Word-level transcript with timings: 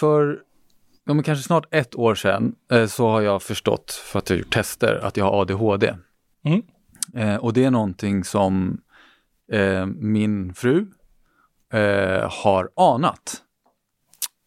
för 0.00 0.42
ja, 1.04 1.14
men 1.14 1.22
kanske 1.22 1.44
snart 1.44 1.66
ett 1.70 1.94
år 1.94 2.14
sedan 2.14 2.54
eh, 2.70 2.86
så 2.86 3.08
har 3.08 3.20
jag 3.20 3.42
förstått, 3.42 3.92
för 3.92 4.18
att 4.18 4.30
jag 4.30 4.36
har 4.36 4.38
gjort 4.38 4.54
tester, 4.54 5.00
att 5.02 5.16
jag 5.16 5.24
har 5.24 5.40
ADHD. 5.40 5.94
Mm. 6.44 6.62
Eh, 7.14 7.36
och 7.36 7.52
det 7.52 7.64
är 7.64 7.70
någonting 7.70 8.24
som 8.24 8.80
eh, 9.52 9.86
min 9.86 10.54
fru 10.54 10.86
eh, 11.72 12.30
har 12.30 12.70
anat 12.76 13.42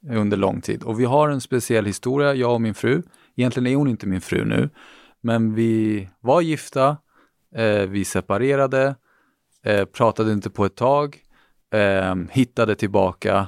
under 0.10 0.38
lång 0.38 0.62
tid. 0.62 0.84
Och 0.84 1.00
vi 1.00 1.06
har 1.06 1.30
en 1.30 1.42
speciell 1.42 1.86
historia, 1.86 2.34
jag 2.34 2.54
och 2.54 2.62
min 2.62 2.74
fru. 2.74 3.04
Egentligen 3.36 3.68
är 3.68 3.76
hon 3.76 3.88
inte 3.88 4.08
min 4.08 4.22
fru 4.22 4.46
nu, 4.46 4.70
men 5.22 5.54
vi 5.54 6.10
var 6.20 6.42
gifta, 6.42 6.98
eh, 7.56 7.82
vi 7.82 8.06
separerade, 8.06 8.96
eh, 9.64 9.86
pratade 9.86 10.32
inte 10.32 10.50
på 10.50 10.66
ett 10.66 10.76
tag, 10.76 11.18
hittade 12.32 12.76
tillbaka 12.76 13.48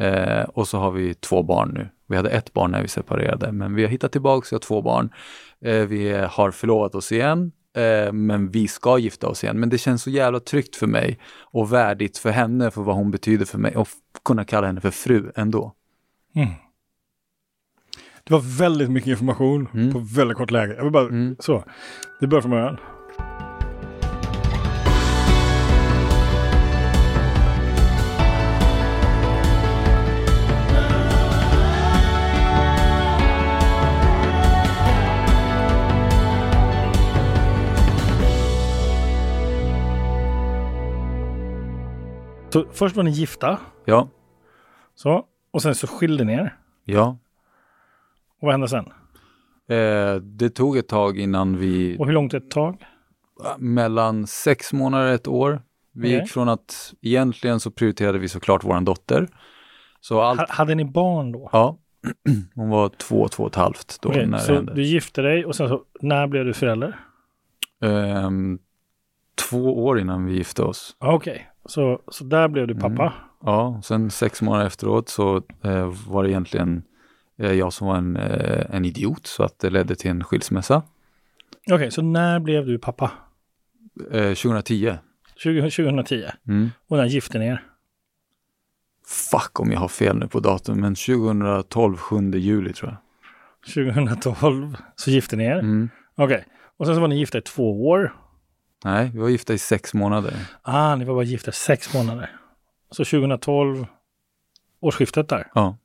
eh, 0.00 0.42
och 0.42 0.68
så 0.68 0.78
har 0.78 0.90
vi 0.90 1.14
två 1.14 1.42
barn 1.42 1.70
nu. 1.74 1.88
Vi 2.08 2.16
hade 2.16 2.30
ett 2.30 2.52
barn 2.52 2.70
när 2.70 2.82
vi 2.82 2.88
separerade, 2.88 3.52
men 3.52 3.74
vi 3.74 3.82
har 3.82 3.90
hittat 3.90 4.12
tillbaka, 4.12 4.46
vi 4.50 4.54
har 4.54 4.60
två 4.60 4.82
barn. 4.82 5.10
Eh, 5.64 5.86
vi 5.86 6.12
har 6.12 6.50
förlovat 6.50 6.94
oss 6.94 7.12
igen, 7.12 7.52
eh, 7.76 8.12
men 8.12 8.50
vi 8.50 8.68
ska 8.68 8.98
gifta 8.98 9.28
oss 9.28 9.44
igen. 9.44 9.60
Men 9.60 9.68
det 9.68 9.78
känns 9.78 10.02
så 10.02 10.10
jävla 10.10 10.40
tryggt 10.40 10.76
för 10.76 10.86
mig 10.86 11.18
och 11.40 11.72
värdigt 11.72 12.18
för 12.18 12.30
henne, 12.30 12.70
för 12.70 12.82
vad 12.82 12.96
hon 12.96 13.10
betyder 13.10 13.44
för 13.46 13.58
mig 13.58 13.76
och 13.76 13.88
kunna 14.24 14.44
kalla 14.44 14.66
henne 14.66 14.80
för 14.80 14.90
fru 14.90 15.32
ändå. 15.36 15.72
Mm. 16.34 16.48
Det 18.24 18.34
var 18.34 18.58
väldigt 18.58 18.90
mycket 18.90 19.08
information 19.08 19.68
Mm. 19.74 19.92
på 19.92 19.98
väldigt 19.98 20.36
kort 20.36 20.50
läge. 20.50 20.74
Jag 20.76 20.82
vill 20.82 20.92
bara, 20.92 21.04
Mm. 21.08 21.36
så. 21.38 21.64
Det 22.20 22.26
börjar 22.26 22.42
från 22.42 22.50
början. 22.50 22.76
Så 42.50 42.64
först 42.72 42.96
var 42.96 43.02
ni 43.02 43.10
gifta. 43.10 43.58
Ja, 43.84 44.08
Så. 44.94 45.24
Och 45.50 45.62
sen 45.62 45.74
så 45.74 45.86
skilde 45.86 46.24
ni 46.24 46.32
er. 46.32 46.56
ja. 46.84 47.18
Och 48.40 48.46
vad 48.46 48.50
hände 48.52 48.68
sen? 48.68 48.84
Eh, 49.68 50.14
det 50.14 50.50
tog 50.50 50.76
ett 50.76 50.88
tag 50.88 51.18
innan 51.18 51.56
vi, 51.56 51.96
Och 51.98 52.06
hur 52.06 52.12
långt 52.12 52.34
ett 52.34 52.50
tag? 52.50 52.84
mellan 53.58 54.26
sex 54.26 54.72
månader 54.72 55.06
och 55.08 55.12
ett 55.14 55.28
år. 55.28 55.62
Vi 55.92 56.08
Okej. 56.08 56.20
gick 56.20 56.30
från 56.30 56.48
att 56.48 56.94
egentligen 57.02 57.60
så 57.60 57.70
prioriterade 57.70 58.18
vi 58.18 58.28
såklart 58.28 58.64
våran 58.64 58.84
dotter. 58.84 59.28
Så 60.00 60.20
allt, 60.20 60.40
Ha- 60.40 60.46
Hade 60.50 60.74
ni 60.74 60.84
barn 60.84 61.32
då? 61.32 61.48
ja, 61.52 61.78
hon 62.54 62.68
var 62.68 62.88
två, 62.88 63.28
två 63.28 63.42
och 63.42 63.48
ett 63.48 63.54
halvt 63.56 63.98
då 64.02 64.08
Okej, 64.08 64.26
när 64.26 64.38
det 64.38 64.44
så 64.44 64.54
hände. 64.54 64.74
du 64.74 64.82
gifte 64.82 65.22
dig 65.22 65.44
och 65.44 65.56
sen 65.56 65.68
så, 65.68 65.82
när 66.00 66.26
blev 66.26 66.44
du 66.44 66.52
förälder? 66.52 66.98
Ehm, 67.82 68.58
två 69.38 69.84
år 69.84 70.00
innan 70.00 70.24
vi 70.26 70.34
gifte 70.34 70.62
oss. 70.62 70.96
Okej, 70.98 71.48
så, 71.64 72.00
så 72.08 72.24
där 72.24 72.48
blev 72.48 72.66
du 72.66 72.74
Mm. 72.74 72.82
pappa. 72.96 73.12
Ja, 73.44 73.80
sen 73.84 74.10
sex 74.10 74.42
månader 74.42 74.66
efteråt 74.66 75.08
så 75.08 75.42
eh, 75.64 75.92
var 76.08 76.22
det 76.24 76.30
egentligen 76.30 76.82
eh, 77.38 77.52
jag 77.52 77.72
som 77.72 77.86
var 77.86 77.96
en, 77.96 78.16
eh, 78.16 78.66
en 78.74 78.84
idiot 78.84 79.26
så 79.26 79.42
att 79.42 79.58
det 79.58 79.70
ledde 79.70 79.94
till 79.96 80.10
en 80.10 80.24
skilsmässa. 80.24 80.82
Okej, 81.72 81.90
så 81.90 82.02
när 82.02 82.40
blev 82.40 82.66
du 82.66 82.78
pappa? 82.78 83.10
Eh, 84.10 84.34
2010. 84.34 84.94
20, 85.36 85.60
2010. 85.70 86.24
Mm. 86.48 86.70
Och 86.88 86.96
när 86.96 87.04
gifte 87.06 87.38
ni 87.38 87.46
er? 87.46 87.62
Fuck 89.30 89.60
om 89.60 89.72
jag 89.72 89.80
har 89.80 89.88
fel 89.88 90.16
nu 90.18 90.28
på 90.28 90.40
datum, 90.40 90.80
men 90.80 90.94
2012, 90.94 91.96
7 91.96 92.30
juli 92.30 92.72
tror 92.72 92.90
jag. 92.90 92.98
2012 93.74 94.76
så 94.96 95.10
gifte 95.10 95.36
ni 95.36 95.44
er. 95.44 95.58
Mm. 95.58 95.88
Okej, 96.16 96.44
och 96.76 96.86
sen 96.86 96.94
så 96.94 97.00
var 97.00 97.08
ni 97.08 97.18
gifta 97.18 97.38
i 97.38 97.40
två 97.40 97.88
år. 97.88 98.14
Nej, 98.84 99.10
vi 99.14 99.18
var 99.18 99.28
gifta 99.28 99.54
i 99.54 99.58
sex 99.58 99.94
månader. 99.94 100.34
Ah, 100.62 100.96
ni 100.96 101.04
var 101.04 101.14
bara 101.14 101.24
gifta 101.24 101.52
sex 101.52 101.94
månader. 101.94 102.30
Så 102.90 103.04
2012, 103.04 103.86
årsskiftet 104.80 105.28
där, 105.28 105.50
Ja. 105.54 105.76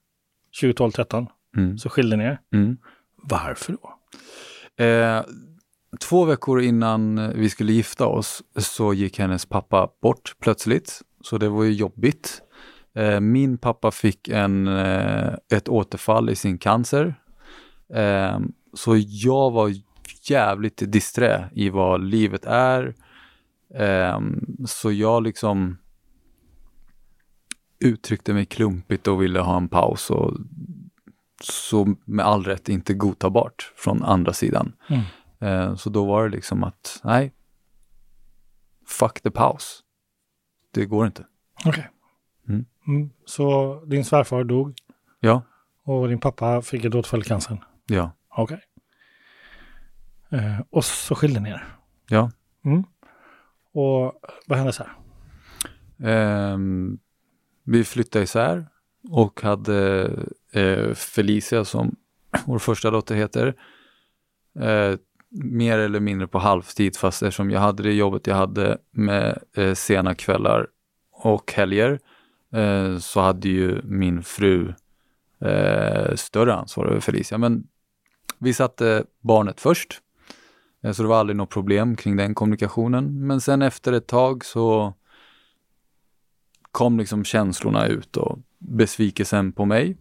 2012-13, 0.62 1.28
Mm. 1.58 1.78
så 1.78 1.90
skilde 1.90 2.16
ni 2.16 2.24
er. 2.24 2.40
Mm. 2.54 2.78
Varför 3.16 3.74
då? 3.74 3.94
Eh, 4.84 5.22
två 6.00 6.26
veckor 6.26 6.62
innan 6.62 7.30
vi 7.36 7.50
skulle 7.50 7.74
gifta 7.74 8.06
oss 8.08 8.44
så 8.58 8.94
gick 8.94 9.20
hennes 9.20 9.46
pappa 9.46 9.90
bort 10.02 10.36
plötsligt. 10.40 11.02
Så 11.22 11.38
det 11.38 11.50
var 11.50 11.64
ju 11.64 11.72
jobbigt. 11.72 12.42
Eh, 12.96 13.20
min 13.20 13.58
pappa 13.58 13.92
fick 13.92 14.28
en, 14.28 14.68
eh, 14.68 15.34
ett 15.54 15.70
återfall 15.70 16.30
i 16.30 16.36
sin 16.36 16.58
cancer. 16.58 17.16
Eh, 17.94 18.40
så 18.74 18.96
jag 18.98 19.52
var 19.52 19.72
jävligt 20.22 20.92
disträ 20.92 21.50
i 21.54 21.70
vad 21.70 22.04
livet 22.04 22.46
är. 22.46 22.96
Eh, 23.76 24.20
så 24.66 24.92
jag 24.92 25.24
liksom 25.24 25.78
uttryckte 27.80 28.34
mig 28.34 28.46
klumpigt 28.46 29.08
och 29.08 29.22
ville 29.22 29.40
ha 29.40 29.58
en 29.58 29.68
paus. 29.68 30.10
Och 30.10 30.34
så 31.42 31.96
med 32.06 32.26
all 32.26 32.44
rätt 32.44 32.70
inte 32.70 32.94
godtagbart 32.94 33.74
från 33.76 34.04
andra 34.04 34.34
sidan. 34.34 34.74
Mm. 34.88 35.04
Eh, 35.40 35.76
så 35.76 35.90
då 35.90 36.06
var 36.06 36.24
det 36.24 36.30
liksom 36.36 36.64
att, 36.64 37.02
nej, 37.04 37.34
fuck 38.88 39.22
the 39.22 39.32
paus. 39.32 39.84
Det 40.74 40.86
går 40.86 41.06
inte. 41.06 41.26
Okej. 41.66 41.90
Mm. 42.50 42.66
Mm. 42.88 43.10
Så 43.26 43.80
din 43.86 44.06
svärfar 44.06 44.44
dog 44.44 44.74
Ja, 45.20 45.42
och 45.84 46.08
din 46.08 46.20
pappa 46.20 46.62
fick 46.62 46.86
ett 46.86 46.96
återfall 46.96 47.22
i 47.22 47.24
cancern? 47.24 47.58
ja, 47.86 48.12
Okej. 48.30 48.62
Eh, 50.34 50.60
och 50.70 50.86
så 50.86 51.16
skilde 51.16 51.40
ni 51.40 51.50
er? 51.50 51.64
ja. 52.10 52.32
Mm. 52.66 52.84
Och 53.74 54.14
vad 54.48 54.58
hände 54.58 54.74
sen? 54.74 54.88
Ehm, 56.04 57.00
vi 57.64 57.84
flyttade 57.84 58.24
isär 58.24 58.68
och 59.10 59.42
hade 59.42 60.10
eh, 60.52 60.94
Felicia 60.94 61.66
som 61.66 61.96
vår 62.46 62.60
första 62.60 62.92
dotter 62.92 63.16
heter. 63.16 63.56
Eh, 64.60 64.96
mer 65.30 65.78
eller 65.78 66.00
mindre 66.00 66.28
på 66.28 66.40
halvtid 66.40 66.98
fast 66.98 67.24
eftersom 67.24 67.52
jag 67.52 67.60
hade 67.60 67.84
det 67.84 67.94
jobbet 67.94 68.28
jag 68.28 68.36
hade 68.36 68.78
med 68.92 69.40
eh, 69.54 69.74
sena 69.74 70.16
kvällar 70.16 70.68
och 71.12 71.54
helger 71.54 72.00
eh, 72.54 72.98
så 72.98 73.22
hade 73.22 73.50
ju 73.50 73.82
min 73.84 74.24
fru 74.24 74.74
eh, 75.42 76.16
större 76.16 76.54
ansvar 76.54 76.86
över 76.86 77.00
Felicia. 77.00 77.38
Men 77.38 77.68
vi 78.40 78.54
satte 78.54 79.04
barnet 79.22 79.62
först. 79.62 80.02
Eh, 80.84 80.92
så 80.92 81.04
det 81.04 81.10
var 81.10 81.20
aldrig 81.20 81.38
något 81.38 81.50
problem 81.50 81.96
kring 81.96 82.16
den 82.16 82.36
kommunikationen. 82.36 83.28
Men 83.28 83.42
sen 83.42 83.62
efter 83.62 83.94
ett 83.94 84.08
tag 84.08 84.46
så 84.46 84.94
kom 86.72 87.00
liksom 87.00 87.24
känslorna 87.24 87.88
ut 87.88 88.18
och 88.18 88.40
besvikelsen 88.60 89.52
på 89.52 89.66
mig. 89.66 89.98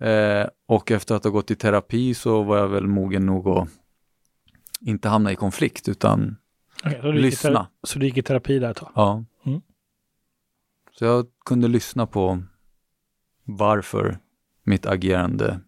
Eh, 0.00 0.46
och 0.66 0.90
efter 0.90 1.14
att 1.14 1.24
ha 1.24 1.30
gått 1.30 1.50
i 1.50 1.56
terapi 1.56 2.14
så 2.14 2.42
var 2.42 2.58
jag 2.58 2.68
väl 2.68 2.86
mogen 2.86 3.26
nog 3.26 3.48
att 3.48 3.68
inte 4.80 5.08
hamna 5.08 5.32
i 5.32 5.36
konflikt 5.36 5.88
utan 5.88 6.36
Okej, 6.84 7.00
så, 7.02 7.12
lyssna. 7.12 7.68
så 7.82 7.98
du 7.98 8.06
gick 8.06 8.16
i 8.16 8.22
terapi 8.22 8.58
där 8.58 8.70
ett 8.70 8.76
tag? 8.76 8.92
Ja. 8.94 9.24
Mm. 9.44 9.60
Så 10.98 11.04
jag 11.04 11.26
kunde 11.44 11.68
lyssna 11.68 12.06
på 12.06 12.42
varför 13.44 14.18
mitt 14.62 14.86
agerande 14.86 15.60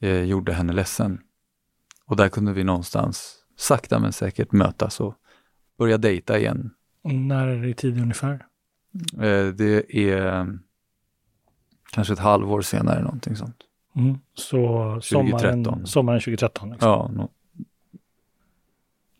eh, 0.00 0.22
gjorde 0.22 0.52
henne 0.52 0.72
ledsen. 0.72 1.20
Och 2.06 2.16
där 2.16 2.28
kunde 2.28 2.52
vi 2.52 2.64
någonstans 2.64 3.36
sakta 3.56 3.98
men 3.98 4.12
säkert 4.12 4.52
mötas 4.52 5.00
och 5.00 5.14
börja 5.78 5.98
dejta 5.98 6.38
igen. 6.38 6.70
Och 7.02 7.14
när 7.14 7.46
är 7.46 7.62
det 7.62 7.68
i 7.68 7.74
tid 7.74 8.00
ungefär? 8.00 8.46
Eh, 9.14 9.46
det 9.46 9.96
är 9.96 10.58
kanske 11.92 12.12
ett 12.12 12.18
halvår 12.18 12.62
senare 12.62 13.02
någonting 13.02 13.36
sånt. 13.36 13.56
Mm. 13.96 14.18
Så 14.34 14.58
sommaren 15.02 15.30
2013. 15.30 15.86
sommaren 15.86 16.20
2013? 16.20 16.70
Liksom. 16.70 16.88
Ja, 16.88 17.10
nå- 17.14 17.30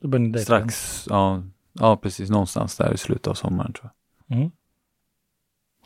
Då 0.00 0.08
började 0.08 0.26
ni 0.26 0.32
dejta 0.32 0.56
igen. 0.56 0.68
strax, 0.70 1.06
ja, 1.10 1.42
ja 1.72 1.96
precis, 1.96 2.30
någonstans 2.30 2.76
där 2.76 2.94
i 2.94 2.96
slutet 2.96 3.26
av 3.26 3.34
sommaren 3.34 3.72
tror 3.72 3.90
jag. 4.26 4.36
Mm. 4.38 4.50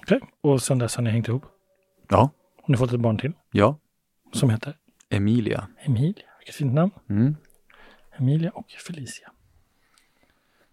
Okej, 0.02 0.20
och 0.40 0.62
sen 0.62 0.78
dess 0.78 0.96
har 0.96 1.02
ni 1.02 1.10
hängt 1.10 1.28
ihop? 1.28 1.44
Ja, 2.08 2.30
Och 2.62 2.68
ni 2.68 2.74
har 2.76 2.78
fått 2.86 2.94
ett 2.94 3.00
barn 3.00 3.18
till 3.18 3.32
ja, 3.52 3.78
som 4.32 4.50
heter 4.50 4.76
Emilia. 5.08 5.68
Emilia. 5.84 6.27
Vilket 6.48 6.58
fint 6.58 6.74
namn. 6.74 6.90
Mm. 7.08 7.36
Emilia 8.18 8.50
och 8.50 8.70
Felicia. 8.70 9.32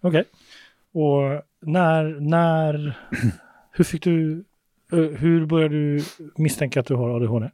Okej. 0.02 0.24
Och 0.92 1.44
när, 1.60 2.20
när, 2.20 3.00
hur 3.72 3.84
fick 3.84 4.04
du, 4.04 4.46
eh, 4.92 5.00
hur 5.00 5.46
började 5.46 5.76
du 5.76 6.04
misstänka 6.36 6.80
att 6.80 6.86
du 6.86 6.96
har 6.96 7.10
ADHD? 7.10 7.52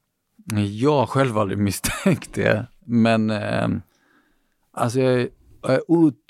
Jag 0.56 1.00
har 1.00 1.06
själv 1.06 1.38
aldrig 1.38 1.60
misstänkt 1.60 2.34
det, 2.34 2.66
men 2.80 3.30
eh, 3.30 3.68
alltså 4.72 5.00
jag 5.00 5.14
är, 5.14 5.30
jag 5.62 5.74
är 5.74 5.82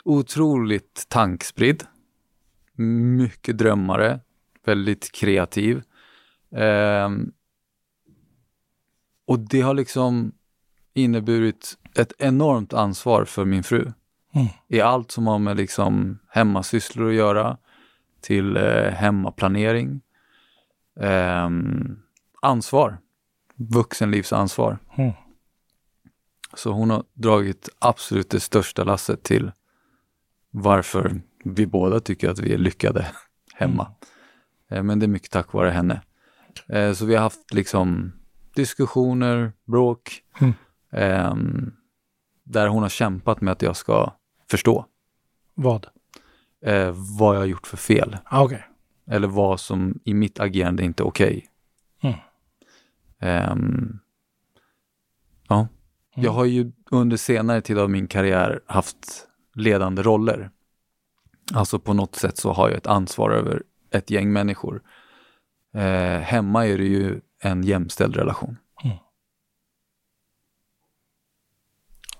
otroligt 0.03 1.05
tankspridd. 1.09 1.83
Mycket 3.17 3.57
drömmare, 3.57 4.19
väldigt 4.65 5.11
kreativ. 5.11 5.83
Eh, 6.55 7.09
och 9.25 9.39
det 9.39 9.61
har 9.61 9.73
liksom 9.73 10.31
inneburit 10.93 11.77
ett 11.95 12.13
enormt 12.17 12.73
ansvar 12.73 13.25
för 13.25 13.45
min 13.45 13.63
fru. 13.63 13.91
Mm. 14.33 14.47
I 14.67 14.81
allt 14.81 15.11
som 15.11 15.27
har 15.27 15.39
med 15.39 15.57
liksom 15.57 16.19
hemmasysslor 16.29 17.09
att 17.09 17.15
göra, 17.15 17.57
till 18.21 18.57
eh, 18.57 18.91
hemmaplanering. 18.91 20.01
Ehm, 20.99 21.99
ansvar. 22.41 22.97
Vuxenlivsansvar. 23.55 24.77
Mm. 24.97 25.11
Så 26.53 26.71
hon 26.71 26.89
har 26.89 27.03
dragit 27.13 27.69
absolut 27.79 28.29
det 28.29 28.39
största 28.39 28.83
lasset 28.83 29.23
till 29.23 29.51
varför 30.51 31.21
vi 31.43 31.67
båda 31.67 31.99
tycker 31.99 32.29
att 32.29 32.39
vi 32.39 32.53
är 32.53 32.57
lyckade 32.57 33.07
hemma. 33.55 33.91
Eh, 34.69 34.83
Men 34.83 34.99
det 34.99 35.05
är 35.05 35.07
mycket 35.07 35.31
tack 35.31 35.53
vare 35.53 35.69
henne. 35.69 36.01
Eh, 36.69 36.93
Så 36.93 37.05
vi 37.05 37.15
har 37.15 37.21
haft 37.21 37.53
liksom 37.53 38.11
diskussioner, 38.55 39.53
bråk, 39.65 40.21
Mm. 40.41 40.53
ehm, 40.91 41.73
där 42.43 42.67
hon 42.67 42.81
har 42.81 42.89
kämpat 42.89 43.41
med 43.41 43.51
att 43.51 43.61
jag 43.61 43.75
ska 43.75 44.13
förstå 44.49 44.85
Vad? 45.53 45.87
eh, 46.65 46.91
vad 47.19 47.35
jag 47.35 47.39
har 47.41 47.45
gjort 47.45 47.67
för 47.67 47.77
fel. 47.77 48.17
Ah, 48.25 48.43
Okej. 48.43 48.67
Eller 49.07 49.27
vad 49.27 49.59
som 49.59 49.99
i 50.03 50.13
mitt 50.13 50.39
agerande 50.39 50.83
inte 50.83 51.03
är 51.03 51.07
okej. 51.07 51.47
Mm. 52.03 52.15
Ehm, 53.19 53.99
ja, 55.47 55.67
jag 56.15 56.31
har 56.31 56.45
ju 56.45 56.71
under 56.91 57.17
senare 57.17 57.61
tid 57.61 57.77
av 57.77 57.89
min 57.89 58.07
karriär 58.07 58.59
haft 58.65 59.27
ledande 59.55 60.01
roller. 60.01 60.51
Alltså 61.53 61.79
på 61.79 61.93
något 61.93 62.15
sätt 62.15 62.37
så 62.37 62.51
har 62.53 62.69
jag 62.69 62.77
ett 62.77 62.87
ansvar 62.87 63.31
över 63.31 63.63
ett 63.91 64.09
gäng 64.09 64.33
människor. 64.33 64.81
Eh, 65.73 66.19
hemma 66.19 66.67
är 66.67 66.77
det 66.77 66.85
ju 66.85 67.21
en 67.39 67.63
jämställd 67.63 68.15
relation. 68.15 68.57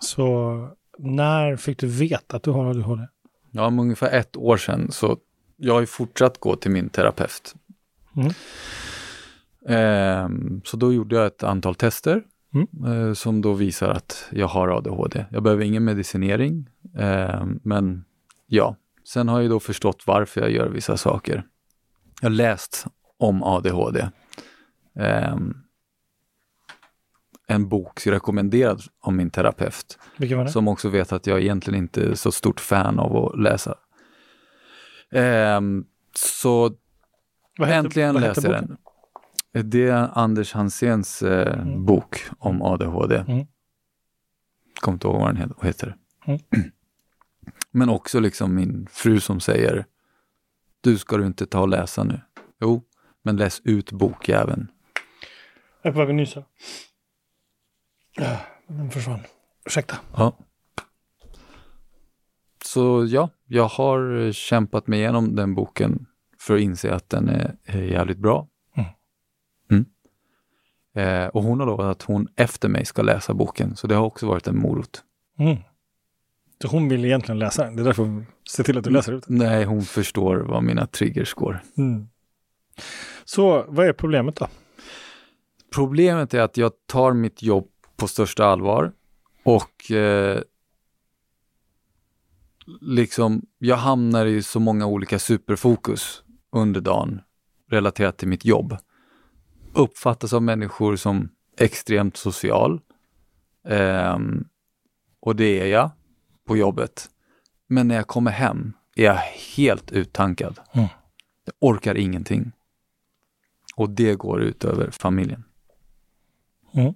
Så 0.02 0.70
när 0.98 1.56
fick 1.56 1.78
du 1.80 1.88
veta 1.88 2.36
att 2.38 2.44
du 2.44 2.52
har 2.52 2.66
ADHD? 2.66 3.08
Ja, 3.52 3.66
om 3.66 3.80
ungefär 3.80 4.12
ett 4.12 4.38
år 4.38 4.58
sedan 4.58 4.92
så 4.92 5.18
jag 5.58 5.74
har 5.74 5.82
ju 5.82 5.86
fortsatt 5.88 6.38
gå 6.38 6.56
till 6.56 6.72
min 6.72 6.90
terapeut. 6.90 7.56
Mm. 8.16 8.34
Ehm, 9.68 10.62
så 10.66 10.78
då 10.78 10.94
gjorde 10.94 11.16
jag 11.16 11.26
ett 11.26 11.44
antal 11.44 11.76
tester 11.76 12.24
Mm. 12.54 13.08
eh, 13.08 13.14
som 13.14 13.42
då 13.42 13.54
visar 13.54 13.90
att 13.90 14.28
jag 14.32 14.48
har 14.48 14.68
ADHD. 14.78 15.26
Jag 15.30 15.44
behöver 15.44 15.64
ingen 15.64 15.84
medicinering, 15.84 16.70
ehm, 16.98 17.60
men 17.64 18.06
ja. 18.48 18.76
Sen 19.04 19.28
har 19.28 19.42
jag 19.42 19.50
då 19.50 19.60
förstått 19.60 20.04
varför 20.08 20.42
jag 20.42 20.52
gör 20.52 20.70
vissa 20.70 20.98
saker. 20.98 21.44
Jag 22.22 22.30
har 22.30 22.36
läst 22.36 22.86
om 23.18 23.44
ADHD. 23.44 24.10
En 27.52 27.70
bok 27.70 28.08
rekommenderad 28.08 28.82
av 29.02 29.14
min 29.14 29.30
terapeut 29.30 30.00
Vilken 30.18 30.38
var 30.38 30.46
det? 30.46 30.52
som 30.52 30.68
också 30.68 30.90
vet 30.90 31.12
att 31.12 31.28
jag 31.28 31.42
egentligen 31.42 31.80
inte 31.80 32.02
är 32.04 32.14
så 32.16 32.32
stort 32.32 32.60
fan 32.60 33.00
av 33.00 33.18
att 33.18 33.40
läsa. 33.40 33.76
Ehm, 35.12 35.86
så 36.16 36.72
Vad 37.58 37.68
hette- 37.68 37.78
äntligen 37.78 38.14
vad 38.14 38.24
läste 38.24 38.48
jag 38.48 38.54
den. 38.54 38.78
Det 39.70 39.88
är 39.88 40.10
Anders 40.14 40.54
Hanséns 40.54 41.22
eh, 41.22 41.60
Mm. 41.62 41.86
bok 41.86 42.24
om 42.40 42.62
ADHD. 42.62 43.16
Mm. 43.16 43.46
Kommer 44.82 44.94
inte 44.96 45.08
ihåg 45.08 45.20
vad 45.20 45.28
den 45.30 45.38
heter. 45.38 45.56
Heter. 45.62 45.96
Mm. 46.26 46.40
Men 47.72 47.90
också 47.90 48.20
liksom 48.20 48.56
min 48.56 48.88
fru 48.92 49.20
som 49.20 49.40
säger 49.40 49.86
Du 50.82 50.98
ska 50.98 51.18
du 51.18 51.26
inte 51.26 51.46
ta 51.46 51.62
och 51.62 51.68
läsa 51.70 52.04
nu. 52.04 52.22
Jo, 52.62 52.84
men 53.24 53.38
läs 53.38 53.62
ut 53.64 53.92
bokjäveln. 53.92 54.68
Jag 55.82 55.90
är 55.90 55.94
på 55.94 56.00
väg 56.00 56.10
att 56.10 56.16
nysa. 56.16 56.44
Den 58.68 58.92
försvann. 58.92 59.20
Ursäkta. 59.66 59.96
Ja. 60.16 60.38
Så 62.66 63.06
ja, 63.10 63.30
jag 63.48 63.68
har 63.68 64.32
kämpat 64.32 64.88
mig 64.88 65.00
igenom 65.00 65.36
den 65.36 65.56
boken 65.56 66.06
för 66.40 66.56
att 66.56 66.62
inse 66.62 66.94
att 66.94 67.10
den 67.10 67.30
är, 67.30 67.56
är 67.66 67.82
jävligt 67.82 68.18
bra. 68.18 68.48
Mm. 68.78 68.90
Mm. 69.72 69.86
Eh, 70.94 71.28
och 71.28 71.44
hon 71.44 71.60
har 71.60 71.68
lovat 71.68 71.86
att 71.86 72.02
hon 72.02 72.28
efter 72.36 72.70
mig 72.70 72.86
ska 72.86 73.02
läsa 73.02 73.34
boken, 73.34 73.76
så 73.76 73.88
det 73.88 73.96
har 73.96 74.06
också 74.06 74.28
varit 74.28 74.48
en 74.48 74.58
morot. 74.58 75.04
Mm. 75.40 75.58
Så 76.62 76.68
hon 76.68 76.90
vill 76.90 77.06
egentligen 77.06 77.40
läsa 77.40 77.64
den. 77.64 77.76
Det 77.76 77.82
är 77.82 77.84
därför 77.84 78.04
hon 78.04 78.26
ser 78.56 78.64
till 78.64 78.78
att 78.78 78.84
du 78.84 78.90
läser 78.90 79.14
ut 79.14 79.28
den. 79.28 79.38
Nej, 79.38 79.64
hon 79.64 79.82
förstår 79.82 80.36
vad 80.38 80.64
mina 80.64 80.88
triggers 80.88 81.34
går. 81.34 81.64
Mm. 81.78 82.08
Så 83.26 83.66
vad 83.68 83.88
är 83.88 83.94
problemet 83.94 84.36
då? 84.36 84.48
Problemet 85.76 86.34
är 86.34 86.40
att 86.40 86.58
jag 86.58 86.72
tar 86.86 87.14
mitt 87.14 87.44
jobb 87.44 87.71
på 88.02 88.08
största 88.08 88.46
allvar 88.46 88.92
och 89.44 89.92
eh, 89.92 90.42
liksom, 92.82 93.46
jag 93.58 93.76
hamnar 93.76 94.26
i 94.26 94.44
så 94.44 94.60
många 94.60 94.86
olika 94.86 95.20
superfokus 95.20 96.24
under 96.52 96.82
dagen 96.82 97.22
relaterat 97.70 98.18
till 98.18 98.28
mitt 98.28 98.46
jobb. 98.46 98.78
Uppfattas 99.74 100.34
av 100.34 100.44
människor 100.44 100.96
som 100.96 101.30
extremt 101.58 102.18
social. 102.18 102.82
Ehm, 103.68 104.48
och 105.20 105.36
det 105.36 105.62
är 105.62 105.68
jag 105.68 105.92
på 106.48 106.58
jobbet. 106.58 107.10
Men 107.68 107.88
när 107.88 107.96
jag 107.96 108.08
kommer 108.08 108.32
hem 108.32 108.74
är 108.96 109.04
jag 109.04 109.16
helt 109.58 109.92
uttankad. 109.92 110.60
Mm. 110.72 110.88
Jag 111.46 111.54
orkar 111.60 111.96
ingenting. 111.96 112.52
Och 113.76 113.90
det 113.90 114.16
går 114.16 114.42
ut 114.42 114.64
över 114.66 114.92
familjen. 114.92 115.44
Mm. 116.74 116.94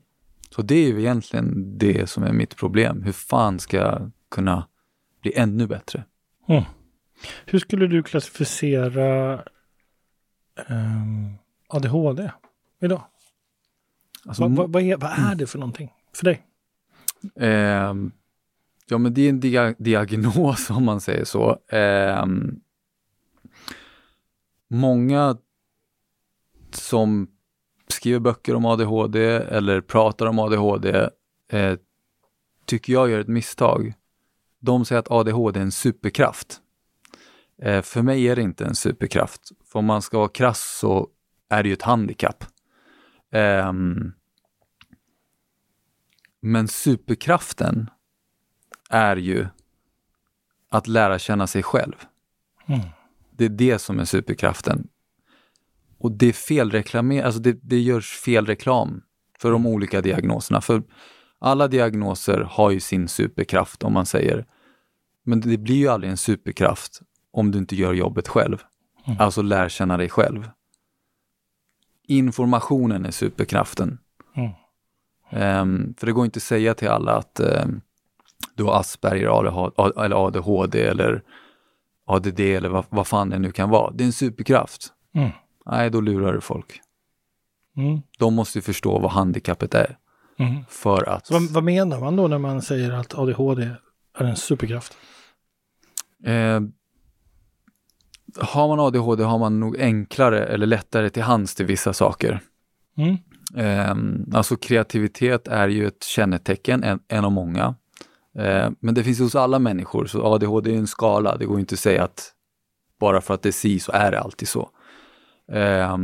Så 0.50 0.62
det 0.62 0.76
är 0.76 0.88
ju 0.88 1.00
egentligen 1.00 1.78
det 1.78 2.10
som 2.10 2.24
är 2.24 2.34
mitt 2.34 2.56
problem. 2.56 3.04
Hur 3.04 3.12
fan 3.12 3.60
ska 3.60 3.78
jag 3.78 4.12
kunna 4.32 4.68
bli 5.22 5.34
ännu 5.36 5.68
bättre? 5.68 6.04
Hur 7.46 7.60
skulle 7.60 7.88
du 7.88 8.04
klassificera 8.04 9.42
ehm, 10.68 11.34
ADHD 11.68 12.32
idag? 12.82 13.02
Alltså, 14.26 14.44
vad, 14.44 14.52
vad, 14.56 14.72
vad, 14.72 14.84
är, 14.84 14.98
vad 14.98 15.12
är 15.12 15.36
det 15.36 15.48
för 15.48 15.60
någonting 15.60 15.94
för 16.14 16.26
dig? 16.26 16.48
ehm, 17.36 18.12
ja, 18.88 18.98
men 18.98 19.14
det 19.14 19.22
är 19.22 19.30
en 19.30 19.40
dia 19.40 19.76
diagnos 19.78 20.70
om 20.70 20.86
man 20.86 21.02
säger 21.02 21.26
så. 21.26 21.60
Ehm, 21.70 22.60
många 24.68 25.38
som 26.72 27.28
skriver 28.06 28.20
böcker 28.20 28.56
om 28.56 28.66
ADHD 28.66 29.20
eller 29.36 29.82
pratar 29.82 30.26
om 30.26 30.40
ADHD 30.40 31.10
eh, 31.52 31.78
tycker 32.66 32.94
jag 32.94 33.10
gör 33.10 33.20
ett 33.20 33.28
misstag. 33.28 33.94
De 34.60 34.86
säger 34.86 35.00
att 35.00 35.12
ADHD 35.12 35.60
är 35.60 35.64
en 35.64 35.72
superkraft. 35.72 36.60
Eh, 37.62 37.82
för 37.82 38.02
mig 38.02 38.28
är 38.28 38.36
det 38.36 38.42
inte 38.42 38.66
en 38.66 38.76
superkraft. 38.76 39.52
För 39.66 39.80
om 39.80 39.86
man 39.86 40.02
ska 40.02 40.18
vara 40.18 40.30
krass 40.30 40.78
så 40.80 41.08
är 41.50 41.64
det 41.64 41.70
ju 41.70 41.74
ett 41.74 41.82
handikapp. 41.82 42.44
Ehm, 43.32 44.14
men 46.42 46.68
superkraften 46.68 47.90
är 48.90 49.16
ju 49.16 49.48
att 50.70 50.88
lära 50.88 51.20
känna 51.20 51.48
sig 51.48 51.64
själv. 51.64 51.96
Mm. 52.66 52.80
Det 53.32 53.46
är 53.46 53.50
det 53.50 53.80
som 53.80 54.00
är 54.00 54.06
superkraften. 54.06 54.88
Och 55.98 56.12
det 56.12 56.26
är 56.26 56.34
fel 56.34 56.72
reklam, 56.72 57.22
alltså 57.24 57.40
det, 57.40 57.60
det 57.62 57.80
görs 57.80 58.12
fel 58.12 58.46
reklam 58.46 59.02
för 59.40 59.52
de 59.52 59.66
olika 59.66 60.02
diagnoserna. 60.02 60.62
För 60.62 60.84
alla 61.40 61.68
diagnoser 61.68 62.40
har 62.52 62.72
ju 62.72 62.80
sin 62.80 63.08
superkraft 63.08 63.84
om 63.84 63.94
man 63.94 64.06
säger. 64.06 64.46
Men 65.24 65.42
det 65.42 65.58
blir 65.58 65.76
ju 65.76 65.88
aldrig 65.88 66.12
en 66.12 66.18
superkraft 66.18 67.02
om 67.32 67.52
du 67.52 67.58
inte 67.58 67.76
gör 67.76 67.94
jobbet 67.94 68.28
själv. 68.28 68.58
Mm. 69.08 69.20
Alltså 69.20 69.42
lär 69.42 69.70
känna 69.70 69.98
dig 69.98 70.10
själv. 70.10 70.50
Informationen 72.08 73.06
är 73.06 73.12
superkraften. 73.12 73.98
Mm. 74.36 74.52
Ehm, 75.30 75.94
för 75.98 76.08
det 76.08 76.14
går 76.14 76.26
inte 76.26 76.38
att 76.38 76.44
säga 76.44 76.74
till 76.74 76.88
alla 76.88 77.12
att 77.12 77.40
ehm, 77.40 77.82
du 78.56 78.64
har 78.64 78.80
Asperger 78.80 79.48
eller 80.06 80.26
ADHD 80.26 80.84
eller 80.84 81.24
ADD 82.06 82.40
eller 82.40 82.70
vad, 82.70 82.86
vad 82.90 83.08
fan 83.08 83.30
det 83.30 83.40
nu 83.40 83.52
kan 83.52 83.70
vara. 83.70 83.92
Det 83.92 84.04
är 84.04 84.06
en 84.06 84.14
superkraft. 84.14 84.94
Mm. 85.16 85.30
Nej, 85.66 85.90
då 85.90 86.02
lurar 86.02 86.34
du 86.34 86.42
folk. 86.42 86.82
Mm. 87.78 88.02
De 88.20 88.34
måste 88.34 88.58
ju 88.58 88.62
förstå 88.62 89.00
vad 89.00 89.12
handikappet 89.12 89.74
är 89.74 89.98
Mm. 90.40 90.56
för 90.70 91.10
att... 91.10 91.32
Vad, 91.32 91.42
vad 91.42 91.64
menar 91.64 92.00
man 92.00 92.16
då 92.16 92.28
när 92.28 92.38
man 92.38 92.62
säger 92.62 92.92
att 92.92 93.16
ADHD 93.16 93.70
är 94.18 94.26
en 94.26 94.36
superkraft? 94.36 94.98
Eh, 96.26 96.62
har 98.40 98.68
man 98.68 98.80
ADHD 98.80 99.24
har 99.24 99.38
man 99.40 99.60
nog 99.60 99.78
enklare 99.78 100.46
eller 100.46 100.66
lättare 100.66 101.10
till 101.10 101.24
hands 101.24 101.56
till 101.56 101.66
vissa 101.66 101.94
saker. 101.94 102.40
Mm. 102.98 103.18
Eh, 103.56 103.96
alltså 104.38 104.56
kreativitet 104.56 105.48
är 105.48 105.68
ju 105.68 105.88
ett 105.88 106.04
kännetecken, 106.04 106.84
en, 106.84 107.00
en 107.08 107.26
av 107.26 107.32
många. 107.32 107.76
Eh, 108.40 108.70
men 108.80 108.96
det 108.96 109.04
finns 109.04 109.20
hos 109.20 109.36
alla 109.36 109.60
människor, 109.60 110.06
så 110.06 110.26
ADHD 110.34 110.74
är 110.74 110.78
en 110.78 110.88
skala. 110.88 111.38
Det 111.38 111.46
går 111.46 111.60
inte 111.60 111.76
att 111.76 111.80
säga 111.80 112.04
att 112.04 112.32
bara 113.00 113.22
för 113.22 113.34
att 113.34 113.42
det 113.42 113.50
är 113.50 113.54
si 113.54 113.80
så 113.80 113.92
är 113.92 114.12
det 114.12 114.20
alltid 114.20 114.48
så. 114.48 114.70
Eh, 115.52 115.98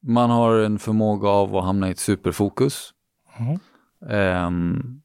man 0.00 0.30
har 0.30 0.58
en 0.58 0.78
förmåga 0.78 1.28
av 1.28 1.56
att 1.56 1.64
hamna 1.64 1.88
i 1.88 1.90
ett 1.90 1.98
superfokus. 1.98 2.94
Mhm. 3.38 3.58
Ehm, 4.10 5.02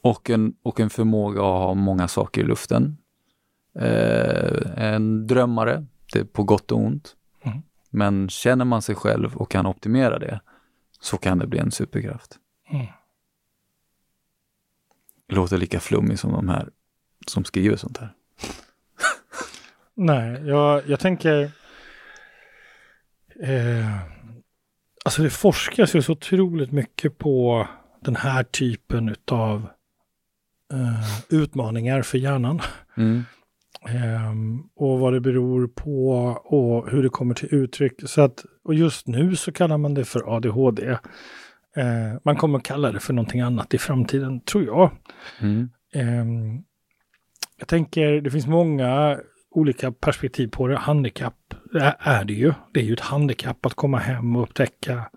och, 0.00 0.30
en, 0.30 0.54
och 0.62 0.80
en 0.80 0.90
förmåga 0.90 1.40
att 1.40 1.46
ha 1.46 1.74
många 1.74 2.08
saker 2.08 2.40
i 2.40 2.44
luften. 2.44 2.98
Eh, 3.78 4.84
en 4.84 5.26
drömmare, 5.26 5.86
det 6.12 6.18
är 6.18 6.24
på 6.24 6.44
gott 6.44 6.72
och 6.72 6.78
ont. 6.78 7.16
Mhm. 7.42 7.62
Men 7.90 8.28
känner 8.28 8.64
man 8.64 8.82
sig 8.82 8.94
själv 8.94 9.36
och 9.36 9.50
kan 9.50 9.66
optimera 9.66 10.18
det 10.18 10.40
så 11.00 11.18
kan 11.18 11.38
det 11.38 11.46
bli 11.46 11.58
en 11.58 11.70
superkraft. 11.70 12.38
Mm. 12.70 12.86
Låter 15.28 15.58
lika 15.58 15.80
flummig 15.80 16.18
som 16.18 16.32
de 16.32 16.48
här 16.48 16.70
som 17.26 17.44
skriver 17.44 17.76
sånt 17.76 17.98
här. 17.98 18.14
Nej, 19.94 20.46
jag, 20.46 20.88
jag 20.88 21.00
tänker... 21.00 21.50
Eh, 23.42 23.98
alltså 25.04 25.22
det 25.22 25.30
forskas 25.30 25.94
ju 25.94 26.02
så 26.02 26.12
otroligt 26.12 26.72
mycket 26.72 27.18
på 27.18 27.68
den 28.00 28.16
här 28.16 28.42
typen 28.42 29.14
av 29.30 29.68
eh, 30.72 31.38
utmaningar 31.40 32.02
för 32.02 32.18
hjärnan. 32.18 32.60
Mm. 32.96 33.22
Ehm, 33.88 34.62
och 34.76 34.98
vad 34.98 35.12
det 35.12 35.20
beror 35.20 35.66
på 35.66 36.10
och 36.44 36.90
hur 36.90 37.02
det 37.02 37.08
kommer 37.08 37.34
till 37.34 37.54
uttryck. 37.54 37.92
Så 38.04 38.20
att, 38.20 38.44
och 38.64 38.74
just 38.74 39.06
nu 39.06 39.36
så 39.36 39.52
kallar 39.52 39.78
man 39.78 39.94
det 39.94 40.04
för 40.04 40.36
ADHD. 40.36 40.90
Eh, 41.76 42.18
man 42.24 42.36
kommer 42.36 42.58
kalla 42.58 42.92
det 42.92 43.00
för 43.00 43.12
någonting 43.12 43.40
annat 43.40 43.74
i 43.74 43.78
framtiden, 43.78 44.40
tror 44.40 44.64
jag. 44.64 44.90
Mm. 45.40 45.70
Ehm, 45.94 46.62
jag 47.56 47.68
tänker, 47.68 48.20
det 48.20 48.30
finns 48.30 48.46
många 48.46 49.20
olika 49.50 49.92
perspektiv 49.92 50.48
på 50.48 50.68
det. 50.68 50.76
Handikapp 50.76 51.54
är 51.80 52.24
det 52.24 52.32
ju. 52.34 52.52
Det 52.72 52.80
är 52.80 52.84
ju 52.84 52.92
ett 52.92 53.00
handikapp 53.00 53.66
att 53.66 53.74
komma 53.74 53.98
hem 53.98 54.36
och 54.36 54.42
upptäcka 54.42 55.10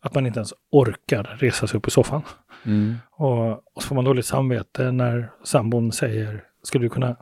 att 0.00 0.14
man 0.14 0.26
inte 0.26 0.38
ens 0.38 0.54
orkar 0.70 1.24
resa 1.40 1.66
sig 1.66 1.78
upp 1.78 1.88
i 1.88 1.90
soffan. 1.90 2.22
Mm. 2.64 2.96
Och, 3.10 3.52
och 3.52 3.82
så 3.82 3.88
får 3.88 3.94
man 3.94 4.04
dåligt 4.04 4.26
samvete 4.26 4.92
när 4.92 5.30
sambon 5.44 5.92
säger, 5.92 6.44
skulle 6.62 6.84
du 6.84 6.88
kunna 6.88 7.16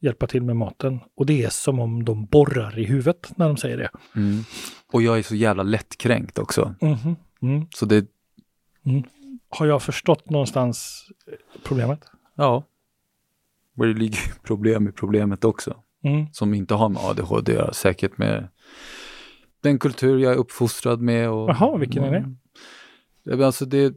hjälpa 0.00 0.26
till 0.26 0.42
med 0.42 0.56
maten? 0.56 1.00
Och 1.14 1.26
det 1.26 1.44
är 1.44 1.48
som 1.48 1.80
om 1.80 2.04
de 2.04 2.26
borrar 2.26 2.78
i 2.78 2.84
huvudet 2.84 3.32
när 3.36 3.46
de 3.46 3.56
säger 3.56 3.76
det. 3.76 3.90
Mm. 4.16 4.44
Och 4.92 5.02
jag 5.02 5.18
är 5.18 5.22
så 5.22 5.34
jävla 5.34 5.62
lättkränkt 5.62 6.38
också. 6.38 6.74
Mhm. 6.80 7.16
Mm. 7.42 7.66
Så 7.74 7.86
det, 7.86 8.06
Har 9.48 9.66
jag 9.66 9.82
förstått 9.82 10.30
någonstans 10.30 11.08
problemet? 11.64 12.00
ja. 12.34 12.64
Och 13.78 13.86
det 13.86 13.92
ligger 13.94 14.20
problem 14.42 14.88
i 14.88 14.92
problemet 14.92 15.44
också. 15.44 15.82
Mm. 16.06 16.26
Som 16.32 16.54
inte 16.54 16.74
har 16.74 16.88
med 16.88 17.02
ADHD 17.04 17.52
att 17.52 17.58
göra. 17.58 17.72
Säkert 17.72 18.18
med 18.18 18.48
den 19.60 19.78
kultur 19.78 20.18
jag 20.18 20.32
är 20.32 20.36
uppfostrad 20.36 21.00
med. 21.00 21.30
Och, 21.30 21.50
Jaha, 21.50 21.76
vilken 21.76 22.04
är 22.04 22.26
det? 23.24 23.46
Alltså 23.46 23.64
det, 23.64 23.94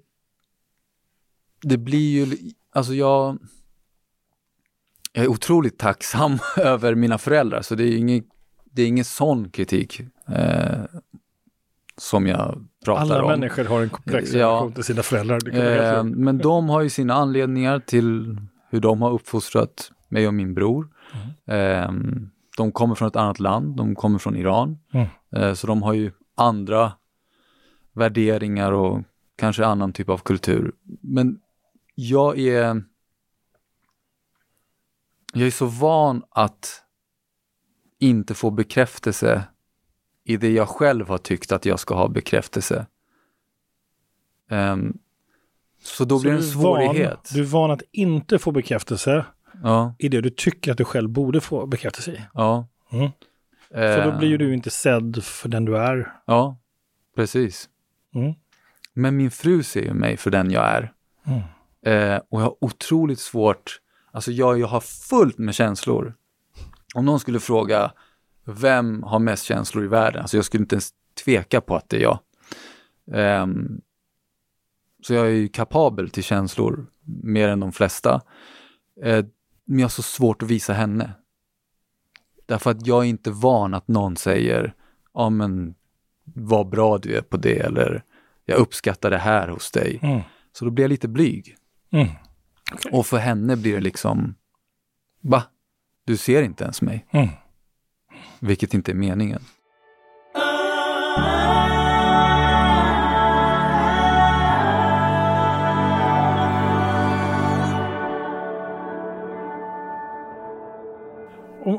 det 1.61 1.77
blir 1.77 2.25
ju, 2.25 2.37
alltså 2.73 2.93
jag, 2.93 3.37
jag 5.13 5.25
är 5.25 5.29
otroligt 5.29 5.77
tacksam 5.79 6.37
över 6.57 6.95
mina 6.95 7.17
föräldrar, 7.17 7.61
så 7.61 7.75
det 7.75 7.83
är 7.83 7.97
ingen, 7.97 8.23
det 8.71 8.81
är 8.81 8.87
ingen 8.87 9.05
sån 9.05 9.49
kritik 9.49 9.99
eh, 10.27 10.83
som 11.97 12.27
jag 12.27 12.67
pratar 12.85 13.01
Alla 13.01 13.23
om. 13.23 13.29
människor 13.31 13.65
har 13.65 13.81
en 13.81 13.89
komplex 13.89 14.33
Ja. 14.33 14.39
relation 14.47 14.73
till 14.73 14.83
sina 14.83 15.03
föräldrar. 15.03 15.39
Eh, 15.97 16.03
men 16.03 16.37
de 16.37 16.69
har 16.69 16.81
ju 16.81 16.89
sina 16.89 17.13
anledningar 17.13 17.79
till 17.79 18.37
hur 18.69 18.79
de 18.79 19.01
har 19.01 19.11
uppfostrat 19.11 19.91
mig 20.09 20.27
och 20.27 20.33
min 20.33 20.53
bror. 20.53 20.87
Eh, 21.45 21.91
de 22.57 22.71
kommer 22.71 22.95
från 22.95 23.07
ett 23.07 23.15
annat 23.15 23.39
land, 23.39 23.75
de 23.75 23.95
kommer 23.95 24.19
från 24.19 24.35
Iran. 24.35 24.77
Mm. 24.93 25.07
Eh, 25.31 25.53
så 25.53 25.67
de 25.67 25.83
har 25.83 25.93
ju 25.93 26.11
andra 26.35 26.91
värderingar 27.93 28.71
och 28.71 29.01
kanske 29.37 29.65
annan 29.65 29.93
typ 29.93 30.09
av 30.09 30.17
kultur. 30.17 30.71
Men 31.01 31.39
jag 31.95 32.39
är 32.39 32.83
jag 35.33 35.47
är 35.47 35.51
så 35.51 35.65
van 35.65 36.23
att 36.29 36.83
inte 37.99 38.33
få 38.33 38.51
bekräftelse 38.51 39.43
i 40.23 40.37
det 40.37 40.51
jag 40.51 40.67
själv 40.69 41.07
har 41.07 41.17
tyckt 41.17 41.51
att 41.51 41.65
jag 41.65 41.79
ska 41.79 41.95
ha 41.95 42.07
bekräftelse. 42.07 42.87
Ehm, 44.49 44.97
så 45.83 46.05
då 46.05 46.17
Så 46.19 46.21
blir 46.23 46.31
det 46.31 46.37
en 46.37 46.43
är 46.43 46.53
van- 46.53 46.61
svårighet. 46.61 47.29
Du 47.33 47.39
är 47.41 47.45
van 47.45 47.71
att 47.71 47.81
inte 47.91 48.39
få 48.39 48.51
bekräftelse 48.51 49.25
Ja, 49.63 49.95
i 49.99 50.09
det 50.09 50.21
du 50.21 50.29
tycker 50.29 50.71
att 50.71 50.77
du 50.77 50.85
själv 50.85 51.09
borde 51.09 51.41
få 51.41 51.65
bekräftelse 51.65 52.11
i. 52.11 52.21
ja. 52.33 52.67
Mm. 52.91 53.09
Så 53.71 54.11
då 54.11 54.17
blir 54.17 54.27
ju 54.27 54.37
du 54.37 54.53
inte 54.53 54.69
sedd 54.69 55.23
för 55.23 55.49
den 55.49 55.65
du 55.65 55.77
är. 55.77 56.13
Ja, 56.25 56.57
precis. 57.15 57.69
Mm. 58.15 58.33
Men 58.93 59.17
min 59.17 59.31
fru 59.31 59.63
ser 59.63 59.81
ju 59.81 59.93
mig 59.93 60.17
för 60.17 60.31
den 60.31 60.51
jag 60.51 60.63
är. 60.63 60.93
Mm. 61.25 61.41
Eh, 61.81 62.21
och 62.29 62.41
jag 62.41 62.45
har 62.45 62.55
otroligt 62.63 63.19
svårt, 63.19 63.79
alltså 64.11 64.31
jag, 64.31 64.59
jag 64.59 64.67
har 64.67 64.81
fullt 64.81 65.37
med 65.37 65.55
känslor. 65.55 66.13
Om 66.95 67.05
någon 67.05 67.19
skulle 67.19 67.39
fråga, 67.39 67.91
vem 68.45 69.03
har 69.03 69.19
mest 69.19 69.43
känslor 69.43 69.83
i 69.85 69.87
världen? 69.87 70.21
Alltså 70.21 70.37
jag 70.37 70.45
skulle 70.45 70.61
inte 70.61 70.75
ens 70.75 70.89
tveka 71.23 71.61
på 71.61 71.75
att 71.75 71.89
det 71.89 71.97
är 71.97 72.01
jag. 72.01 72.19
Ehm, 73.13 73.81
så 75.03 75.13
jag 75.13 75.25
är 75.25 75.31
ju 75.31 75.47
kapabel 75.47 76.09
till 76.09 76.23
känslor 76.23 76.85
mer 77.23 77.49
än 77.49 77.59
de 77.59 77.71
flesta. 77.71 78.21
Eh, 79.03 79.25
men 79.69 79.79
jag 79.79 79.85
har 79.85 79.89
så 79.89 80.01
svårt 80.01 80.41
att 80.43 80.49
visa 80.49 80.73
henne. 80.73 81.11
Därför 82.45 82.71
att 82.71 82.87
jag 82.87 83.03
är 83.05 83.09
inte 83.09 83.31
van 83.31 83.73
att 83.73 83.87
någon 83.87 84.17
säger, 84.17 84.73
ja 85.13 85.29
men 85.29 85.75
vad 86.23 86.69
bra 86.69 86.97
du 86.97 87.17
är 87.17 87.21
på 87.21 87.37
det 87.37 87.59
eller 87.59 88.03
jag 88.45 88.57
uppskattar 88.57 89.09
det 89.09 89.17
här 89.17 89.47
hos 89.47 89.71
dig. 89.71 89.99
Mm. 90.01 90.21
Så 90.51 90.65
då 90.65 90.71
blir 90.71 90.83
jag 90.83 90.89
lite 90.89 91.07
blyg. 91.07 91.55
Mm. 91.91 92.07
Och 92.91 93.05
för 93.05 93.17
henne 93.17 93.55
blir 93.55 93.73
det 93.73 93.81
liksom, 93.81 94.35
va? 95.21 95.43
Du 96.05 96.17
ser 96.17 96.43
inte 96.43 96.63
ens 96.63 96.81
mig. 96.81 97.05
Mm. 97.11 97.29
Vilket 98.39 98.73
inte 98.73 98.91
är 98.91 98.95
meningen. 98.95 99.41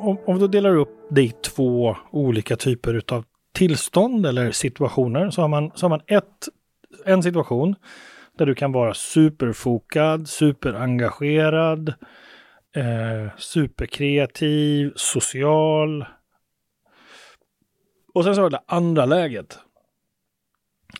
Om, 0.00 0.18
om, 0.26 0.38
du 0.38 0.48
delar 0.48 0.76
upp 0.76 1.08
det 1.10 1.22
i 1.22 1.30
två 1.30 1.96
olika 2.10 2.56
typer 2.56 2.94
utav 2.94 3.24
tillstånd 3.52 4.26
eller 4.26 4.50
situationer 4.50 5.30
så 5.30 5.40
har 5.40 5.48
man, 5.48 5.70
så 5.74 5.84
har 5.84 5.90
man 5.90 6.00
ett, 6.06 6.48
en 7.04 7.22
situation 7.22 7.74
där 8.38 8.46
du 8.46 8.54
kan 8.54 8.72
vara 8.72 8.94
superfokad, 8.94 10.28
superengagerad, 10.28 11.88
eh, 12.76 13.36
superkreativ, 13.38 14.92
social. 14.96 16.04
Och 18.14 18.24
sen 18.24 18.34
så 18.34 18.40
har 18.40 18.50
du 18.50 18.56
det 18.56 18.64
andra 18.66 19.06
läget. 19.06 19.58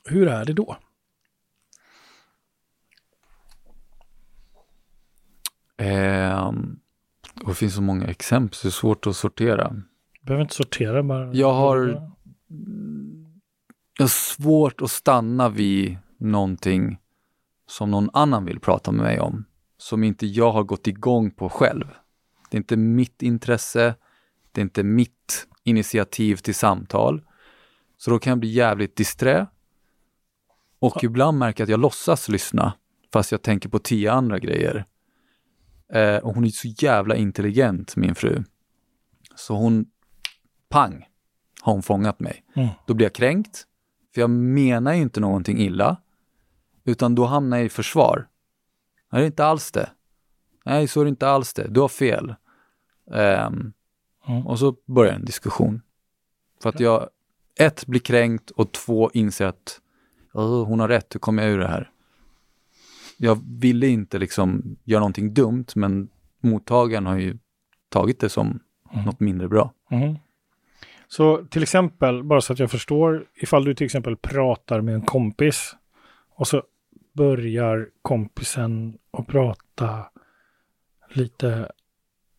Hur 0.05 0.29
är 0.29 0.45
det 0.45 0.53
då? 0.53 0.77
Ehm, 5.77 6.81
och 7.43 7.49
det 7.49 7.55
finns 7.55 7.75
så 7.75 7.83
många 7.83 8.07
exempel 8.07 8.55
så 8.55 8.67
det 8.67 8.69
är 8.69 8.73
svårt 8.73 9.07
att 9.07 9.17
sortera. 9.17 9.69
Du 10.21 10.27
behöver 10.27 10.43
inte 10.43 10.55
sortera 10.55 11.03
bara. 11.03 11.35
Jag 11.35 11.53
har- 11.53 12.11
Jag 13.99 14.05
har 14.05 14.09
svårt 14.09 14.83
att 14.83 14.91
stanna 14.91 15.49
vid 15.49 15.99
någonting 16.19 16.99
som 17.67 17.91
någon 17.91 18.11
annan 18.13 18.45
vill 18.45 18.61
prata 18.61 18.93
med 18.93 19.03
mig 19.03 19.21
om. 19.21 19.45
Som 19.77 20.05
inte 20.05 20.27
jag 20.27 20.53
har 20.53 20.63
gått 20.63 20.87
igång 20.87 21.31
på 21.31 21.49
själv. 21.49 21.85
Det 22.51 22.57
är 22.57 22.59
inte 22.59 22.77
mitt 22.77 23.23
intresse. 23.23 23.95
Det 24.53 24.61
är 24.61 24.63
inte 24.63 24.83
mitt 24.83 25.47
initiativ 25.65 26.37
till 26.37 26.55
samtal. 26.55 27.23
Så 27.99 28.11
då 28.11 28.19
kan 28.19 28.31
jag 28.31 28.39
bli 28.39 28.49
jävligt 28.49 28.97
disträ. 28.97 29.47
Och 30.79 31.05
ibland 31.05 31.39
märker 31.39 31.61
jag 31.61 31.67
att 31.67 31.71
jag 31.71 31.81
låtsas 31.81 32.29
lyssna 32.29 32.73
fast 33.13 33.33
jag 33.33 33.43
tänker 33.43 33.69
på 33.69 33.79
tio 33.79 34.13
andra 34.13 34.39
grejer. 34.39 34.85
Eh, 35.93 36.17
och 36.17 36.35
hon 36.35 36.45
är 36.45 36.49
så 36.49 36.69
jävla 36.69 37.17
intelligent, 37.17 37.97
min 37.97 38.15
fru. 38.15 38.45
Så 39.35 39.55
hon, 39.55 39.87
pang, 40.69 41.07
har 41.61 41.73
hon 41.73 41.83
fångat 41.83 42.21
mig. 42.21 42.45
Mm. 42.57 42.69
Då 42.87 42.95
blir 42.95 43.07
jag 43.07 43.15
kränkt, 43.15 43.67
för 44.15 44.21
jag 44.21 44.31
menar 44.31 44.95
ju 44.95 45.03
inte 45.03 45.21
någonting 45.21 45.59
illa, 45.59 45.97
utan 46.85 47.15
då 47.15 47.25
hamnar 47.25 47.57
jag 47.57 47.67
i 47.67 47.69
försvar. 47.69 48.29
Nej, 49.13 49.21
det 49.21 49.25
är 49.25 49.27
inte 49.27 49.45
alls 49.45 49.73
det. 49.73 49.91
Nej, 50.65 50.89
så 50.89 51.01
är 51.01 51.05
det 51.05 51.09
inte 51.09 51.29
alls 51.29 51.55
det. 51.55 51.69
Du 51.69 51.81
har 51.81 51.89
fel. 51.89 52.35
Ehm, 53.15 53.73
Mm. 54.29 54.47
Och 54.47 54.59
så 54.59 54.77
börjar 54.87 55.13
en 55.13 55.25
diskussion. 55.25 55.83
För 56.63 56.69
att 56.69 56.81
jag, 56.81 57.09
ett, 57.59 57.87
blir 57.87 58.01
kränkt 58.01 58.51
och 58.51 58.73
två, 58.73 59.11
inser 59.15 59.47
att 59.47 59.81
"Åh, 60.35 60.65
hon 60.67 60.81
har 60.81 60.89
rätt, 60.89 61.15
hur 61.15 61.21
kommer 61.21 61.43
jag 61.43 61.53
ur 61.53 61.59
det 61.59 61.69
här? 61.69 61.91
Jag 63.23 63.39
ville 63.61 63.87
inte 63.87 64.19
liksom 64.19 64.77
göra 64.85 65.01
någonting 65.01 65.35
dumt, 65.35 65.65
men 65.75 66.09
mottagaren 66.41 67.07
har 67.07 67.19
ju 67.19 67.39
tagit 67.89 68.21
det 68.21 68.29
som 68.29 68.61
Mm. 68.93 69.05
något 69.05 69.21
mindre 69.21 69.49
bra. 69.49 69.73
Mhm. 69.91 70.17
Så 71.09 71.45
till 71.45 71.63
exempel, 71.63 72.23
bara 72.25 72.41
så 72.41 72.53
att 72.53 72.59
jag 72.59 72.71
förstår, 72.71 73.25
ifall 73.35 73.65
du 73.65 73.75
till 73.75 73.85
exempel 73.85 74.17
pratar 74.17 74.81
med 74.81 74.95
en 74.95 75.03
kompis 75.03 75.77
Och 76.35 76.47
så 76.49 76.63
börjar 77.13 77.89
kompisen 78.03 78.99
att 79.11 79.27
prata 79.27 80.05
lite 81.13 81.73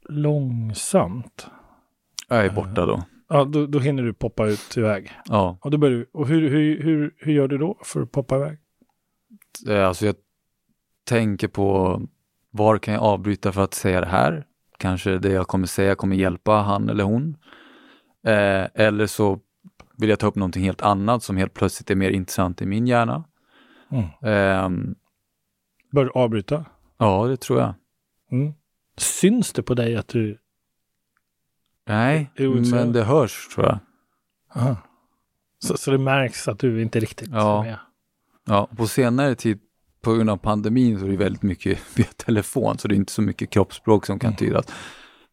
långsamt. 0.10 1.48
Jag 2.30 2.46
är 2.46 2.50
borta 2.50 2.86
då. 2.86 3.04
Ja, 3.30 3.44
då, 3.46 3.66
då 3.66 3.80
hinner 3.80 4.04
du 4.04 4.14
poppa 4.14 4.48
ut 4.48 4.78
iväg. 4.78 5.12
Ja, 5.26 5.58
Och, 5.62 5.72
då 5.72 5.78
börjar 5.78 5.98
du, 5.98 6.10
och 6.14 6.28
hur, 6.28 6.50
hur, 6.50 6.84
hur, 6.84 7.14
hur 7.18 7.34
gör 7.34 7.48
du 7.48 7.58
då 7.58 7.78
för 7.84 8.02
att 8.02 8.12
poppa 8.12 8.36
iväg? 8.36 8.58
eh, 9.70 9.88
alltså 9.88 10.06
jag 10.06 10.16
tänker 11.12 11.48
på 11.48 12.02
var 12.52 12.78
kan 12.78 12.94
jag 12.94 13.04
avbryta 13.04 13.52
för 13.52 13.64
att 13.64 13.74
säga 13.74 14.02
det 14.02 14.08
här? 14.08 14.46
Kanske 14.78 15.18
det 15.18 15.32
jag 15.32 15.48
kommer 15.48 15.68
säga 15.68 15.96
kommer 15.96 16.16
hjälpa 16.16 16.52
han 16.54 16.90
eller 16.90 17.04
hon. 17.04 17.38
Eh, 18.24 18.68
eller 18.74 19.08
så 19.08 19.40
vill 19.98 20.10
jag 20.10 20.20
ta 20.20 20.28
upp 20.28 20.36
någonting 20.36 20.64
helt 20.64 20.82
annat 20.82 21.24
som 21.24 21.38
helt 21.38 21.54
plötsligt 21.54 21.92
är 21.92 21.96
mer 21.96 22.10
intressant 22.10 22.62
i 22.62 22.66
min 22.66 22.88
hjärna. 22.88 23.24
Mm. 23.90 24.06
Ehm, 24.22 24.96
Bör 25.92 26.06
du 26.06 26.12
avbryta? 26.12 26.66
ja, 26.98 27.28
det 27.28 27.38
tror 27.38 27.60
jag. 27.60 27.74
Mm. 28.32 28.54
Syns 28.98 29.54
det 29.54 29.64
på 29.64 29.74
dig 29.74 29.96
att 29.96 30.08
du... 30.08 30.38
Nej, 31.88 32.32
men 32.72 32.92
det 32.94 33.04
hörs 33.04 33.48
tror 33.56 33.66
jag. 33.66 33.80
Aha. 34.56 34.76
Så, 35.60 35.78
så 35.78 35.92
det 35.92 35.98
märks 35.98 36.48
att 36.48 36.60
du 36.60 36.82
inte 36.82 37.00
riktigt 37.00 37.30
Ja. 37.32 37.60
är 37.60 37.64
med? 37.70 37.78
Ja, 38.46 38.70
på 38.78 38.88
senare 38.88 39.36
tid 39.36 39.60
på 40.02 40.14
grund 40.14 40.30
av 40.30 40.38
pandemin 40.38 41.00
så 41.00 41.06
är 41.06 41.10
det 41.10 41.18
väldigt 41.18 41.42
mycket 41.44 41.80
via 41.98 42.08
telefon 42.16 42.78
så 42.78 42.88
det 42.88 42.96
är 42.96 42.98
inte 42.98 43.12
så 43.14 43.22
mycket 43.22 43.50
kroppsspråk 43.50 44.06
som 44.06 44.20
kan 44.20 44.28
Mm. 44.28 44.38
tydas. 44.38 44.66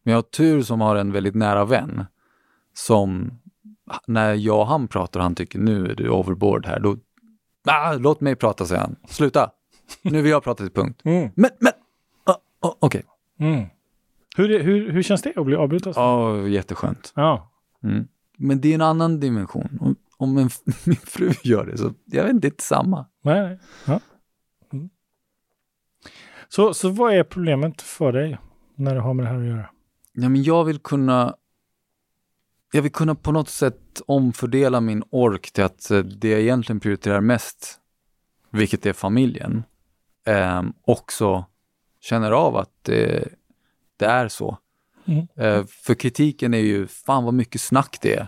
Men 0.03 0.11
jag 0.11 0.17
har 0.17 0.21
tur 0.21 0.61
som 0.61 0.81
har 0.81 0.95
en 0.95 1.11
väldigt 1.11 1.35
nära 1.35 1.65
vän 1.65 2.05
som 2.73 3.31
när 4.07 4.33
jag 4.33 4.59
och 4.59 4.67
han 4.67 4.87
pratar 4.87 5.19
och 5.19 5.23
han 5.23 5.35
tycker 5.35 5.59
nu 5.59 5.85
är 5.85 5.95
du 5.95 6.09
overboard 6.09 6.65
här, 6.65 6.79
då 6.79 6.97
ah, 7.67 7.93
låt 7.93 8.21
mig 8.21 8.35
prata 8.35 8.65
säger 8.65 8.81
han. 8.81 8.95
Sluta! 9.07 9.51
Nu 10.01 10.21
vill 10.21 10.31
jag 10.31 10.43
prata 10.43 10.63
till 10.63 10.73
punkt. 10.73 11.01
Mm. 11.03 11.29
Men, 11.35 11.49
men, 11.59 11.71
ah, 12.23 12.35
ah, 12.67 12.75
okej. 12.79 13.03
Mm. 13.39 13.65
Hur, 14.37 14.59
hur, 14.59 14.91
hur 14.91 15.03
känns 15.03 15.21
det 15.21 15.33
att 15.35 15.45
bli 15.45 15.55
avbruten? 15.55 15.93
Ja, 15.95 16.37
jätteskönt. 16.47 17.11
Ja. 17.15 17.51
Mm. 17.83 18.07
Men 18.37 18.61
det 18.61 18.69
är 18.69 18.75
en 18.75 18.81
annan 18.81 19.19
dimension. 19.19 19.77
Om, 19.81 19.95
om 20.17 20.37
en, 20.37 20.49
min 20.85 20.95
fru 20.95 21.31
gör 21.43 21.65
det 21.65 21.77
så, 21.77 21.93
jag 22.05 22.23
vet 22.23 22.33
inte, 22.33 22.47
det 22.47 22.47
är 22.47 22.51
inte 22.51 22.63
samma. 22.63 23.05
Nej, 23.23 23.41
nej. 23.41 23.59
Ja. 23.85 23.99
Så, 26.49 26.73
så 26.73 26.89
vad 26.89 27.13
är 27.13 27.23
problemet 27.23 27.81
för 27.81 28.11
dig 28.11 28.37
när 28.75 28.95
det 28.95 29.01
har 29.01 29.13
med 29.13 29.25
det 29.25 29.29
här 29.29 29.39
att 29.39 29.45
göra? 29.45 29.69
Ja, 30.13 30.29
men 30.29 30.43
jag 30.43 30.65
vill 30.65 30.79
kunna 30.79 31.35
jag 32.71 32.81
vill 32.81 32.91
kunna 32.91 33.15
på 33.15 33.31
något 33.31 33.49
sätt 33.49 34.01
omfördela 34.05 34.81
min 34.81 35.03
ork 35.09 35.51
till 35.51 35.63
att 35.63 35.91
eh, 35.91 35.99
det 35.99 36.29
jag 36.29 36.41
egentligen 36.41 36.79
prioriterar 36.79 37.21
mest, 37.21 37.79
vilket 38.51 38.85
är 38.85 38.93
familjen, 38.93 39.63
eh, 40.25 40.63
också 40.81 41.45
känner 41.99 42.31
av 42.31 42.57
att 42.57 42.83
det, 42.83 43.27
det 43.97 44.05
är 44.05 44.27
så. 44.27 44.57
Mm. 45.05 45.27
Eh, 45.35 45.65
för 45.65 45.93
kritiken 45.93 46.53
är 46.53 46.57
ju, 46.57 46.87
fan 46.87 47.23
vad 47.23 47.33
mycket 47.33 47.61
snack 47.61 47.97
det 48.01 48.15
är. 48.15 48.27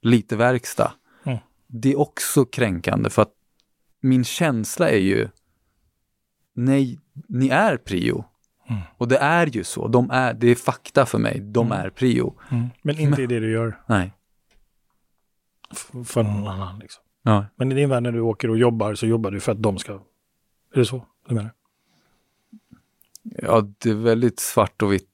Lite 0.00 0.36
verkstad. 0.36 0.92
Mm. 1.24 1.38
Det 1.66 1.92
är 1.92 1.98
också 1.98 2.44
kränkande 2.44 3.10
för 3.10 3.22
att 3.22 3.34
min 4.00 4.24
känsla 4.24 4.90
är 4.90 4.98
ju, 4.98 5.28
nej, 6.54 6.98
ni 7.28 7.48
är 7.48 7.76
prio. 7.76 8.24
Mm. 8.68 8.80
Och 8.98 9.08
det 9.08 9.18
är 9.18 9.46
ju 9.46 9.64
så, 9.64 9.88
de 9.88 10.10
är, 10.10 10.34
det 10.34 10.46
är 10.48 10.54
fakta 10.54 11.06
för 11.06 11.18
mig, 11.18 11.40
de 11.40 11.66
Mm. 11.66 11.78
är 11.86 11.90
prio. 11.90 12.34
Mm. 12.50 12.66
Men 12.82 12.98
inte 12.98 13.22
i 13.22 13.26
det 13.26 13.40
du 13.40 13.50
gör 13.52 13.80
Nej. 13.86 14.12
f- 15.72 15.90
för 16.06 16.22
någon 16.22 16.48
annan. 16.48 16.78
Liksom. 16.78 17.02
Ja. 17.22 17.46
Men 17.56 17.72
i 17.72 17.74
din 17.74 17.88
värld 17.88 18.02
när 18.02 18.12
du 18.12 18.20
åker 18.20 18.50
och 18.50 18.58
jobbar 18.58 18.94
så 18.94 19.06
jobbar 19.06 19.30
du 19.30 19.40
för 19.40 19.52
att 19.52 19.62
de 19.62 19.78
ska... 19.78 19.92
Är 20.74 20.78
det 20.78 20.84
så 20.86 21.06
du 21.28 21.34
menar? 21.34 21.50
ja, 23.24 23.60
det 23.78 23.90
är 23.90 23.94
väldigt 23.94 24.40
svart 24.40 24.82
och 24.82 24.92
vitt 24.92 25.08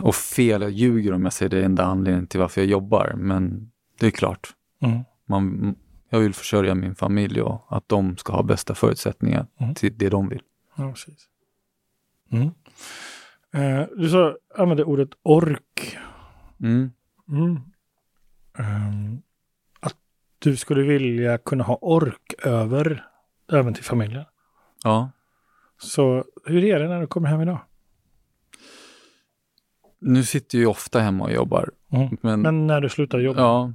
och 0.00 0.14
fel. 0.14 0.62
Jag 0.62 0.70
ljuger 0.70 1.12
om 1.12 1.24
jag 1.24 1.32
säger 1.32 1.50
det 1.50 1.58
är 1.58 1.62
enda 1.64 1.84
anledningen 1.84 2.26
till 2.26 2.40
varför 2.40 2.60
jag 2.60 2.68
jobbar, 2.70 3.12
men 3.16 3.70
det 4.00 4.06
är 4.06 4.10
klart. 4.10 4.48
Mm. 4.80 5.00
Man, 5.26 5.74
jag 6.10 6.20
vill 6.20 6.34
försörja 6.34 6.74
min 6.74 6.94
familj 6.94 7.40
och 7.42 7.66
att 7.76 7.88
de 7.88 8.16
ska 8.16 8.32
ha 8.32 8.42
bästa 8.42 8.74
förutsättningar 8.74 9.46
Mm. 9.60 9.74
till 9.74 9.98
det 9.98 10.08
de 10.08 10.28
vill. 10.28 10.42
Ja, 10.76 10.90
precis. 10.92 11.28
Mm. 12.30 12.50
Eh, 13.52 13.86
du 13.96 14.08
sa, 14.10 14.36
använde 14.54 14.84
ordet 14.84 15.08
ork. 15.22 15.96
Mm. 16.60 16.90
Mm. 17.28 17.56
Ehm, 18.58 19.22
att 19.80 19.96
du 20.38 20.56
skulle 20.56 20.82
vilja 20.82 21.38
kunna 21.38 21.64
ha 21.64 21.78
ork 21.80 22.34
över 22.42 23.06
även 23.52 23.74
till 23.74 23.84
familjen. 23.84 24.24
Ja. 24.82 25.10
Så 25.78 26.24
hur 26.44 26.64
är 26.64 26.78
det 26.80 26.88
när 26.88 27.00
du 27.00 27.06
kommer 27.06 27.28
hem 27.28 27.40
idag? 27.40 27.58
Nu 29.98 30.24
sitter 30.24 30.58
jag 30.58 30.60
ju 30.60 30.66
ofta 30.66 31.00
hemma 31.00 31.24
och 31.24 31.32
jobbar, 31.32 31.70
Mm. 31.92 32.16
men, 32.22 32.40
Men 32.42 32.66
när 32.66 32.80
du 32.80 32.88
slutar 32.88 33.18
jobba? 33.18 33.40
ja. 33.40 33.72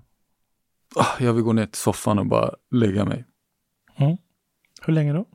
Ah, 0.95 1.23
Jag 1.23 1.33
vill 1.33 1.43
gå 1.43 1.53
ner 1.53 1.65
till 1.65 1.81
soffan 1.81 2.19
och 2.19 2.25
bara 2.25 2.55
lägga 2.71 3.05
mig. 3.05 3.25
Hur 4.85 4.93
länge 4.93 5.13
då? 5.13 5.25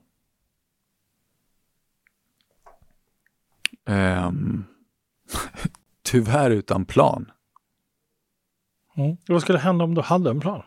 Ehm, 3.86 4.64
tyvärr 6.02 6.50
utan 6.50 6.84
plan. 6.84 7.30
Mm. 8.96 9.16
Vad 9.28 9.42
skulle 9.42 9.58
hända 9.58 9.84
om 9.84 9.94
du 9.94 10.00
hade 10.00 10.30
en 10.30 10.40
plan? 10.40 10.62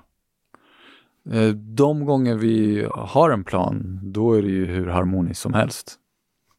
Eh, 1.32 1.50
De 1.50 2.06
gånger 2.06 2.36
vi 2.36 2.88
har 2.94 3.30
en 3.30 3.44
plan, 3.44 4.00
då 4.04 4.34
är 4.34 4.42
det 4.42 4.50
ju 4.50 4.66
hur 4.66 4.88
harmoniskt 4.88 5.42
som 5.42 5.54
helst. 5.54 5.96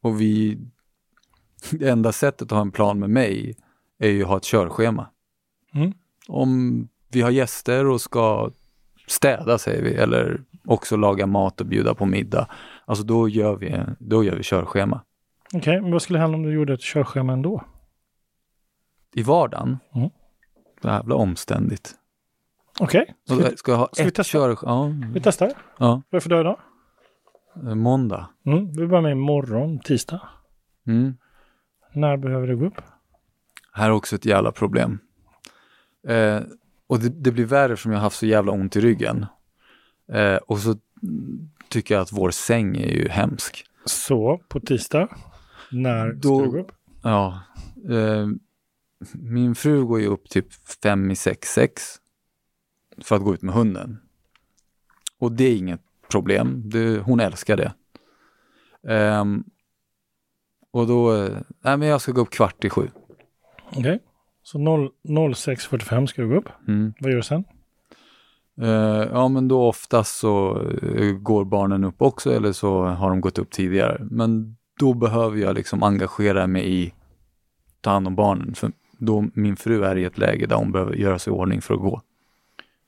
Och 0.01 0.21
vi, 0.21 0.59
det 1.71 1.88
enda 1.88 2.12
sättet 2.12 2.42
att 2.42 2.51
ha 2.51 2.61
en 2.61 2.71
plan 2.73 2.99
med 2.99 3.11
mig 3.11 3.57
är 3.99 4.09
ju 4.11 4.23
att 4.23 4.29
ha 4.29 4.37
ett 4.37 4.44
körschema. 4.44 5.09
Mm. 5.75 5.92
Om 6.29 6.88
vi 7.09 7.21
har 7.21 7.31
gäster 7.31 7.87
och 7.87 8.01
ska 8.01 8.51
städa 9.07 9.59
säger 9.59 9.83
vi, 9.83 9.94
eller 9.94 10.40
också 10.64 10.97
laga 10.97 11.27
mat 11.27 11.61
och 11.61 11.66
bjuda 11.66 11.94
på 11.94 12.07
middag. 12.07 12.49
Alltså 12.85 13.05
då 13.05 13.29
gör 13.29 13.57
vi, 13.57 13.81
då 13.99 14.25
gör 14.25 14.37
vi 14.37 14.42
körschema. 14.42 15.01
Okej, 15.54 15.80
men 15.80 15.90
vad 15.92 16.02
skulle 16.02 16.18
hända 16.18 16.37
om 16.37 16.42
du 16.42 16.52
gjorde 16.52 16.72
ett 16.74 16.80
körschema 16.80 17.32
ändå? 17.32 17.64
I 19.14 19.22
vardagen, 19.22 19.78
Mm. 19.94 20.11
jävla 20.82 21.14
omständigt. 21.14 21.94
Okej, 22.80 23.14
ska, 23.24 23.34
vi- 23.34 23.56
Ska 23.56 23.72
jag 23.72 23.78
ha 23.78 23.88
ska 23.92 24.02
vi 24.02 24.08
ett 24.08 24.14
testa? 24.14 24.38
körschema? 24.38 24.88
vi 25.14 25.20
testar. 25.20 25.52
Ja, 25.78 26.02
Vad 26.11 26.16
är 26.18 26.20
för 26.20 26.30
dag 26.30 26.40
idag? 26.40 26.58
ja, 27.54 27.74
måndag. 27.74 28.28
Mm. 28.46 28.66
Vi 28.72 28.87
börjar 28.87 29.02
med 29.02 29.12
imorgon, 29.12 29.78
tisdag. 29.78 30.20
Mm. 30.87 31.16
När 31.94 32.16
behöver 32.16 32.46
du 32.46 32.56
gå 32.56 32.66
upp? 32.66 32.80
Här 33.72 33.87
är 33.87 33.90
också 33.92 34.16
ett 34.16 34.24
jävla 34.24 34.52
problem. 34.52 34.98
Eh, 36.08 36.40
och 36.87 36.98
det, 36.98 37.08
det 37.08 37.32
blir 37.32 37.44
värre 37.44 37.76
som 37.76 37.92
jag 37.92 37.98
har 37.98 38.02
haft 38.02 38.16
så 38.18 38.26
jävla 38.26 38.52
ont 38.52 38.76
i 38.76 38.80
ryggen. 38.80 39.26
Eh, 40.12 40.37
och 40.37 40.58
så 40.58 40.74
tycker 41.68 41.94
jag 41.94 42.02
att 42.02 42.12
vår 42.12 42.30
säng 42.30 42.76
är 42.76 42.90
ju 42.90 43.08
hemsk. 43.08 43.64
Så, 43.84 44.40
på 44.48 44.61
tisdag. 44.61 45.08
När 45.72 46.12
Då- 46.12 46.38
ska 46.38 46.44
du 46.44 46.50
gå 46.50 46.59
upp? 46.59 46.72
Ja, 47.02 47.42
eh, 47.90 48.26
min 49.14 49.54
fru 49.54 49.85
går 49.85 50.00
ju 50.00 50.07
upp 50.07 50.28
typ 50.28 50.46
fem 50.83 51.11
i 51.11 51.16
sex, 51.16 51.48
sex 51.48 51.83
för 53.02 53.16
att 53.16 53.22
gå 53.22 53.35
ut 53.35 53.42
med 53.42 53.54
hunden. 53.54 53.98
Och 55.18 55.33
det 55.33 55.44
är 55.44 55.57
inget 55.57 55.81
problem, 56.11 56.62
det, 56.64 56.98
hon 56.98 57.20
älskar 57.20 57.57
det. 57.57 57.72
Ehm, 58.92 59.44
och 60.70 60.87
då, 60.87 61.14
eh, 61.14 61.38
nej 61.61 61.76
men 61.76 61.88
jag 61.88 62.00
ska 62.00 62.12
gå 62.12 62.20
upp 62.20 62.31
kvart 62.31 62.64
i 62.64 62.70
sju. 62.70 62.90
Okej. 63.76 63.98
Så 64.42 64.59
0 64.59 64.90
06.45 65.04 66.07
ska 66.07 66.22
du 66.22 66.28
gå 66.28 66.35
upp. 66.37 66.48
Mm. 66.68 66.92
Vad 67.00 67.11
gör 67.11 67.16
du 67.16 67.22
sen? 67.22 67.44
Eh, 68.61 69.09
ja, 69.12 69.28
men 69.28 69.48
då 69.48 69.68
oftast 69.68 70.18
så 70.18 70.62
eh, 70.83 71.12
går 71.12 71.44
barnen 71.44 71.85
upp 71.85 72.02
också 72.02 72.33
eller 72.33 72.52
så 72.52 72.85
har 72.85 73.11
de 73.11 73.20
gått 73.20 73.38
upp 73.38 73.50
tidigare. 73.50 74.07
Men 74.11 74.57
då 74.78 74.94
behöver 74.94 75.38
jag 75.38 75.54
liksom 75.54 75.82
engagera 75.82 76.46
mig 76.46 76.72
i 76.72 76.92
ta 77.80 77.90
hand 77.90 78.06
om 78.06 78.14
barnen. 78.14 78.54
För 78.54 78.72
då 78.98 79.28
min 79.34 79.56
fru 79.56 79.84
är 79.84 79.96
i 79.96 80.04
ett 80.04 80.18
läge 80.18 80.46
där 80.46 80.56
hon 80.56 80.72
behöver 80.72 80.94
göra 80.94 81.18
sig 81.18 81.32
i 81.32 81.36
ordning 81.36 81.62
för 81.62 81.74
att 81.74 81.80
gå. 81.80 82.00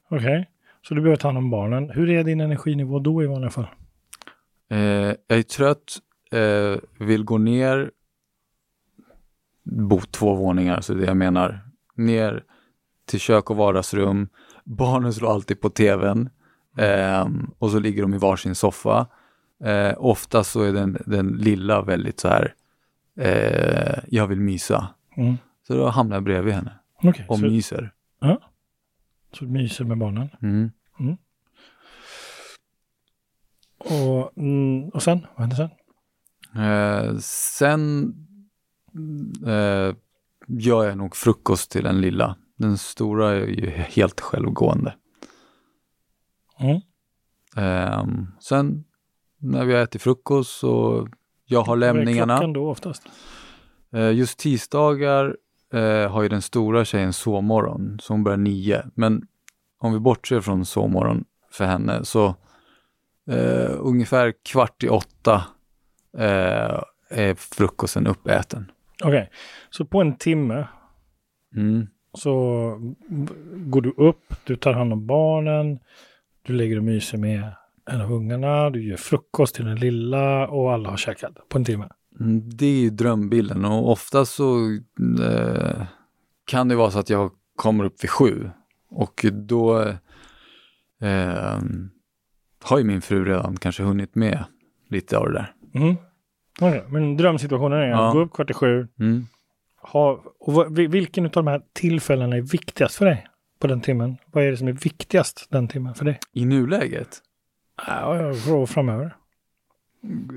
Okej. 0.09 0.51
Så 0.83 0.95
du 0.95 1.01
behöver 1.01 1.17
ta 1.17 1.29
hand 1.29 1.39
om 1.39 1.51
barnen. 1.51 1.91
Hur 1.91 2.11
är 2.11 2.25
din 2.25 2.41
energinivå 2.41 2.99
då 2.99 3.23
i 3.23 3.27
vanliga 3.27 3.51
fall? 3.51 3.67
Eh, 4.71 4.79
jag 5.27 5.39
är 5.39 5.43
trött, 5.43 5.99
eh, 6.33 7.07
vill 7.07 7.25
gå 7.25 7.39
ner, 7.39 7.91
bo 9.65 10.01
två 10.01 10.35
våningar, 10.35 10.81
så 10.81 10.95
det 10.95 11.05
jag 11.05 11.17
menar. 11.17 11.61
Ner 11.95 12.45
till 13.07 13.21
kök 13.21 13.51
och 13.51 13.57
vardagsrum. 13.57 14.29
Barnen 14.65 15.13
slår 15.13 15.33
alltid 15.33 15.61
på 15.61 15.71
tvn 15.71 16.31
ehm, 16.77 17.51
och 17.59 17.71
så 17.71 17.79
ligger 17.79 18.03
de 18.03 18.15
i 18.15 18.19
varsin 18.19 18.55
soffa. 18.55 19.07
Eh, 19.65 19.95
ofta 19.99 20.45
så 20.45 20.63
är 20.63 20.73
den, 20.73 20.99
den 21.07 21.29
lilla 21.29 21.83
väldigt 21.83 22.21
så 22.21 22.29
här, 22.29 22.55
eh, 23.17 23.99
jag 24.09 24.27
vill 24.27 24.41
mysa. 24.41 24.95
Mm. 25.17 25.37
Så 25.67 25.75
då 25.75 25.89
hamnar 25.89 26.17
jag 26.17 26.25
bredvid 26.25 26.55
henne 26.55 26.73
Okej, 27.03 27.27
och 27.29 27.39
så, 27.39 27.45
myser. 27.45 27.93
så 29.33 29.45
du 29.45 29.51
myser 29.51 29.85
med 29.85 29.99
barnen. 29.99 30.29
Mm. 30.43 30.71
Och, 33.79 34.39
mm, 34.39 34.89
och 34.89 35.03
sen? 35.03 35.27
Vad 35.37 35.41
hände 35.41 35.57
sen? 35.57 35.71
Eh, 36.63 37.17
sen 37.23 38.15
eh, 39.47 39.95
gör 40.47 40.85
jag 40.85 40.99
nog 40.99 41.17
frukost 41.17 41.71
till 41.71 41.85
den 41.85 42.01
lilla. 42.01 42.37
Den 42.57 42.79
stora 42.79 43.31
är 43.31 43.47
ju 43.47 43.71
helt 43.71 44.21
självgående. 44.21 44.95
Mm. 46.59 46.81
Eh, 47.57 48.07
sen 48.41 48.85
när 49.41 49.65
vi 49.65 49.75
har 49.75 49.81
ätit 49.83 50.03
frukost 50.03 50.59
så 50.59 51.07
jag 51.45 51.61
har 51.63 51.67
Vad 51.77 51.89
är 51.89 51.95
lämningarna. 51.95 52.47
då 52.47 52.71
oftast? 52.71 53.03
Eh, 53.93 54.11
just 54.13 54.39
tisdagar 54.39 55.37
eh, 55.73 56.11
har 56.13 56.23
ju 56.23 56.29
den 56.29 56.43
stora 56.43 56.85
tjejen 56.85 57.13
sovmorgon, 57.13 57.99
så 58.03 58.13
hon 58.13 58.25
börjar 58.25 58.37
nio. 58.39 58.83
Men 58.95 59.27
om 59.79 59.93
vi 59.93 59.99
bortser 59.99 60.41
från 60.41 60.65
sovmorgon 60.65 61.25
för 61.51 61.65
henne 61.65 62.05
så 62.05 62.27
eh, 63.31 63.71
ungefär 63.79 64.33
kvart 64.45 64.83
i 64.85 64.89
åtta 64.89 65.43
eh, 66.19 66.81
är 67.11 67.35
frukosten 67.35 68.07
uppäten. 68.07 68.71
Okej, 69.05 69.31
så 69.71 69.85
på 69.85 70.01
en 70.01 70.17
timme 70.17 70.67
Mm. 71.57 71.87
så 72.15 72.33
går 73.57 73.81
du 73.81 73.91
upp, 73.97 74.35
du 74.45 74.57
tar 74.57 74.73
hand 74.73 74.93
om 74.93 75.07
barnen, 75.07 75.79
du 76.43 76.53
lägger 76.53 76.77
och 76.77 76.85
myser 76.85 77.19
med 77.19 77.53
en 77.91 78.01
av 78.01 78.13
ungarna, 78.13 78.71
du 78.71 78.83
gör 78.85 78.97
frukost 78.97 79.55
till 79.55 79.65
den 79.65 79.77
lilla 79.77 80.49
och 80.49 80.73
alla 80.73 80.91
har 80.91 80.97
käkat 80.97 81.49
på 81.49 81.59
en 81.59 81.65
timme. 81.65 81.89
Mm, 82.21 82.41
Det 82.51 82.67
är 82.67 82.81
ju 82.81 82.91
drömbilden 82.91 83.65
och 83.65 83.91
ofta 83.93 84.25
så 84.25 84.57
eh, 85.23 85.83
kan 86.47 86.69
det 86.69 86.77
vara 86.77 86.91
så 86.91 86.99
att 86.99 87.11
jag 87.11 87.31
kommer 87.57 87.85
upp 87.85 88.05
vid 88.05 88.11
sju 88.11 88.51
och 88.91 89.25
då 89.33 89.81
eh, 91.01 91.59
har 92.65 92.79
ju 92.79 92.85
min 92.85 93.01
fru 93.01 93.25
redan 93.25 93.57
kanske 93.57 93.83
hunnit 93.83 94.15
med 94.15 94.45
lite 94.89 95.19
av 95.19 95.27
det 95.27 95.33
där. 95.33 95.53
Mm. 95.75 95.97
Okej, 96.61 96.85
Men 96.89 97.17
drömsituationen 97.17 97.79
är 97.79 97.89
Ja. 97.89 98.09
att 98.09 98.13
gå 98.15 98.21
upp 98.21 98.33
kvart 98.33 98.51
i 98.51 98.55
sju, 98.55 98.89
Mm. 99.01 99.27
ha, 99.83 100.25
och 100.41 100.53
vad, 100.53 100.73
vilken 100.79 101.25
av 101.25 101.31
de 101.31 101.47
här 101.47 101.63
tillfällena 101.73 102.37
är 102.37 102.41
viktigast 102.41 102.95
för 102.95 103.05
dig 103.07 103.27
på 103.61 103.67
den 103.67 103.81
timmen? 103.81 104.17
Vad 104.27 104.45
är 104.45 104.51
det 104.51 104.57
som 104.57 104.69
är 104.69 104.73
viktigast 104.73 105.47
den 105.51 105.69
timmen 105.69 105.95
för 105.95 106.05
dig? 106.05 106.19
I 106.33 106.45
nuläget, 106.45 107.19
Ja, 107.87 108.17
jag 108.17 108.45
får 108.45 108.67
framöver. 108.67 109.17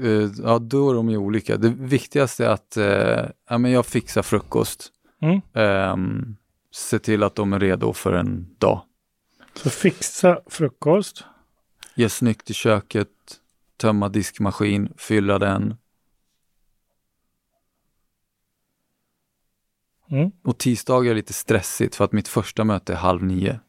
eh, 0.04 0.30
ja 0.44 0.60
då 0.60 0.90
är 0.90 0.94
de 0.94 1.10
ju 1.10 1.18
olika. 1.18 1.58
Det 1.58 1.70
viktigaste 1.70 2.46
är 2.46 2.50
att 2.50 2.78
eh, 2.78 3.30
ja, 3.50 3.58
men 3.58 3.72
jag 3.72 3.86
fixar 3.86 4.22
frukost. 4.22 4.92
Mm. 5.22 5.42
Ehm, 5.54 6.36
se 6.72 7.00
till 7.00 7.24
att 7.24 7.36
de 7.36 7.54
är 7.54 7.60
redo 7.60 7.94
för 7.94 8.14
en 8.14 8.56
dag. 8.58 8.82
Så 9.54 9.70
fixa 9.70 10.40
frukost. 10.48 11.24
Ge 11.96 12.10
snyggt 12.10 12.50
i 12.50 12.54
köket, 12.54 13.10
tömma 13.78 14.10
diskmaskin, 14.10 14.94
fylla 14.98 15.40
den. 15.40 15.76
Mm. 20.10 20.32
Och 20.44 20.58
tisdagar 20.58 21.12
är 21.12 21.16
lite 21.16 21.34
stressigt 21.34 21.96
för 21.96 22.06
att 22.06 22.12
mitt 22.12 22.28
första 22.28 22.64
möte 22.64 22.94
är 22.94 22.98
halv 22.98 23.24
nio. 23.24 23.60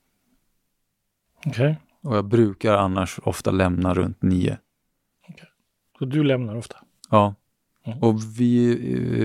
Okej, 1.47 1.81
Och 2.05 2.17
jag 2.17 2.25
brukar 2.25 2.75
annars 2.75 3.21
ofta 3.23 3.51
lämna 3.51 3.95
runt 3.95 4.23
nio. 4.23 4.59
så 5.99 6.05
du 6.05 6.25
lämnar 6.25 6.57
ofta. 6.57 6.77
Ja. 7.11 7.35
Mm. 7.87 7.99
Och 7.99 8.21
vi, 8.39 8.77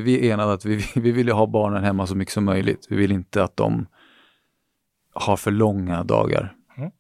vi 0.02 0.28
är 0.30 0.34
enade 0.34 0.54
att 0.54 0.66
vi, 0.66 0.86
vi 0.96 1.12
vill 1.12 1.30
ha 1.32 1.48
barnen 1.48 1.84
hemma 1.84 2.08
så 2.08 2.16
mycket 2.16 2.34
som 2.34 2.46
möjligt. 2.46 2.88
Vi 2.90 2.96
vill 2.96 3.12
inte 3.12 3.44
att 3.44 3.58
de 3.58 3.88
har 5.14 5.38
för 5.38 5.52
långa 5.52 6.04
dagar. 6.04 6.56
Mm. 6.78 6.92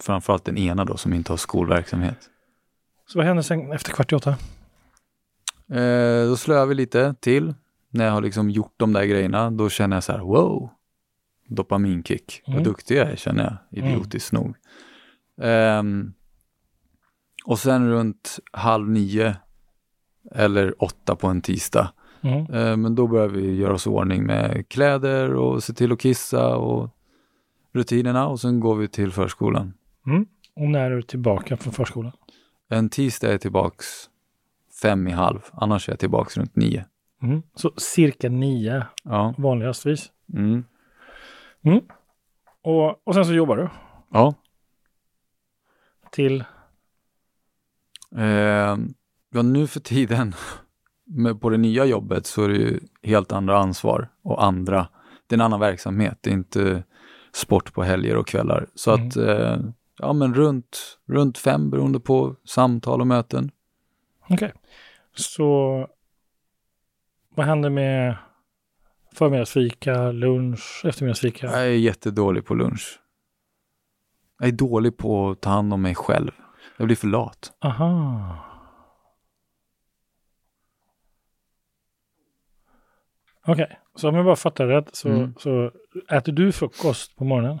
Framförallt 0.00 0.44
den 0.44 0.58
ena 0.58 0.84
då 0.84 0.96
som 0.96 1.12
inte 1.12 1.32
har 1.32 1.36
skolverksamhet. 1.36 2.30
Så 3.06 3.18
vad 3.18 3.26
händer 3.26 3.42
sen 3.42 3.72
efter 3.72 3.92
kvart 3.92 4.12
i 4.12 4.14
åtta? 4.14 4.30
Eh, 5.70 6.28
då 6.28 6.36
slår 6.36 6.66
vi 6.66 6.74
lite 6.74 7.14
till. 7.20 7.54
När 7.90 8.04
jag 8.04 8.12
har 8.12 8.22
liksom 8.22 8.50
gjort 8.50 8.74
de 8.76 8.92
där 8.92 9.04
grejerna, 9.04 9.50
då 9.50 9.68
känner 9.68 9.96
jag 9.96 10.04
så 10.04 10.12
här, 10.12 10.18
wow, 10.18 10.70
dopaminkick. 11.48 12.42
Mm. 12.46 12.56
Vad 12.56 12.64
duktig 12.64 12.96
jag 12.96 13.10
är 13.10 13.16
känner 13.16 13.58
jag, 13.70 13.84
idiotiskt 13.84 14.32
nog. 14.32 14.56
Ehm, 15.40 16.12
och 17.44 17.58
sen 17.58 17.88
runt 17.90 18.38
halv 18.52 18.88
nio 18.90 19.36
eller 20.34 20.82
åtta 20.82 21.16
på 21.16 21.26
en 21.26 21.40
tisdag, 21.42 21.92
Mm. 22.22 22.54
eh, 22.54 22.76
men 22.76 22.94
då 22.94 23.06
börjar 23.06 23.28
vi 23.28 23.54
göra 23.56 23.74
oss 23.74 23.86
i 23.86 23.90
ordning 23.90 24.24
med 24.26 24.68
kläder 24.68 25.34
och 25.34 25.62
se 25.64 25.72
till 25.72 25.92
att 25.92 26.00
kissa 26.00 26.56
och 26.56 26.90
rutinerna 27.72 28.26
och 28.28 28.40
sen 28.40 28.60
går 28.60 28.74
vi 28.76 28.88
till 28.88 29.12
förskolan. 29.12 29.72
Mm. 30.06 30.26
Och 30.56 30.68
när 30.68 30.90
är 30.90 30.96
du 30.96 31.02
tillbaka 31.02 31.56
från 31.56 31.72
förskolan? 31.72 32.12
En 32.68 32.88
tisdag 32.88 33.26
är 33.28 33.32
jag 33.32 33.40
tillbaks 33.40 33.86
fem 34.82 35.08
i 35.08 35.10
halv, 35.10 35.40
annars 35.52 35.88
är 35.88 35.92
jag 35.92 35.98
tillbaks 35.98 36.36
runt 36.36 36.56
nio. 36.56 36.84
Mm. 37.22 37.42
Så 37.54 37.72
cirka 37.76 38.28
nio 38.28 38.86
Ja. 39.04 39.34
vanligastvis. 39.38 40.10
Mm. 40.34 40.64
Och, 42.62 43.08
och 43.08 43.14
sen 43.14 43.24
så 43.24 43.32
jobbar 43.34 43.56
du 43.56 43.68
Ja. 44.12 44.34
Till... 46.16 46.44
Eh, 48.16 48.76
ja, 49.30 49.42
nu 49.42 49.66
för 49.66 49.80
tiden 49.80 50.34
med, 51.04 51.40
på 51.40 51.50
det 51.50 51.56
nya 51.56 51.84
jobbet 51.84 52.26
så 52.26 52.44
är 52.44 52.48
det 52.48 52.56
ju 52.56 52.80
helt 53.02 53.32
andra 53.32 53.58
ansvar 53.58 54.08
och 54.22 54.44
andra, 54.44 54.88
det 55.26 55.34
är 55.34 55.36
en 55.36 55.44
annan 55.44 55.60
verksamhet, 55.60 56.18
det 56.20 56.30
är 56.30 56.34
inte 56.34 56.84
sport 57.32 57.72
på 57.72 57.82
helger 57.82 58.16
och 58.16 58.26
kvällar. 58.26 58.66
Så 58.74 58.94
Mm. 58.94 59.08
att, 59.08 59.16
eh, 59.16 59.58
ja 59.98 60.12
men 60.12 60.34
runt, 60.34 60.98
runt 61.06 61.38
fem 61.38 61.70
beroende 61.70 62.00
på 62.00 62.36
samtal 62.44 63.00
och 63.00 63.06
möten. 63.06 63.50
Okej. 64.28 64.52
Så 65.14 65.88
vad 67.34 67.46
händer 67.46 67.70
med 67.70 68.16
förmiddagsfika, 69.14 70.12
lunch, 70.12 70.82
eftermiddagsfika? 70.84 71.46
Jag 71.46 71.60
är 71.66 71.70
jättedålig 71.70 72.44
på 72.44 72.54
lunch. 72.54 73.00
Jag 74.38 74.48
är 74.48 74.52
dålig 74.52 74.96
på 74.96 75.30
att 75.30 75.40
ta 75.40 75.50
hand 75.50 75.72
om 75.72 75.82
mig 75.82 75.94
själv. 75.94 76.30
Jag 76.76 76.86
blir 76.86 76.96
för 76.96 77.06
lat. 77.06 77.52
Aha. 77.64 78.36
Okej, 83.46 83.78
så 83.94 84.08
om 84.08 84.14
jag 84.14 84.24
bara 84.24 84.36
fattar 84.36 84.66
rätt 84.66 84.96
så, 84.96 85.08
Mm. 85.08 85.34
så 85.38 85.70
äter 86.10 86.32
du 86.32 86.52
frukost 86.52 87.16
på 87.16 87.24
morgonen? 87.24 87.60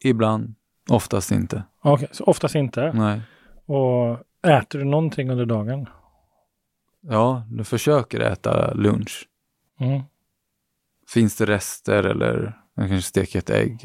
Ibland, 0.00 0.54
oftast 0.90 1.30
inte. 1.30 1.62
Okej, 1.82 2.08
så 2.12 2.24
oftast 2.24 2.54
inte. 2.54 2.92
Nej. 2.92 3.20
Och 3.66 4.18
äter 4.50 4.78
du 4.78 4.84
någonting 4.84 5.30
under 5.30 5.46
dagen? 5.46 5.88
Ja, 7.00 7.44
du 7.50 7.64
försöker 7.64 8.20
äta 8.20 8.74
lunch. 8.74 9.28
Mm. 9.80 10.02
Finns 11.08 11.36
det 11.36 11.46
rester 11.46 12.04
eller 12.04 12.58
jag 12.74 12.88
kanske 12.88 13.08
steker 13.08 13.38
ett 13.38 13.50
ägg. 13.50 13.84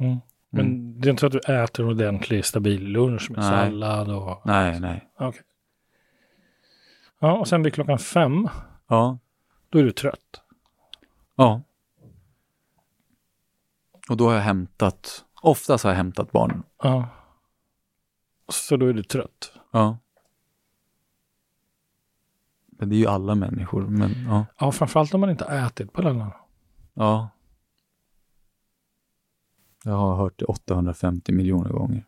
Mm. 0.00 0.18
Men 0.54 0.66
Mm. 0.66 1.00
det 1.00 1.08
är 1.08 1.10
inte 1.10 1.20
så 1.20 1.26
att 1.26 1.32
du 1.32 1.38
äter 1.38 1.84
en 1.84 1.90
ordentlig 1.90 2.44
stabil 2.44 2.82
lunch 2.88 3.30
med 3.30 3.38
Nej. 3.40 3.48
sallad 3.50 4.10
och... 4.10 4.42
Nej, 4.44 4.80
nej. 4.80 5.08
Okej. 5.18 5.42
Ja, 7.18 7.32
och 7.38 7.48
sen 7.48 7.62
vid 7.62 7.74
klockan 7.74 7.98
fem, 7.98 8.48
Ja, 8.88 9.18
då 9.68 9.78
är 9.78 9.82
du 9.82 9.92
trött. 9.92 10.40
ja. 11.34 11.62
Och 14.08 14.16
då 14.16 14.26
har 14.28 14.34
jag 14.34 14.40
hämtat, 14.42 15.24
oftast 15.42 15.84
har 15.84 15.90
jag 15.90 15.96
hämtat 15.96 16.32
barnen. 16.32 16.62
Ja. 16.82 17.08
Så 18.48 18.76
då 18.76 18.86
är 18.86 18.92
du 18.92 19.02
trött. 19.02 19.52
Ja. 19.70 19.98
Men 22.66 22.88
det 22.88 22.94
är 22.94 22.98
ju 22.98 23.06
alla 23.06 23.34
människor, 23.34 23.82
men 23.86 24.10
ja. 24.28 24.46
Ja, 24.58 24.72
framförallt 24.72 25.14
om 25.14 25.20
man 25.20 25.30
inte 25.30 25.44
har 25.44 25.66
ätit 25.66 25.92
på 25.92 26.02
dagen. 26.02 26.30
Ja. 26.94 27.28
Jag 29.84 29.92
har 29.96 30.16
hört 30.16 30.38
det 30.38 30.44
850 30.44 31.32
miljoner 31.32 31.70
gånger. 31.70 32.04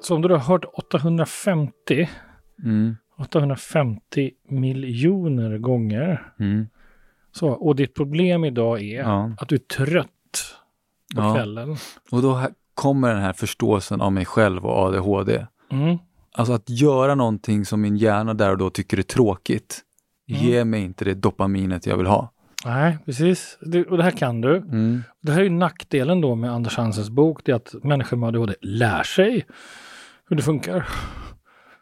Så 0.00 0.14
om 0.14 0.22
du 0.22 0.28
har 0.28 0.38
hört 0.38 0.64
850, 0.64 2.08
Mm. 2.64 2.96
850 3.18 4.30
miljoner 4.48 5.58
gånger. 5.58 6.32
Mm. 6.38 6.66
Så, 7.32 7.48
och 7.48 7.76
ditt 7.76 7.94
problem 7.94 8.44
idag 8.44 8.82
är 8.82 8.98
Ja. 9.02 9.32
att 9.38 9.48
du 9.48 9.54
är 9.54 9.58
trött 9.58 10.06
på 11.16 11.22
Ja. 11.22 11.34
kvällen. 11.34 11.76
Och 12.10 12.22
då 12.22 12.40
kommer 12.74 13.14
den 13.14 13.22
här 13.22 13.32
förståelsen 13.32 14.00
av 14.00 14.12
mig 14.12 14.24
själv 14.24 14.66
och 14.66 14.78
ADHD. 14.78 15.46
Mm. 15.70 15.98
Alltså 16.32 16.52
att 16.52 16.70
göra 16.70 17.14
någonting 17.14 17.64
som 17.64 17.80
min 17.80 17.96
hjärna 17.96 18.34
där 18.34 18.50
och 18.50 18.58
då 18.58 18.70
tycker 18.70 18.98
är 18.98 19.02
tråkigt. 19.02 19.80
Mm. 20.28 20.42
Ge 20.42 20.64
mig 20.64 20.82
inte 20.82 21.04
det 21.04 21.14
dopaminet 21.14 21.86
jag 21.86 21.96
vill 21.96 22.06
ha. 22.06 22.32
Nej, 22.64 22.98
precis. 23.04 23.58
Det, 23.60 23.84
och 23.84 23.96
det 23.96 24.02
här 24.02 24.10
kan 24.10 24.40
du. 24.40 24.56
Mm. 24.56 25.02
Det 25.20 25.32
här 25.32 25.40
är 25.40 25.44
ju 25.44 25.50
nackdelen 25.50 26.20
då 26.20 26.34
med 26.34 26.52
Anders 26.52 26.76
Hansens 26.76 27.10
bok. 27.10 27.40
Det 27.44 27.52
är 27.52 27.56
att 27.56 27.74
människor 27.82 28.16
med 28.16 28.28
ADHD 28.28 28.54
lär 28.60 29.02
sig 29.02 29.46
hur 30.28 30.36
det 30.36 30.42
funkar. 30.42 30.88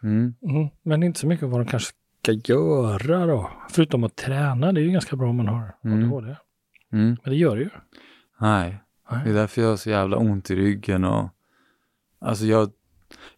Mm. 0.03 0.35
Mm. 0.42 0.68
Men 0.83 1.03
inte 1.03 1.20
så 1.20 1.27
mycket 1.27 1.48
vad 1.48 1.61
de 1.61 1.66
kanske 1.66 1.92
ska 2.22 2.33
göra 2.33 3.27
då? 3.27 3.51
Förutom 3.70 4.05
att 4.05 4.16
träna, 4.16 4.72
det 4.72 4.81
är 4.81 4.83
ju 4.83 4.90
ganska 4.90 5.16
bra 5.16 5.29
om 5.29 5.37
man 5.37 5.48
har 5.48 5.74
Mm. 5.85 6.12
ADHD. 6.12 6.37
Mm. 6.92 7.16
Men 7.24 7.33
det 7.33 7.37
gör 7.37 7.57
det 7.57 7.62
ju. 7.62 7.70
Nej, 8.40 8.81
det 9.24 9.30
är 9.30 9.34
därför 9.34 9.62
jag 9.62 9.68
har 9.68 9.76
så 9.76 9.90
jävla 9.90 10.16
ont 10.16 10.50
i 10.50 10.56
ryggen 10.56 11.04
och 11.04 11.28
alltså 12.20 12.44
jag, 12.44 12.70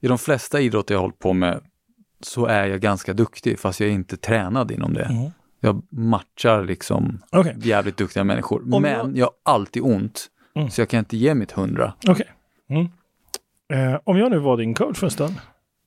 i 0.01 0.09
de 0.09 0.19
flesta 0.19 0.61
idrotter 0.61 0.95
jag 0.95 1.01
hållit 1.01 1.19
på 1.19 1.33
med 1.33 1.61
så 2.21 2.47
är 2.47 2.67
jag 2.67 2.81
ganska 2.81 3.13
duktig 3.13 3.59
fast 3.59 3.81
jag 3.81 3.89
är 3.89 3.93
inte 3.93 4.17
tränad 4.17 4.71
inom 4.71 4.95
det. 4.95 5.05
Mm. 5.05 5.31
Jag 5.61 5.83
matchar 5.91 6.65
liksom 6.65 7.23
Okej, 7.33 7.57
jävligt 7.59 7.97
duktiga 7.97 8.25
människor. 8.25 8.75
Om 8.75 8.83
men 8.83 8.93
jag- 8.93 9.17
jag... 9.17 9.25
har 9.27 9.55
alltid 9.55 9.83
ont. 9.83 10.27
Mm. 10.55 10.71
Så 10.71 10.81
jag 10.81 10.89
kan 10.89 10.99
inte 10.99 11.17
ge 11.17 11.35
mitt 11.35 11.53
hundra. 11.53 11.93
okej. 12.09 12.27
Mm. 12.69 12.89
Eh, 13.73 14.01
om 14.05 14.19
jag 14.19 14.31
nu 14.31 14.39
var 14.39 14.57
din 14.57 14.75
coach 14.75 14.99
för 14.99 15.07
en 15.07 15.11
stund. 15.11 15.35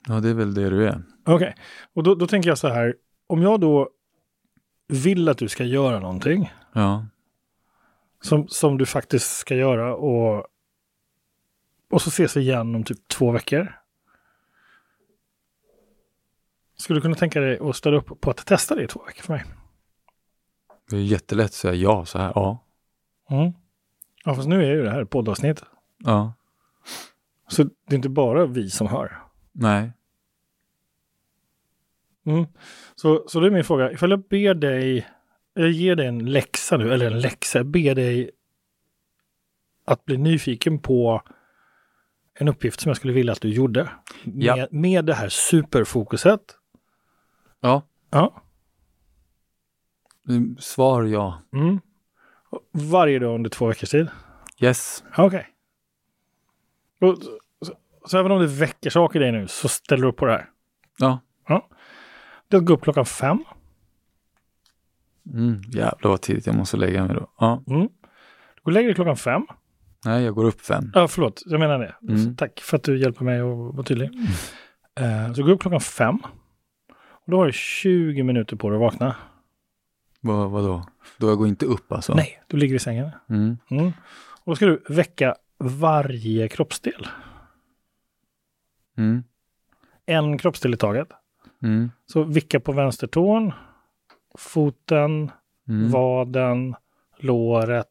Ja, 0.07 0.19
det 0.19 0.29
är 0.29 0.33
väl 0.33 0.53
det 0.53 0.69
du 0.69 0.87
är. 0.87 1.01
Okej, 1.25 1.55
och 1.93 2.03
då, 2.03 2.15
då 2.15 2.27
tänker 2.27 2.49
jag 2.49 2.57
så 2.57 2.67
här. 2.67 2.95
Om 3.27 3.41
jag 3.41 3.59
då 3.59 3.89
vill 4.87 5.29
att 5.29 5.37
du 5.37 5.47
ska 5.47 5.63
göra 5.63 5.99
någonting 5.99 6.51
Ja. 6.73 7.05
Som, 8.23 8.47
som 8.47 8.77
du 8.77 8.85
faktiskt 8.85 9.37
ska 9.37 9.55
göra 9.55 9.95
och, 9.95 10.45
och 11.91 12.01
så 12.01 12.09
ses 12.09 12.37
vi 12.37 12.41
igen 12.41 12.75
om 12.75 12.83
typ 12.83 13.07
två 13.07 13.31
veckor. 13.31 13.79
Skulle 16.77 16.97
du 16.97 17.01
kunna 17.01 17.15
tänka 17.15 17.39
dig 17.39 17.59
att 17.61 17.75
ställa 17.75 17.97
upp 17.97 18.21
på 18.21 18.31
att 18.31 18.45
testa 18.45 18.75
det 18.75 18.83
i 18.83 18.87
två 18.87 19.03
veckor 19.05 19.23
för 19.23 19.33
mig? 19.33 19.43
Det 20.89 20.95
är 20.95 21.01
jättelätt 21.01 21.45
att 21.45 21.53
säga 21.53 21.73
ja 21.73 22.05
så 22.05 22.17
här. 22.17 22.31
Ja. 22.35 22.65
Mm. 23.29 23.53
Ja, 24.25 24.35
fast 24.35 24.47
nu 24.47 24.65
är 24.65 24.75
ju 24.75 24.83
det 24.83 24.91
här 24.91 25.01
ett 25.01 25.09
poddavsnitt. 25.09 25.63
Ja. 25.97 26.33
Så 27.47 27.63
det 27.63 27.93
är 27.93 27.95
inte 27.95 28.09
bara 28.09 28.45
vi 28.45 28.69
som 28.69 28.87
hör. 28.87 29.17
Nej. 29.51 29.91
Mm. 32.25 32.45
Så, 32.95 33.23
så 33.27 33.39
det 33.39 33.47
är 33.47 33.51
min 33.51 33.63
fråga. 33.63 33.91
Ifall 33.91 34.09
jag 34.09 34.27
ber 34.27 34.53
dig, 34.53 35.07
jag 35.53 35.69
ger 35.69 35.95
dig 35.95 36.07
en 36.07 36.31
läxa 36.31 36.77
nu, 36.77 36.93
eller 36.93 37.11
en 37.11 37.19
läxa, 37.19 37.59
jag 37.59 37.65
ber 37.65 37.95
dig 37.95 38.31
att 39.85 40.05
bli 40.05 40.17
nyfiken 40.17 40.79
på 40.79 41.21
en 42.39 42.47
uppgift 42.47 42.79
som 42.79 42.89
jag 42.89 42.97
skulle 42.97 43.13
vilja 43.13 43.33
att 43.33 43.41
du 43.41 43.49
gjorde. 43.49 43.89
Ja. 44.23 44.55
Med, 44.55 44.73
med 44.73 45.05
det 45.05 45.13
här 45.13 45.29
superfokuset. 45.29 46.57
Ja. 47.59 47.81
Ja. 48.09 48.43
Mm, 50.29 50.57
Svar 50.59 51.03
ja. 51.03 51.41
Mm. 51.53 51.79
Varje 52.71 53.19
dag 53.19 53.35
under 53.35 53.49
två 53.49 53.65
veckors 53.65 53.89
tid. 53.89 54.07
Yes. 54.59 55.03
Okej. 55.17 55.47
Och 57.01 57.17
Så, 57.61 57.75
så, 58.05 58.17
även 58.17 58.31
om 58.31 58.39
det 58.39 58.47
väcker 58.47 58.89
saker 58.89 59.19
i 59.19 59.23
dig 59.23 59.31
nu 59.31 59.47
så 59.47 59.67
ställer 59.67 60.03
du 60.03 60.09
upp 60.09 60.17
på 60.17 60.25
det 60.25 60.31
här. 60.31 60.49
Ja. 60.97 61.19
Det 62.47 62.59
går 62.59 62.73
upp 62.73 62.83
klockan 62.83 63.05
fem. 63.05 63.43
Mm, 65.33 65.61
jävlar 65.67 66.09
vad 66.09 66.21
tidigt 66.21 66.47
jag 66.47 66.55
måste 66.55 66.77
lägga 66.77 67.05
mig 67.05 67.15
då. 67.15 67.27
Ja. 67.39 67.63
Mm. 67.67 67.81
Du 67.81 68.61
går 68.63 68.71
och 68.71 68.71
lägger 68.71 68.87
dig 68.87 68.95
klockan 68.95 69.17
fem. 69.17 69.45
Nej, 70.05 70.23
jag 70.23 70.35
går 70.35 70.45
upp 70.45 70.61
fem. 70.61 70.91
Ja, 70.93 71.07
förlåt, 71.07 71.43
jag 71.45 71.59
menar 71.59 71.79
det. 71.79 71.95
Mm. 72.01 72.17
Så 72.17 72.35
Tack 72.37 72.59
för 72.59 72.77
att 72.77 72.83
du 72.83 72.99
hjälper 72.99 73.25
mig 73.25 73.39
att 73.39 73.75
vara 73.75 73.83
tydlig. 73.83 74.09
Eh, 74.99 75.27
så 75.27 75.33
du 75.33 75.43
går 75.43 75.51
upp 75.51 75.61
klockan 75.61 75.81
fem. 75.81 76.19
Och 77.25 77.31
då 77.31 77.37
har 77.37 77.45
du 77.45 77.51
20 77.51 78.23
minuter 78.23 78.55
på 78.55 78.69
dig 78.69 78.75
att 78.75 78.81
vakna. 78.81 79.15
Vad, 80.21 80.51
vadå? 80.51 80.85
Då 81.17 81.29
jag 81.29 81.37
går 81.37 81.47
inte 81.47 81.65
upp 81.65 81.91
alltså? 81.91 82.13
Nej, 82.13 82.43
du 82.47 82.57
ligger 82.57 82.75
i 82.75 82.79
sängen. 82.79 83.11
Mm. 83.29 83.57
Mm. 83.69 83.87
Och 84.45 84.51
då 84.51 84.55
ska 84.55 84.65
du 84.65 84.83
väcka 84.89 85.35
varje 85.57 86.47
kroppsdel. 86.47 87.07
Mm. 88.97 89.23
En 90.05 90.37
kroppsdel 90.37 90.73
i 90.73 90.77
taget. 90.77 91.07
Mm. 91.63 91.91
Så 92.05 92.23
vicka 92.23 92.59
på 92.59 92.71
vänstertån, 92.71 93.51
foten, 94.37 95.31
Mm. 95.69 95.91
vaden, 95.91 96.75
låret, 97.19 97.87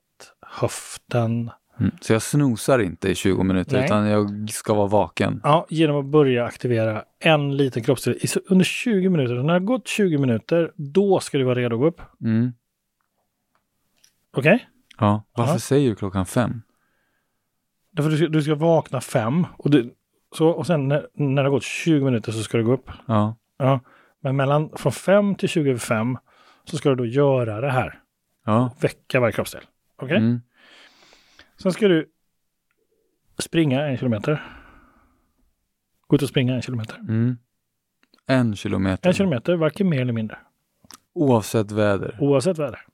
höften. 0.47 1.51
Mm. 1.81 1.93
Så 2.01 2.13
jag 2.13 2.23
snosar 2.23 2.79
inte 2.79 3.09
i 3.09 3.15
20 3.15 3.43
minuter 3.43 3.77
Nej. 3.77 3.85
utan 3.85 4.07
jag 4.07 4.51
ska 4.51 4.75
vara 4.75 4.87
vaken. 4.87 5.41
Ja, 5.45 5.67
genom 5.71 5.97
att 5.97 6.05
börja 6.07 6.45
aktivera 6.45 7.05
en 7.19 7.57
liten 7.57 7.83
kroppsdel 7.83 8.19
under 8.49 8.65
20 8.65 9.09
minuter. 9.09 9.35
När 9.35 9.43
det 9.45 9.53
har 9.53 9.61
gått 9.61 9.89
20 9.89 10.19
minuter, 10.19 10.73
då 10.77 11.21
ska 11.21 11.39
du 11.39 11.45
vara 11.45 11.55
redo 11.55 11.75
att 11.77 11.81
gå 11.81 11.87
upp. 11.87 12.01
Mm. 12.21 12.53
Okej? 14.37 14.69
Ja. 14.99 15.25
Varför 15.37 15.53
Ja. 15.53 15.59
säger 15.59 15.91
du 15.91 15.97
klockan 15.97 16.27
fem? 16.27 16.63
Därför 17.91 18.11
du 18.11 18.17
ska, 18.17 18.27
du 18.27 18.43
ska 18.43 18.55
vakna 18.55 19.01
fem 19.01 19.47
och, 19.59 19.71
du, 19.71 19.95
så, 20.37 20.49
och 20.49 20.67
sen 20.67 20.89
när, 20.89 21.07
när 21.15 21.43
det 21.43 21.49
har 21.49 21.55
gått 21.55 21.63
20 21.63 22.05
minuter 22.05 22.33
så 22.33 22.43
ska 22.43 22.59
du 22.59 22.65
gå 22.65 22.73
upp. 22.73 22.91
Ja. 23.07 23.37
Ja. 23.59 23.81
Men 24.21 24.37
mellan 24.37 24.71
från 24.77 24.93
5 24.93 25.35
till 25.35 25.49
20 25.49 25.71
över 25.71 25.79
5 25.81 26.19
så 26.65 26.77
ska 26.77 26.89
du 26.89 26.95
då 26.95 27.07
göra 27.07 27.61
det 27.61 27.71
här. 27.71 28.01
Ja. 28.45 28.77
Väcka 28.81 29.21
varje 29.21 29.33
kroppsdel. 29.33 29.63
Okej? 29.97 30.17
Mm. 30.17 30.41
Sen 31.57 31.73
ska 31.73 31.89
du 31.89 32.11
springa 33.39 33.87
en 33.87 33.97
kilometer. 33.97 34.43
Gå 36.07 36.17
ut 36.17 36.23
och 36.23 36.29
springa 36.29 36.55
en 36.55 36.63
kilometer. 36.63 36.97
Mm. 36.99 37.39
En 38.27 38.57
kilometer. 38.57 39.09
En 39.09 39.15
kilometer, 39.15 39.57
varken 39.57 39.89
mer 39.89 40.01
eller 40.01 40.13
mindre. 40.13 40.39
Oavsett 41.15 41.71
väder. 41.71 42.17
Oavsett 42.21 42.59
väder. 42.59 42.87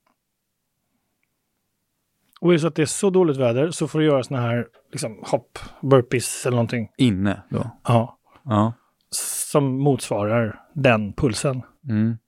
Och 2.41 2.49
är 2.49 2.53
det 2.53 2.59
så 2.59 2.67
att 2.67 2.75
det 2.75 2.83
är 2.83 2.87
så 2.87 3.11
dåligt 3.11 3.37
väder 3.37 3.71
så 3.71 3.89
får 3.89 3.99
du 3.99 4.05
göra 4.05 4.23
såna 4.23 4.41
här 4.41 4.69
liksom, 4.93 5.23
hopp, 5.27 5.59
burpees 5.83 6.47
eller 6.47 6.57
någonting. 6.57 6.91
Inne 6.97 7.43
då. 7.51 7.71
Ja. 7.85 8.19
Ja. 8.43 8.73
Som 9.11 9.79
motsvarar 9.79 10.61
den 10.75 11.13
pulsen. 11.13 11.63
Mm. 11.89 12.19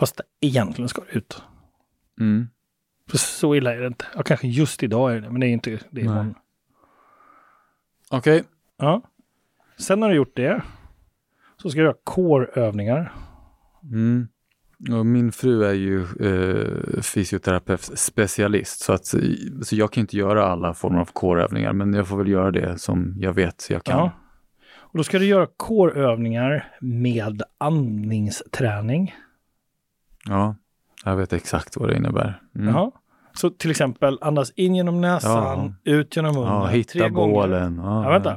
Fast 0.00 0.20
egentligen 0.40 0.88
ska 0.88 1.02
du 1.10 1.18
ut. 1.18 1.42
Mm. 2.20 2.48
För 3.10 3.18
så 3.18 3.54
illa 3.54 3.74
är 3.74 3.80
det 3.80 3.86
inte. 3.86 4.04
Ja, 4.14 4.22
kanske 4.22 4.48
just 4.48 4.82
idag 4.82 5.12
är 5.12 5.20
det, 5.20 5.30
men 5.30 5.40
det 5.40 5.46
är 5.46 5.48
inte 5.48 5.78
det. 5.90 6.00
Imorgon. 6.00 6.34
Okej. 8.10 8.44
Ja. 8.76 9.02
Sen 9.78 10.00
när 10.00 10.08
du 10.08 10.14
gjort 10.14 10.36
det 10.36 10.62
så 11.56 11.70
ska 11.70 11.80
du 11.80 11.84
göra 11.84 11.96
core-övningar. 12.04 13.12
Mm. 13.82 14.28
Och 14.98 15.06
min 15.06 15.32
fru 15.32 15.64
är 15.64 15.72
ju 15.72 16.00
eh, 16.00 17.00
fysioterapeut 17.02 17.98
specialist 17.98 18.80
så, 18.80 18.92
att, 18.92 19.06
så 19.62 19.76
jag 19.76 19.92
kan 19.92 20.00
inte 20.00 20.16
göra 20.16 20.46
alla 20.46 20.74
former 20.74 21.00
av 21.00 21.10
core-övningar 21.12 21.72
men 21.72 21.94
jag 21.94 22.08
får 22.08 22.16
väl 22.16 22.28
göra 22.28 22.50
det 22.50 22.78
som 22.78 23.14
jag 23.18 23.32
vet 23.32 23.66
jag 23.70 23.84
kan. 23.84 23.98
Ja. 23.98 24.12
Och 24.76 24.98
då 24.98 25.04
ska 25.04 25.18
du 25.18 25.26
göra 25.26 25.46
core-övningar 25.56 26.74
med 26.80 27.42
andningsträning. 27.58 29.14
Ja, 30.28 30.54
jag 31.04 31.16
vet 31.16 31.32
exakt 31.32 31.76
vad 31.76 31.88
det 31.88 31.96
innebär. 31.96 32.40
Mm. 32.54 32.68
Jaha. 32.74 32.90
Så 33.32 33.50
till 33.50 33.70
exempel 33.70 34.18
andas 34.20 34.50
in 34.50 34.74
genom 34.74 35.00
näsan, 35.00 35.74
ut 35.84 36.16
genom 36.16 36.34
munnen 36.34 36.52
Ja, 36.52 36.66
tre 36.68 36.76
hitta 36.76 37.08
gånger. 37.08 37.34
bålen. 37.34 37.76
Ja, 37.84 38.04
Ja, 38.04 38.10
vänta. 38.10 38.36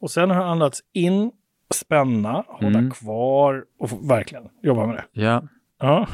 Och 0.00 0.10
sen 0.10 0.30
har 0.30 0.36
du 0.38 0.44
andats 0.44 0.80
in, 0.92 1.32
spänna, 1.74 2.44
hålla 2.48 2.78
Mm. 2.78 2.90
kvar 2.90 3.64
och 3.78 4.10
verkligen 4.10 4.44
jobba 4.62 4.86
med 4.86 4.96
det. 4.96 5.04
Ja, 5.22 5.42
Ja. 5.80 6.06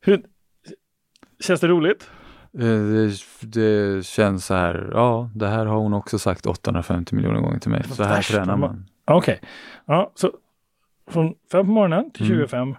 Hur, 0.00 0.22
känns 1.40 1.60
det 1.60 1.68
roligt? 1.68 2.10
eh, 2.58 2.60
det, 2.64 3.10
det 3.42 4.06
känns 4.06 4.46
så 4.46 4.54
här. 4.54 4.90
Ja, 4.92 5.30
det 5.34 5.46
här 5.48 5.66
har 5.66 5.76
hon 5.76 5.94
också 5.94 6.18
sagt 6.18 6.46
850 6.46 7.14
miljoner 7.14 7.40
gånger 7.40 7.58
till 7.58 7.70
mig. 7.70 7.84
Så 7.84 8.02
här 8.02 8.14
värsta 8.16 8.34
tränar 8.36 8.56
man-. 8.56 8.86
Okej. 9.04 9.40
Ja, 9.86 10.12
så 10.14 10.30
från 11.10 11.34
fem 11.52 11.66
på 11.66 11.72
morgonen 11.72 12.10
till 12.10 12.26
Mm. 12.26 12.38
25, 12.38 12.76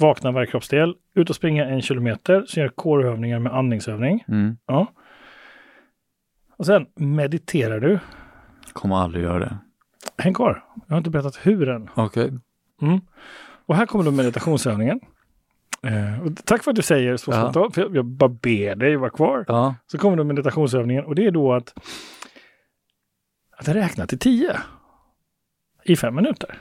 vakna 0.00 0.30
varje 0.32 0.46
kroppsdel, 0.46 0.94
ut 1.14 1.30
och 1.30 1.36
springa 1.36 1.64
en 1.66 1.82
kilometer, 1.82 2.44
så 2.46 2.60
gör 2.60 2.68
core-övningar 2.68 3.38
med 3.38 3.54
andningsövning. 3.54 4.24
Mm. 4.28 4.56
Ja. 4.66 4.86
Och 6.56 6.66
sen 6.66 6.86
mediterar 6.94 7.80
du. 7.80 7.98
Kommer 8.72 8.96
aldrig 8.96 9.24
göra 9.24 9.38
det. 9.38 9.58
Häng 10.18 10.34
kvar, 10.34 10.64
jag 10.86 10.94
har 10.94 10.98
inte 10.98 11.10
berättat 11.10 11.38
hur 11.42 11.68
än. 11.68 11.88
Okej. 11.94 12.32
Mm. 12.82 13.00
Och 13.66 13.76
här 13.76 13.86
kommer 13.86 14.04
då 14.04 14.10
meditationsövningen. 14.10 15.00
Eh, 15.82 16.32
tack 16.44 16.62
för 16.64 16.70
att 16.70 16.76
du 16.76 16.82
säger 16.82 17.16
så 17.16 17.30
Ja. 17.30 17.40
spontant, 17.42 17.74
för 17.74 17.82
jag, 17.82 17.96
jag 17.96 18.04
bara 18.04 18.28
ber 18.28 18.74
dig 18.74 18.96
vara 18.96 19.10
kvar. 19.10 19.44
Ja. 19.48 19.74
Så 19.86 19.98
kommer 19.98 20.16
då 20.16 20.24
meditationsövningen 20.24 21.04
och 21.04 21.14
det 21.14 21.26
är 21.26 21.30
då 21.30 21.52
att, 21.52 21.74
att 23.56 23.68
räkna 23.68 24.06
till 24.06 24.18
tio 24.18 24.56
i 25.84 25.96
fem 25.96 26.14
minuter. 26.14 26.58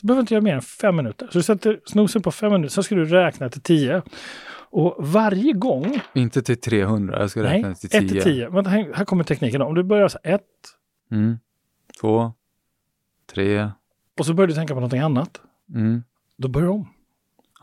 Så 0.00 0.06
behöver 0.06 0.20
inte 0.20 0.34
göra 0.34 0.42
mer 0.42 0.54
än 0.54 0.62
fem 0.62 0.96
minuter. 0.96 1.26
Så 1.32 1.38
du 1.38 1.42
sätter 1.42 1.80
snosen 1.84 2.22
på 2.22 2.30
fem 2.30 2.52
minuter, 2.52 2.70
sen 2.72 2.84
ska 2.84 2.94
du 2.94 3.04
räkna 3.04 3.48
till 3.48 3.60
tio. 3.62 4.02
Och 4.70 4.94
varje 4.98 5.52
gång, 5.52 6.00
Inte 6.14 6.42
till 6.42 6.60
300, 6.60 7.20
jag 7.20 7.30
ska 7.30 7.42
nej, 7.42 7.56
räkna 7.56 7.74
till 7.74 7.90
10. 7.90 8.00
ett 8.00 8.08
till 8.08 8.22
tio. 8.22 8.48
Vänta, 8.48 8.70
här, 8.70 8.92
här 8.94 9.04
kommer 9.04 9.24
tekniken. 9.24 9.60
då. 9.60 9.66
Om 9.66 9.74
du 9.74 9.82
börjar 9.82 10.08
så 10.08 10.18
här, 10.24 10.34
ett 10.34 10.42
Mm. 11.10 11.38
Två, 12.00 12.32
tre, 13.32 13.70
och 14.18 14.26
så 14.26 14.34
börjar 14.34 14.48
du 14.48 14.54
tänka 14.54 14.74
på 14.74 14.80
någonting 14.80 15.00
annat. 15.00 15.40
mm. 15.74 16.02
Då 16.36 16.48
börjar 16.48 16.66
du 16.66 16.72
om. 16.72 16.88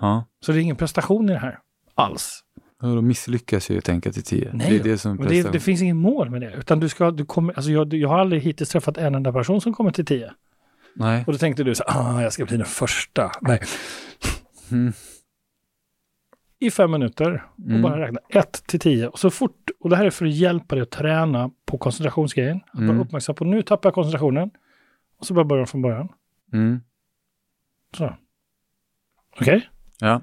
ja. 0.02 0.26
Så 0.40 0.52
det 0.52 0.60
är 0.60 0.62
ingen 0.62 0.76
prestation 0.76 1.30
i 1.30 1.34
det 1.34 1.40
här 1.40 1.60
alls. 1.96 2.42
Och 2.82 2.96
Då 2.96 3.02
misslyckas 3.02 3.70
jag 3.70 3.76
ju 3.76 3.82
tänka 3.82 4.12
till 4.12 4.24
10. 4.24 4.52
Nej 4.54 4.70
det 4.70 4.76
är 4.80 4.84
det 4.84 4.98
som 4.98 5.16
Men 5.16 5.28
det, 5.28 5.52
det 5.52 5.60
finns 5.60 5.82
ingen 5.82 5.98
mål 5.98 6.30
med 6.30 6.42
det. 6.42 6.54
Utan 6.54 6.80
du 6.80 6.90
ska, 6.90 7.12
du 7.12 7.26
kommer, 7.26 7.54
alltså 7.54 7.72
jag, 7.72 7.94
jag 7.94 8.10
har 8.10 8.20
aldrig 8.20 8.42
hittills 8.42 8.70
träffat 8.70 8.98
en 8.98 9.16
enda 9.16 9.34
person 9.34 9.62
som 9.62 9.74
kommer 9.74 9.92
till 9.92 10.06
10. 10.06 10.32
Nej. 10.96 11.24
Och 11.28 11.34
då 11.34 11.38
tänkte 11.40 11.64
du 11.64 11.76
så 11.76 11.84
ah, 11.88 12.22
jag 12.22 12.34
ska 12.34 12.46
bli 12.46 12.58
den 12.58 12.66
första. 12.66 13.32
Nej. 13.42 13.60
Mm. 14.72 14.94
I 16.60 16.72
fem 16.72 16.92
minuter 16.92 17.46
och 17.58 17.60
Mm. 17.70 17.82
bara 17.82 18.02
räkna 18.02 18.20
ett 18.30 18.64
till 18.68 18.80
tio. 18.80 19.08
Och 19.08 19.20
så 19.20 19.30
fort, 19.30 19.70
och 19.80 19.90
det 19.90 19.96
här 19.96 20.06
är 20.06 20.10
för 20.10 20.26
att 20.26 20.34
hjälpa 20.34 20.76
dig 20.76 20.82
att 20.82 20.92
träna 20.92 21.52
på 21.66 21.78
koncentrationsgrejen. 21.78 22.62
Att 22.68 22.80
Mm. 22.80 22.88
vara 22.98 23.06
uppmärksam 23.08 23.36
på 23.36 23.46
nu 23.46 23.62
tappar 23.62 23.90
jag 23.90 23.94
koncentrationen. 23.94 24.52
Och 25.20 25.26
så 25.26 25.34
bara 25.34 25.46
börja 25.46 25.66
från 25.66 25.82
början. 25.82 26.10
Mm. 26.54 26.82
Så. 27.98 28.18
Okej? 29.42 29.70
Ja. 30.00 30.22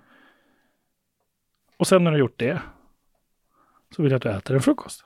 Och 1.77 1.87
sen 1.87 2.05
när 2.05 2.11
du 2.11 2.15
har 2.15 2.21
gjort 2.21 2.39
det 2.39 2.63
så 3.97 4.03
vill 4.03 4.11
jag 4.13 4.17
att 4.17 4.23
du 4.23 4.31
äter 4.31 4.57
en 4.57 4.63
frukost. 4.63 5.05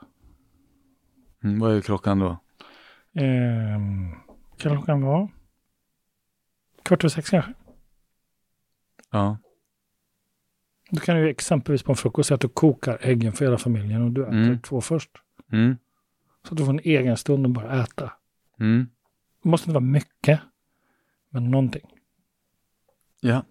Mm. 1.43 1.59
Vad 1.59 1.75
är 1.75 1.81
klockan 1.81 2.19
då? 2.19 2.39
Ehm, 3.13 4.11
kan 4.57 4.71
klockan 4.77 5.01
vara 5.01 5.27
kvart 6.87 7.03
över 7.03 7.09
sex 7.09 7.29
kanske? 7.29 7.53
Ja. 9.11 9.37
Då 10.91 10.99
kan 10.99 11.15
du 11.15 11.21
ju 11.23 11.29
exempelvis 11.29 11.83
på 11.83 11.91
en 11.91 11.95
frukost 11.95 12.27
säga 12.27 12.35
att 12.35 12.41
du 12.41 12.47
kokar 12.49 12.97
äggen 13.01 13.33
för 13.33 13.45
hela 13.45 13.57
familjen 13.57 14.01
och 14.01 14.11
du 14.11 14.21
äter 14.23 14.33
Mm. 14.33 14.59
två 14.59 14.81
först. 14.81 15.09
Mm. 15.51 15.75
Så 16.47 16.53
att 16.53 16.57
du 16.57 16.65
får 16.65 16.73
en 16.73 16.79
egen 16.83 17.17
stund 17.17 17.45
och 17.45 17.51
bara 17.51 17.83
äta. 17.83 18.11
Mm. 18.59 18.87
Det 19.43 19.49
måste 19.49 19.63
inte 19.69 19.73
vara 19.73 19.83
mycket, 19.91 20.39
men 21.29 21.51
någonting. 21.51 21.85
Ja. 23.21 23.43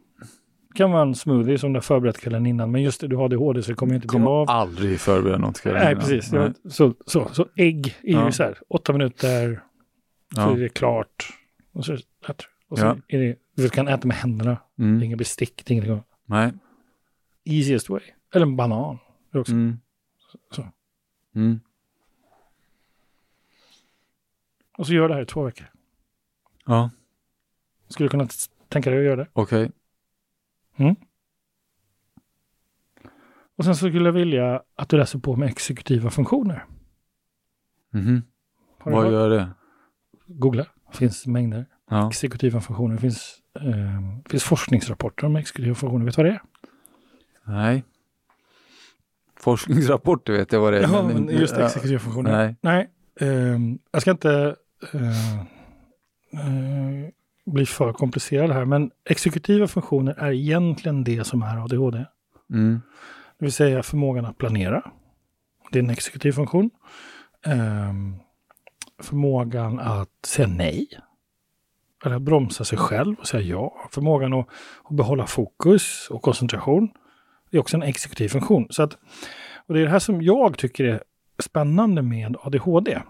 Det 0.69 0.79
kan 0.79 0.91
vara 0.91 1.03
en 1.03 1.15
smoothie 1.15 1.59
som 1.59 1.73
du 1.73 1.77
har 1.77 1.83
förberett 1.83 2.19
kvällen 2.21 2.47
innan, 2.47 2.71
men 2.71 2.83
just 2.83 3.01
det, 3.01 3.09
du 3.09 3.17
har 3.17 3.25
ADHD 3.25 3.63
så 3.63 3.71
det 3.71 3.75
kommer 3.77 3.95
inte 3.95 4.07
bli 4.07 4.13
Kommer 4.13 4.31
av. 4.31 4.51
aldrig 4.51 5.01
förbereda 5.01 5.39
något 5.39 5.61
kväll 5.61 5.75
Nej, 5.75 5.93
innan. 5.93 6.01
precis. 6.01 6.33
Nej. 6.33 6.53
Så, 6.71 6.95
så, 7.07 7.29
så 7.33 7.47
ägg 7.57 7.97
är 8.03 8.09
ju 8.09 8.13
Ja. 8.19 8.33
så 8.33 8.43
här, 8.43 8.59
åtta 8.69 8.93
minuter, 8.93 9.63
så 10.35 10.41
Ja. 10.41 10.53
är 10.53 10.59
det 10.61 10.69
klart. 10.69 11.29
Och 11.73 11.85
så, 11.85 11.93
äter 11.93 12.05
du. 12.39 12.45
Och 12.69 12.79
så 12.79 12.85
Ja. 12.85 12.97
är 13.09 13.19
det, 13.19 13.37
du 13.55 13.69
kan 13.69 13.89
äta 13.89 14.07
med 14.07 14.17
händerna, 14.17 14.59
det 14.75 14.83
är 14.83 14.87
Mm. 14.89 15.03
inga 15.03 15.17
bestick, 15.17 15.65
det 15.65 15.71
är 15.71 15.73
ingenting. 15.73 16.03
Nej. 16.25 16.53
Easiest 17.45 17.89
way. 17.89 18.01
Eller 18.35 18.47
en 18.47 18.57
banan. 18.57 18.99
Också. 19.35 19.53
Mm. 19.53 19.79
Så. 20.51 20.69
Mm. 21.35 21.61
Och 24.79 24.87
så 24.87 24.93
gör 24.93 25.09
det 25.09 25.15
här 25.15 25.23
i 25.23 25.27
två 25.27 25.43
veckor. 25.45 25.67
Ja, 26.67 26.91
Skulle 27.89 28.05
du 28.07 28.11
kunna 28.11 28.29
tänka 28.69 28.91
dig 28.91 28.99
att 28.99 29.05
göra 29.05 29.17
det? 29.17 29.29
okej. 29.33 29.71
Och 33.57 33.65
sen 33.65 33.77
så 33.77 33.89
skulle 33.89 34.05
jag 34.05 34.13
vilja 34.13 34.63
att 34.75 34.89
du 34.89 34.97
läser 34.97 35.19
på 35.19 35.37
med 35.37 35.49
exekutiva 35.49 36.11
funktioner. 36.11 36.65
Mhm. 37.91 38.23
Vad 38.85 39.13
gör 39.13 39.31
det? 39.31 39.49
Googla. 40.27 40.67
Finns 40.93 41.27
mängder. 41.27 41.67
Ja. 41.91 42.09
Exekutiva 42.09 42.61
funktioner. 42.61 42.95
Det 42.95 43.01
finns, 43.01 43.39
eh, 43.61 44.29
finns 44.31 44.45
forskningsrapporter 44.45 45.27
om 45.27 45.37
exekutiva 45.37 45.75
funktioner. 45.75 46.05
Vet 46.05 46.17
du 46.17 46.23
vad 46.23 46.33
det 46.33 46.35
är? 46.35 46.43
Nej. 47.45 47.85
Forskningsrapporter 49.41 50.33
vet 50.33 50.53
jag 50.53 50.61
vad 50.61 50.73
det 50.73 50.79
är. 50.79 50.83
Ja, 50.83 51.03
men 51.03 51.29
just 51.29 51.57
ja. 51.57 51.67
exekutiva 51.67 51.99
funktioner. 51.99 52.33
Nej. 52.33 52.57
Nej, 52.61 52.91
ehm, 53.21 53.79
jag 53.93 54.03
ska 54.03 54.11
inte 54.11 54.57
eh, 54.93 55.41
eh, 56.33 57.11
bli 57.47 57.67
för 57.67 57.93
komplicerad 57.93 58.51
här, 58.51 58.65
men 58.65 58.91
exekutiva 59.05 59.67
funktioner 59.67 60.15
är 60.19 60.33
egentligen 60.33 61.05
det 61.05 61.25
som 61.25 61.43
är 61.43 61.65
ADHD. 61.65 62.05
Mm. 62.51 62.81
Det 63.39 63.45
vill 63.45 63.53
säga 63.53 63.83
förmågan 63.83 64.25
att 64.25 64.39
planera. 64.39 64.91
Det 65.73 65.79
är 65.79 65.83
en 65.83 65.91
exekutiv 65.91 66.33
funktion. 66.33 66.71
Ehm, 67.47 68.17
förmågan 69.03 69.81
att 69.81 70.27
säga 70.27 70.49
nej. 70.49 70.89
Eller 72.05 72.17
att 72.17 72.23
bromsa 72.23 72.65
sig 72.65 72.79
själv 72.79 73.17
och 73.21 73.27
säga 73.27 73.43
ja. 73.43 73.89
Förmågan 73.91 74.33
att, 74.33 74.49
att 74.85 74.97
behålla 74.97 75.27
fokus 75.27 76.09
och 76.11 76.23
koncentration. 76.23 76.89
Det 77.51 77.57
är 77.57 77.61
också 77.61 77.77
en 77.77 77.83
exekutiv 77.83 78.29
funktion. 78.29 78.67
Så 78.71 78.83
att, 78.83 78.99
och 79.67 79.75
det 79.75 79.81
är 79.81 79.85
det 79.85 79.91
här 79.91 79.99
som 79.99 80.23
jag 80.23 80.59
tycker 80.59 80.85
är 80.85 81.03
spännande 81.43 82.03
med 82.03 82.37
ADHD. 82.41 83.03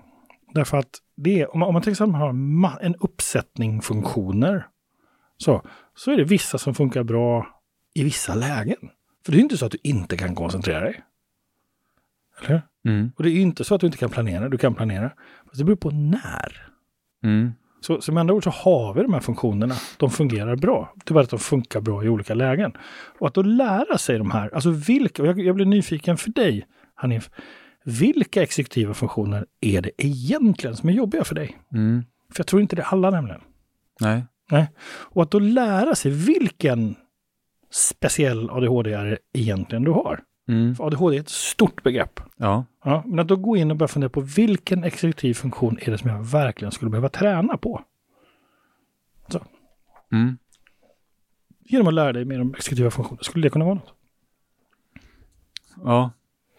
Därför 0.55 0.77
att 0.77 0.99
det 1.17 1.47
om 1.47 1.61
man, 1.61 1.67
om 1.67 1.73
man 1.73 1.83
till 1.83 1.93
exempel 1.93 2.21
har 2.21 2.79
en 2.81 2.95
uppsättning 2.95 3.83
funktioner 3.83 4.67
så, 5.37 5.63
så 5.95 6.11
är 6.11 6.17
det 6.17 6.25
vissa 6.25 6.59
som 6.59 6.75
funkar 6.75 7.03
bra 7.03 7.47
i 7.95 8.05
vissa 8.05 8.35
lägen. 8.35 8.91
För 9.25 9.33
det 9.33 9.39
är 9.39 9.41
inte 9.41 9.57
så 9.57 9.67
att 9.67 9.73
du 9.73 9.79
inte 9.83 10.17
kan 10.17 10.35
koncentrera 10.35 10.81
dig. 10.81 11.03
Eller 12.41 12.63
Mm. 12.87 13.13
Och 13.17 13.23
det 13.23 13.31
är 13.31 13.41
inte 13.41 13.65
så 13.65 13.75
att 13.75 13.81
du 13.81 13.87
inte 13.87 13.99
kan 13.99 14.11
planera, 14.11 14.49
du 14.49 14.59
kan 14.59 14.75
planera. 14.75 15.13
Fast 15.45 15.59
det 15.59 15.65
beror 15.65 15.77
på 15.77 15.91
när. 15.91 16.69
Mm. 17.25 17.53
Så, 17.81 18.01
så 18.01 18.13
med 18.13 18.21
andra 18.21 18.35
ord 18.35 18.45
så 18.45 18.51
har 18.51 18.95
vi 18.95 19.03
de 19.03 19.15
här 19.15 19.21
funktionerna. 19.21 19.75
De 19.97 20.11
fungerar 20.11 20.57
bra. 20.57 20.93
Det 20.95 21.11
är 21.11 21.15
bara 21.15 21.25
att 21.25 21.31
de 21.31 21.39
funkar 21.39 21.81
bra 21.81 22.05
i 22.05 22.09
olika 22.09 22.35
lägen. 22.35 22.73
Och 23.19 23.27
att 23.27 23.35
då 23.35 23.43
lära 23.43 23.99
sig 23.99 24.19
de 24.19 24.31
här, 24.31 24.55
alltså 24.55 24.71
vilka, 24.71 25.23
och 25.23 25.29
jag, 25.29 25.41
jag 25.41 25.55
blir 25.55 25.67
nyfiken 25.67 26.17
för 26.17 26.31
dig, 26.31 26.67
Hanif. 26.95 27.31
Vilka 27.85 28.43
exekutiva 28.43 28.95
funktioner 28.95 29.47
är 29.61 29.83
det 29.83 29.91
egentligen 29.99 30.77
som 30.77 30.89
är 30.89 30.93
jobbiga 30.93 31.25
för 31.25 31.35
dig? 31.35 31.59
Mm. 31.73 32.05
För 32.33 32.41
jag 32.41 32.47
tror 32.47 32.63
inte 32.63 32.77
det 32.77 32.83
är 32.83 32.87
alla 32.87 33.11
nämligen. 33.11 33.41
Nej. 34.01 34.25
Nej. 34.51 34.71
Och 34.87 35.23
att 35.23 35.31
då 35.31 35.39
lära 35.39 35.95
sig 35.95 36.11
vilken 36.11 36.95
speciell 37.71 38.51
ADHD 38.51 38.93
är 38.93 39.19
egentligen 39.33 39.85
du 39.85 39.91
har. 39.91 40.21
Mm. 40.49 40.75
För 40.75 40.85
ADHD 40.85 41.17
är 41.17 41.21
ett 41.21 41.29
stort 41.29 41.83
begrepp. 41.83 42.21
Ja. 42.37 42.65
Ja, 42.85 43.03
men 43.07 43.19
att 43.19 43.29
då 43.29 43.37
gå 43.37 43.57
in 43.57 43.71
och 43.71 43.77
börja 43.77 43.89
fundera 43.89 44.11
på 44.11 44.21
vilken 44.21 44.85
exekutiv 44.85 45.35
funktion 45.35 45.79
är 45.81 45.91
det 45.91 45.99
som 45.99 46.11
jag 46.11 46.25
verkligen 46.25 46.73
skulle 46.73 46.91
behöva 46.91 47.09
träna 47.09 47.57
på? 47.57 47.83
Mm. 50.13 50.39
Genom 51.65 51.87
att 51.87 51.95
lära 51.95 52.13
dig 52.13 52.25
mer 52.25 52.41
om 52.41 52.55
exekutiva 52.55 52.91
funktioner. 52.91 53.23
Skulle 53.23 53.47
det 53.47 53.51
kunna 53.51 53.65
vara 53.65 53.75
något? 53.75 53.95
Ja. 55.85 56.11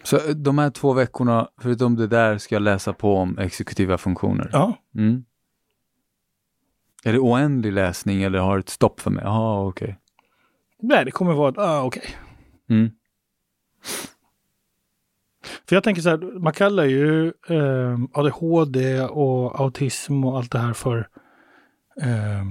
Så 0.04 0.16
eh, 0.18 0.36
de 0.36 0.58
här 0.58 0.70
två 0.70 0.94
veckorna, 0.94 1.50
förutom 1.62 1.96
det 1.96 2.08
där, 2.08 2.38
ska 2.38 2.56
jag 2.56 2.62
läsa 2.62 2.94
på 2.94 3.16
om 3.16 3.38
exekutiva 3.38 3.98
funktioner? 3.98 4.50
Ja, 4.52 4.78
Mm. 4.96 5.24
Är 7.04 7.14
det 7.14 7.20
oändlig 7.20 7.74
läsning 7.74 8.24
eller 8.24 8.40
har 8.40 8.56
det 8.56 8.60
ett 8.60 8.70
stopp 8.70 9.00
för 9.00 9.12
mig? 9.12 9.24
Jaha, 9.24 9.68
okej. 9.68 10.00
nej, 10.82 11.06
det 11.06 11.12
kommer 11.12 11.34
vara, 11.34 11.64
ah, 11.64 11.84
okej. 11.84 12.04
Mm. 12.70 12.92
För 15.70 15.76
jag 15.76 15.84
tänker 15.84 16.02
så 16.02 16.10
här, 16.10 16.40
man 16.40 16.54
kallar 16.54 16.86
ju 16.86 17.28
eh, 17.28 18.00
ADHD 18.14 19.02
och 19.02 19.60
autism 19.60 20.26
och 20.26 20.38
allt 20.38 20.52
det 20.52 20.60
här 20.60 20.74
för, 20.74 20.98
eh, 22.02 22.46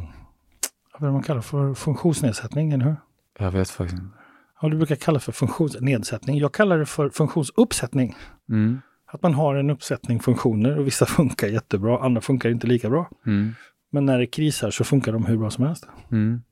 vad 0.98 1.12
man 1.12 1.22
kallar 1.22 1.40
för 1.40 1.74
funktionsnedsättning, 1.74 2.72
eller 2.72 2.84
hur? 2.84 2.96
Jag 3.38 3.50
vet 3.50 3.70
faktiskt 3.70 4.02
inte. 4.02 4.16
Ja, 4.60 4.68
du 4.68 4.76
brukar 4.76 4.96
kalla 4.96 5.16
det 5.16 5.24
för 5.24 5.32
funktionsnedsättning. 5.32 6.38
Jag 6.38 6.52
kallar 6.52 6.78
det 6.78 6.86
för 6.86 7.08
funktionsuppsättning. 7.08 8.16
Mm. 8.48 8.80
Att 9.06 9.22
man 9.22 9.34
har 9.34 9.54
en 9.54 9.70
uppsättning 9.70 10.20
funktioner 10.20 10.78
och 10.78 10.86
vissa 10.86 11.06
funkar 11.16 11.46
jättebra, 11.48 12.00
andra 12.04 12.20
funkar 12.20 12.50
inte 12.50 12.66
lika 12.66 12.90
bra. 12.90 13.10
Mm. 13.26 13.54
Men 13.90 14.06
när 14.06 14.18
det 14.18 14.26
krisar 14.26 14.70
så 14.70 14.84
funkar 14.84 15.12
de 15.12 15.24
hur 15.24 15.36
bra 15.36 15.50
som 15.50 15.64
helst. 15.64 15.88
Mm. 16.10 16.42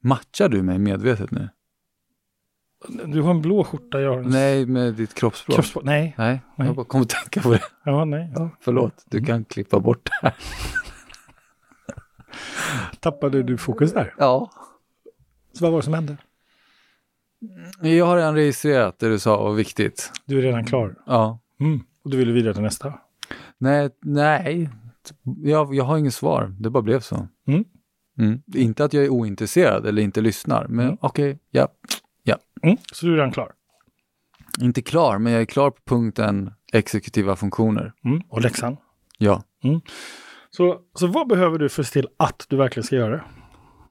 Matchar 0.00 0.48
du 0.48 0.62
mig 0.62 0.78
medvetet 0.78 1.30
nu? 1.30 1.48
Du 2.88 3.20
har 3.22 3.30
en 3.30 3.42
blå 3.42 3.64
skjorta, 3.64 4.00
jag 4.00 4.10
har 4.10 4.18
en 4.18 4.28
Nej, 4.30 4.66
med 4.66 4.94
ditt 4.94 5.14
kroppsspråk? 5.14 5.54
kroppsspråk. 5.54 5.84
Nej, 5.84 6.14
Nej, 6.18 6.40
Nej. 6.56 6.66
jag 6.66 6.76
bara 6.76 6.84
kom 6.86 7.02
att 7.02 7.08
tänka 7.08 7.40
på 7.40 7.50
det. 7.52 7.62
ja, 7.84 8.04
nej. 8.04 8.32
Ja. 8.34 8.50
Förlåt, 8.60 9.04
du 9.10 9.24
kan 9.24 9.44
klippa 9.44 9.80
bort 9.80 10.04
det 10.04 10.12
här. 10.26 10.34
Tappade 13.00 13.42
du 13.42 13.58
fokus 13.58 13.92
där? 13.92 14.14
Ja. 14.18 14.50
Så 15.52 15.64
vad 15.64 15.72
var 15.72 15.78
det 15.78 15.84
som 15.84 15.94
hände? 15.94 16.16
Jag 17.80 18.06
har 18.06 18.16
redan 18.16 18.34
registrerat 18.34 18.98
det 18.98 19.08
du 19.08 19.18
sa 19.18 19.42
var 19.42 19.52
viktigt. 19.54 20.12
Du 20.26 20.38
är 20.38 20.42
redan 20.42 20.64
klar. 20.64 20.94
Ja. 21.06 21.38
Mm. 21.60 21.80
Och 22.04 22.10
du 22.10 22.16
ville 22.16 22.32
vidare 22.32 22.54
till 22.54 22.62
nästa? 22.62 22.94
Nej, 23.58 23.90
nej. 24.02 24.70
Jag, 25.42 25.74
jag 25.74 25.84
har 25.84 25.98
inget 25.98 26.14
svar. 26.14 26.54
Det 26.60 26.70
bara 26.70 26.82
blev 26.82 27.00
så. 27.00 27.28
Mm. 27.48 27.64
Mm. 28.18 28.42
Inte 28.54 28.84
att 28.84 28.92
jag 28.92 29.04
är 29.04 29.08
ointresserad 29.08 29.86
eller 29.86 30.02
inte 30.02 30.20
lyssnar, 30.20 30.66
men 30.68 30.84
Mm. 30.86 30.98
okej, 31.00 31.38
ja. 31.50 31.68
Mm. 32.62 32.76
Så 32.92 33.06
du 33.06 33.12
är 33.12 33.16
redan 33.16 33.32
klar? 33.32 33.52
Inte 34.60 34.82
klar, 34.82 35.18
men 35.18 35.32
jag 35.32 35.42
är 35.42 35.46
klar 35.46 35.70
på 35.70 35.80
punkten 35.84 36.52
exekutiva 36.72 37.36
funktioner. 37.36 37.92
Mm. 38.04 38.22
Och 38.28 38.40
läxan? 38.40 38.76
Ja, 39.18 39.42
Så, 40.50 40.80
så 40.94 41.06
vad 41.06 41.28
behöver 41.28 41.58
du 41.58 41.68
för 41.68 41.82
att 41.82 41.86
se 41.86 41.92
till 41.92 42.08
att 42.16 42.46
du 42.48 42.56
verkligen 42.56 42.84
ska 42.84 42.96
göra 42.96 43.10
det? 43.16 43.22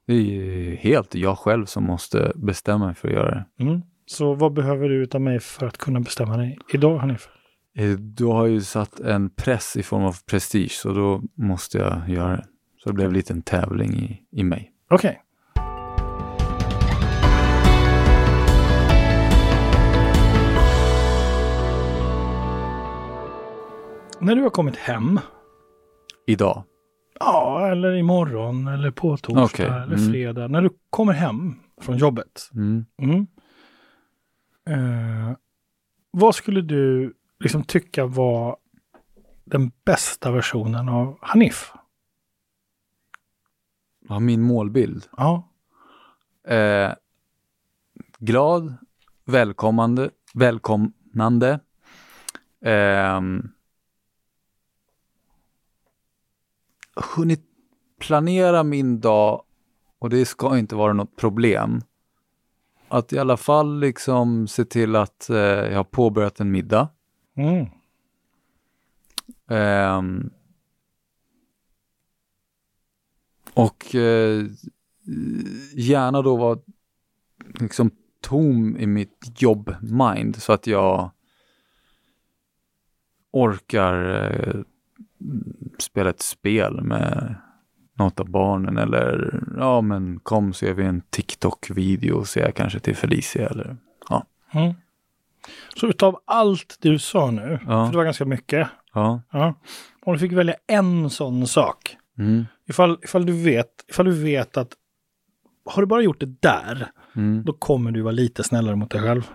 det 0.07 0.13
är 0.13 0.76
helt 0.76 1.16
jag 1.16 1.38
själv 1.38 1.66
som 1.66 1.84
måste 1.84 2.32
bestämma 2.36 2.86
mig 2.86 2.95
för 2.95 3.07
att 3.07 3.13
göra 3.13 3.32
det. 3.32 3.63
Mm. 3.63 3.82
Så 4.05 4.34
vad 4.34 4.53
behöver 4.53 4.89
du 4.89 5.03
utav 5.03 5.22
mig 5.22 5.39
för 5.39 5.68
att 5.68 5.78
kunna 5.78 5.99
bestämma 5.99 6.38
dig 6.38 6.57
idag, 6.74 6.97
Hanif? 6.97 7.28
Eh, 7.78 7.89
Du 7.89 8.26
har 8.26 8.45
ju 8.45 8.61
satt 8.61 8.99
en 8.99 9.30
press 9.30 9.78
i 9.78 9.84
form 9.84 10.03
av 10.03 10.16
prestige, 10.30 10.72
så 10.72 10.93
då 10.93 11.22
måste 11.38 11.78
jag 11.78 12.09
göra 12.09 12.32
det. 12.36 12.45
Så 12.84 12.89
det 12.89 12.93
blev 12.95 13.13
lite 13.13 13.34
en 13.34 13.41
tävling 13.41 13.93
i, 13.93 14.22
i 14.32 14.43
mig. 14.43 14.72
Okej. 14.89 15.22
När 24.20 24.36
du 24.36 24.41
har 24.41 24.49
kommit 24.49 24.76
hem, 24.76 25.20
Idag. 26.28 26.63
Ja, 27.20 27.68
eller 27.72 27.95
imorgon 27.95 28.68
eller 28.68 28.91
på 28.91 29.18
torsdag 29.18 29.43
Okej, 29.43 29.66
eller 29.66 29.97
mm. 29.97 30.11
fredag. 30.11 30.47
När 30.47 30.61
du 30.61 30.70
kommer 30.89 31.13
hem 31.13 31.55
från 31.82 31.97
jobbet. 31.97 32.49
Mm. 32.53 32.86
Mm. 32.97 33.28
Eh, 34.70 35.38
vad 36.11 36.36
skulle 36.36 36.61
du 36.61 37.13
liksom 37.39 37.63
tycka 37.63 38.05
var 38.05 38.57
den 39.43 39.72
bästa 39.86 40.32
versionen 40.32 40.89
av 40.89 41.18
Hanif? 41.22 41.72
Ja, 44.07 44.20
min 44.20 44.41
målbild. 44.41 45.07
Ja. 45.18 45.49
Eh, 46.47 46.93
glad, 48.18 48.76
välkommande, 49.26 50.09
välkomnande. 50.34 51.59
Ehm, 52.66 53.49
hunnit 56.95 57.41
planera 57.99 58.63
min 58.63 58.99
dag 58.99 59.43
och 59.99 60.09
det 60.09 60.25
ska 60.25 60.57
inte 60.57 60.75
vara 60.75 60.93
något 60.93 61.15
problem. 61.15 61.81
Att 62.87 63.13
i 63.13 63.19
alla 63.19 63.37
fall 63.37 63.79
liksom 63.79 64.47
se 64.47 64.65
till 64.65 64.95
att 64.95 65.29
eh, 65.29 65.37
jag 65.37 65.77
har 65.77 65.83
påbörjat 65.83 66.39
en 66.39 66.51
middag. 66.51 66.89
Mm. 67.35 67.65
Ehm, 69.47 70.29
och 73.53 73.95
eh, 73.95 74.45
gärna 75.73 76.21
då 76.21 76.35
vara 76.35 76.59
liksom 77.59 77.91
tom 78.21 78.77
i 78.77 78.87
mitt 78.87 79.41
jobb-mind 79.41 80.35
så 80.35 80.53
att 80.53 80.67
jag 80.67 81.11
orkar 83.31 84.23
eh, 84.47 84.61
spela 85.82 86.09
ett 86.09 86.21
spel 86.21 86.82
med 86.82 87.36
något 87.99 88.19
av 88.19 88.30
barnen 88.30 88.78
eller 88.78 89.39
ja 89.57 89.82
men 89.82 90.19
kom 90.19 90.53
så 90.53 90.65
gör 90.65 90.73
vi 90.73 90.84
en 90.86 91.01
TikTok-video 91.09 92.13
och 92.17 92.28
ser 92.28 92.41
jag 92.41 92.55
kanske 92.55 92.80
till 92.80 92.95
Felicia 92.95 93.49
eller 93.49 93.78
Mm. 94.53 94.73
Så 95.76 95.88
utav 95.88 96.19
allt 96.26 96.78
du 96.82 96.99
sa 96.99 97.32
nu, 97.32 97.59
Ja. 97.67 97.86
för 97.86 97.91
det 97.91 97.97
var 97.97 98.03
ganska 98.05 98.26
mycket. 98.26 98.67
ja. 98.93 99.21
Ja. 99.32 99.53
Om 100.05 100.13
du 100.13 100.19
fick 100.19 100.32
välja 100.32 100.55
en 100.67 101.09
sån 101.09 101.47
sak. 101.47 101.97
Mm, 102.17 102.45
Ifall, 102.65 102.97
ifall, 103.03 103.26
du 103.26 103.43
vet, 103.43 103.67
ifall 103.89 104.05
du 104.05 104.23
vet 104.23 104.57
att 104.57 104.69
har 105.65 105.82
du 105.82 105.86
bara 105.86 106.01
gjort 106.01 106.19
det 106.19 106.41
där, 106.41 106.91
mm. 107.15 107.43
då 107.45 107.53
kommer 107.53 107.91
du 107.91 108.01
vara 108.01 108.11
lite 108.11 108.43
snällare 108.43 108.76
mot 108.76 108.89
dig 108.91 109.01
själv. 109.01 109.30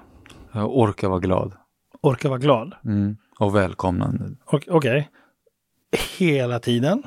Jag 0.52 0.76
orkar 0.78 1.08
vara 1.08 1.20
glad 1.20 1.52
Orka 2.00 2.28
vara 2.28 2.38
glad. 2.38 2.74
mm. 2.84 3.16
och 3.38 3.54
välkomnande. 3.56 4.30
Okej. 4.68 5.08
Hela 6.18 6.58
tiden. 6.58 7.02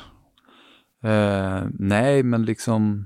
Eh, 1.03 1.63
nej, 1.79 2.23
men 2.23 2.45
liksom 2.45 3.05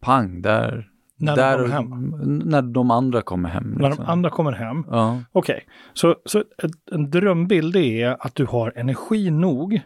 pang, 0.00 0.42
där. 0.42 0.88
När 1.16 1.36
där, 1.36 1.58
de 1.58 1.68
kommer 1.70 2.18
hem. 2.18 2.38
När 2.44 2.62
de 2.62 2.90
andra 2.90 3.22
kommer 3.22 3.48
hem. 3.48 3.64
När 3.78 3.88
Liksom. 3.88 4.04
de 4.04 4.10
andra 4.12 4.30
kommer 4.30 4.52
hem. 4.52 4.84
Ja, 4.90 5.22
Okej, 5.32 5.66
så, 5.92 6.16
så 6.24 6.38
ett, 6.38 6.70
en 6.92 7.10
drömbild 7.10 7.76
är 7.76 8.16
att 8.26 8.34
du 8.34 8.44
har 8.46 8.72
energi 8.76 9.30
nog 9.30 9.80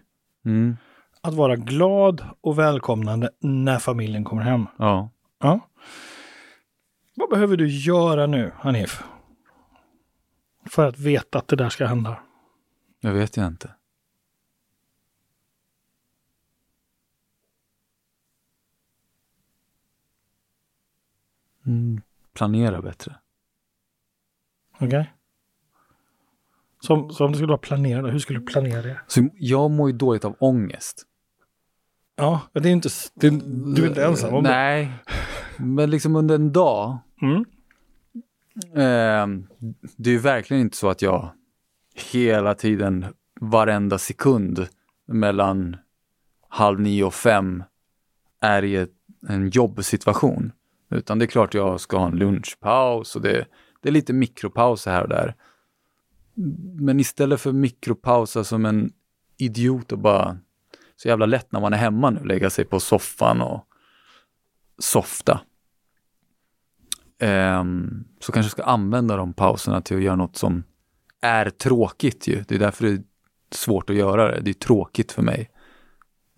mm, 0.44 0.76
att 1.20 1.34
vara 1.34 1.56
glad 1.56 2.24
och 2.40 2.58
välkomnande 2.58 3.30
när 3.40 3.78
familjen 3.78 4.24
kommer 4.24 4.42
hem. 4.42 4.66
ja. 4.78 5.10
Ja. 5.40 5.60
Vad 7.16 7.30
behöver 7.30 7.56
du 7.56 7.68
göra 7.68 8.26
nu, 8.26 8.52
Hanif? 8.58 9.02
För 10.70 10.86
att 10.88 10.98
veta 10.98 11.38
att 11.38 11.48
det 11.48 11.56
där 11.56 11.68
ska 11.68 11.86
hända. 11.86 12.18
Jag 13.00 13.12
vet 13.12 13.36
jag 13.36 13.46
inte. 13.46 13.70
Mm, 21.66 22.00
planera 22.34 22.82
bättre. 22.82 23.16
Okej? 24.78 25.12
Som, 26.80 27.10
så 27.10 27.24
om 27.24 27.32
du 27.32 27.38
skulle 27.38 27.48
vara 27.48 27.58
planerad, 27.58 28.10
hur 28.10 28.18
skulle 28.18 28.38
du 28.38 28.46
planera 28.46 28.82
det? 28.82 29.00
Så 29.06 29.28
jag 29.34 29.70
mår 29.70 29.90
ju 29.90 29.96
dåligt 29.96 30.24
av 30.24 30.36
ångest. 30.38 31.06
Ja, 32.16 32.40
men 32.52 32.62
det 32.62 32.68
är 32.68 32.72
inte, 32.72 32.88
det, 33.14 33.30
du 33.74 33.84
är 33.84 33.88
inte 33.88 34.04
ensam 34.04 34.34
om. 34.34 34.42
Nej, 34.42 34.92
men 35.58 35.90
liksom 35.90 36.16
under 36.16 36.34
en 36.34 36.52
dag. 36.52 36.98
Mm. 37.22 37.44
Eh, 38.56 39.44
det 39.96 40.10
är 40.10 40.14
ju 40.14 40.18
verkligen 40.18 40.60
inte 40.60 40.76
så 40.76 40.88
att 40.88 41.02
jag 41.02 41.30
hela 42.12 42.54
tiden, 42.54 43.06
varenda 43.40 43.98
sekund 43.98 44.68
mellan 45.06 45.76
halv 46.48 46.80
nio 46.80 47.04
och 47.04 47.14
fem 47.14 47.64
är 48.40 48.64
i 48.64 48.76
ett, 48.76 48.92
en 49.28 49.50
jobbsituation. 49.50 50.52
Utan 50.90 51.18
det 51.18 51.24
är 51.24 51.26
klart 51.26 51.54
jag 51.54 51.80
ska 51.80 51.98
ha 51.98 52.06
en 52.06 52.16
lunchpaus 52.16 53.16
och 53.16 53.22
det, 53.22 53.46
det 53.82 53.88
är 53.88 53.92
lite 53.92 54.12
mikropauser 54.12 54.90
här 54.90 55.02
och 55.02 55.08
där. 55.08 55.34
Men 56.80 57.00
istället 57.00 57.40
för 57.40 57.52
mikropausa 57.52 58.44
som 58.44 58.64
en 58.64 58.92
idiot 59.36 59.92
och 59.92 59.98
bara 59.98 60.38
så 60.96 61.08
jävla 61.08 61.26
lätt 61.26 61.52
när 61.52 61.60
man 61.60 61.72
är 61.72 61.76
hemma 61.76 62.10
nu, 62.10 62.24
lägga 62.24 62.50
sig 62.50 62.64
på 62.64 62.80
soffan 62.80 63.40
och 63.40 63.64
softa. 64.78 65.40
Um, 67.20 68.04
så 68.20 68.32
kanske 68.32 68.46
jag 68.46 68.50
ska 68.50 68.62
använda 68.62 69.16
de 69.16 69.32
pauserna 69.32 69.80
till 69.80 69.96
att 69.96 70.02
göra 70.02 70.16
något 70.16 70.36
som 70.36 70.64
är 71.20 71.50
tråkigt 71.50 72.26
ju. 72.26 72.44
Det 72.48 72.54
är 72.54 72.58
därför 72.58 72.86
det 72.86 72.92
är 72.92 73.02
svårt 73.50 73.90
att 73.90 73.96
göra 73.96 74.30
det. 74.30 74.40
Det 74.40 74.50
är 74.50 74.54
tråkigt 74.54 75.12
för 75.12 75.22
mig. 75.22 75.50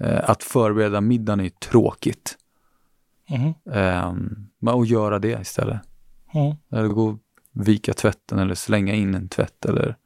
Uh, 0.05 0.31
att 0.31 0.43
förbereda 0.43 1.01
middagen 1.01 1.41
är 1.41 1.49
tråkigt. 1.49 2.39
Ehm, 3.73 4.47
men 4.59 4.75
att 4.81 4.89
göra 4.89 5.19
det 5.19 5.41
istället. 5.41 5.81
Mm. 6.35 6.57
Eller 6.71 6.89
gå 6.89 7.07
och 7.09 7.19
vika 7.53 7.93
tvätten 7.95 8.39
eller 8.39 8.55
slänga 8.55 8.95
in 8.95 9.15
en 9.15 9.29
tvätt 9.29 9.65
eller 9.65 9.97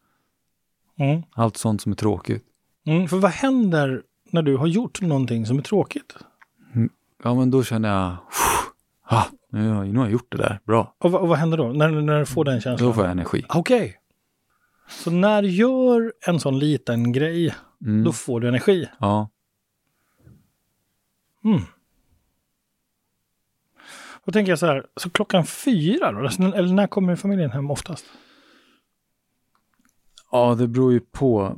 Mm. 0.99 1.23
allt 1.35 1.57
sånt 1.57 1.83
som 1.83 1.93
är 1.93 1.97
tråkigt. 1.97 2.45
Mm. 2.87 3.09
För 3.09 3.17
vad 3.17 3.31
händer 3.31 4.03
när 4.31 4.43
du 4.43 4.57
har 4.57 4.67
gjort 4.67 5.01
någonting 5.01 5.47
som 5.47 5.59
är 5.59 5.63
tråkigt? 5.63 6.17
Ja, 7.25 7.35
men 7.35 7.51
då 7.51 7.63
känner 7.65 7.89
jag, 7.89 8.17
ah, 9.03 9.25
nu, 9.51 9.69
har- 9.69 9.85
nu 9.85 9.99
har 9.99 10.05
jag 10.05 10.13
gjort 10.13 10.27
det 10.33 10.39
där, 10.39 10.61
bra. 10.65 10.95
Och, 10.99 11.11
vad- 11.13 11.21
och 11.23 11.29
vad 11.29 11.39
händer 11.39 11.57
då? 11.59 11.69
När, 11.73 11.89
när 11.91 12.19
du 12.19 12.27
får 12.27 12.45
den 12.45 12.61
känslan? 12.61 12.89
Då 12.89 12.95
får 12.95 13.05
jag 13.05 13.11
energi. 13.11 13.45
Okej. 13.49 13.97
Så 14.89 15.11
när 15.11 15.43
du 15.43 15.49
gör 15.51 16.13
en 16.27 16.41
sån 16.41 16.59
liten 16.59 17.13
grej, 17.13 17.55
Mm. 17.85 18.05
då 18.05 18.13
får 18.13 18.41
du 18.41 18.49
energi. 18.49 18.89
Ja, 18.99 19.29
Mm. 21.45 21.61
Då 24.27 24.33
tänker 24.33 24.53
jag 24.53 24.59
så 24.59 24.67
här, 24.67 24.87
så 24.97 25.11
klockan 25.11 25.45
fyra 25.47 26.13
då? 26.13 26.19
Alltså, 26.19 26.43
Eller 26.43 26.75
när 26.75 26.87
kommer 26.87 27.17
familjen 27.17 27.51
hem 27.51 27.71
oftast? 27.71 28.05
Ja, 30.31 30.55
det 30.55 30.69
beror 30.69 30.93
ju 30.93 31.01
på 31.01 31.57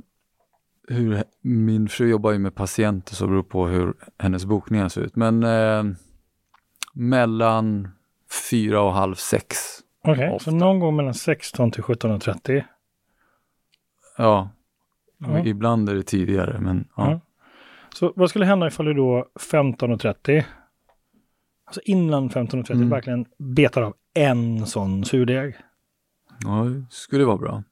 hur, 0.88 1.24
min 1.40 1.88
fru 1.88 2.08
jobbar 2.10 2.32
ju 2.32 2.38
med 2.38 2.54
patienter 2.54 3.14
så 3.14 3.24
det 3.24 3.30
beror 3.30 3.42
på 3.42 3.66
hur 3.66 3.94
hennes 4.18 4.44
bokningar 4.44 4.88
ser 4.88 5.00
ut. 5.00 5.16
Men 5.16 5.42
eh, 5.42 5.84
mellan 6.94 7.88
fyra 8.50 8.80
och 8.80 8.92
halv 8.92 9.14
sex. 9.14 9.56
Okej, 10.04 10.30
Ofta. 10.30 10.50
så 10.50 10.56
någon 10.56 10.80
gång 10.80 10.96
mellan 10.96 11.14
16 11.14 11.70
till 11.70 11.82
17.30. 11.82 12.64
Ja, 14.18 14.50
Ja. 15.18 15.44
ibland 15.44 15.88
är 15.88 15.94
det 15.94 16.02
tidigare 16.02 16.60
men 16.60 16.88
ja. 16.96 17.10
Ja. 17.10 17.20
Så 17.94 18.12
vad 18.16 18.30
skulle 18.30 18.44
hända 18.44 18.66
ifall 18.66 18.86
du 18.86 18.94
då 18.94 19.26
15.30, 19.40 20.44
alltså 21.64 21.80
innan 21.84 22.30
15.30, 22.30 22.72
Mm. 22.72 22.90
verkligen 22.90 23.26
betar 23.38 23.82
av 23.82 23.94
en 24.14 24.66
sån 24.66 25.04
surdeg? 25.04 25.54
ja, 26.44 26.64
det 26.64 26.84
skulle 26.90 27.24
vara 27.24 27.36
bra. 27.36 27.62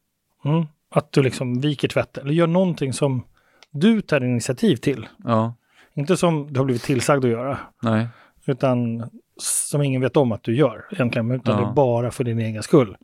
Mm. 0.44 0.64
Att 0.90 1.12
du 1.12 1.22
liksom 1.22 1.60
viker 1.60 1.88
tvätten 1.88 2.24
eller 2.24 2.34
gör 2.34 2.46
någonting 2.46 2.92
som 2.92 3.24
du 3.70 4.00
tar 4.00 4.24
initiativ 4.24 4.76
till. 4.76 5.08
Ja, 5.24 5.54
Inte 5.94 6.16
som 6.16 6.52
du 6.52 6.60
har 6.60 6.64
blivit 6.64 6.82
tillsagd 6.82 7.24
att 7.24 7.30
göra, 7.30 7.58
nej, 7.82 8.06
utan 8.46 9.04
som 9.36 9.82
ingen 9.82 10.00
vet 10.00 10.16
om 10.16 10.32
att 10.32 10.42
du 10.42 10.56
gör 10.56 10.86
egentligen, 10.90 11.30
utan 11.30 11.54
Ja. 11.54 11.60
det 11.64 11.70
är 11.70 11.72
bara 11.74 12.10
för 12.10 12.24
din 12.24 12.38
egen 12.38 12.62
skull. 12.62 12.96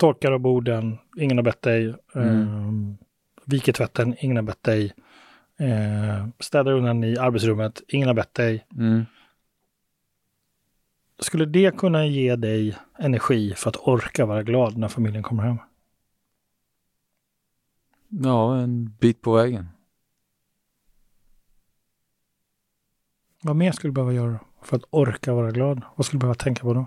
Torkar 0.00 0.32
av 0.32 0.40
borden, 0.40 0.98
ingen 1.16 1.38
har 1.38 1.42
bett 1.44 1.62
dig. 1.62 1.94
Mm. 2.14 2.40
Eh, 2.40 2.94
viker 3.44 3.72
tvätten, 3.72 4.14
ingen 4.18 4.36
har 4.36 4.42
bett 4.42 4.62
dig. 4.62 4.92
Eh, 5.58 6.26
städar 6.40 6.72
undan 6.72 7.04
i 7.04 7.18
arbetsrummet, 7.18 7.82
ingen 7.88 8.08
har 8.08 8.14
bett 8.14 8.34
dig. 8.34 8.66
mm. 8.76 9.04
Skulle 11.18 11.44
det 11.46 11.78
kunna 11.78 12.06
ge 12.06 12.36
dig 12.36 12.76
energi 12.98 13.54
för 13.54 13.70
att 13.70 13.76
orka 13.76 14.26
vara 14.26 14.42
glad 14.42 14.76
när 14.76 14.88
familjen 14.88 15.22
kommer 15.22 15.42
hem? 15.42 15.56
ja, 18.08 18.56
en 18.58 18.84
bit 19.00 19.20
på 19.22 19.32
vägen. 19.32 19.68
Vad 23.42 23.56
mer 23.56 23.72
skulle 23.72 23.88
du 23.90 23.94
behöva 23.94 24.12
göra 24.12 24.40
för 24.62 24.76
att 24.76 24.84
orka 24.90 25.34
vara 25.34 25.50
glad? 25.50 25.82
Vad 25.96 26.06
skulle 26.06 26.18
du 26.18 26.20
behöva 26.20 26.34
tänka 26.34 26.62
på 26.62 26.74
då? 26.74 26.86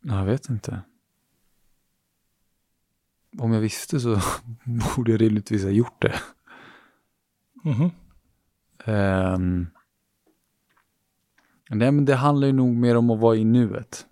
Ja, 0.00 0.18
Jag 0.18 0.24
vet 0.24 0.48
inte. 0.48 0.82
om 3.38 3.52
jag 3.52 3.60
visste 3.60 4.00
så 4.00 4.20
borde 4.96 5.10
jag 5.12 5.20
rimligtvis 5.20 5.62
ha 5.62 5.70
gjort 5.70 6.02
det. 6.02 6.20
Mhm. 7.64 7.90
Ehm. 8.84 9.66
nej, 11.70 11.92
men 11.92 12.04
det 12.04 12.14
handlar 12.14 12.46
ju 12.46 12.52
nog 12.52 12.74
mer 12.74 12.96
om 12.96 13.10
att 13.10 13.20
vara 13.20 13.36
i 13.36 13.44
nuet. 13.44 14.06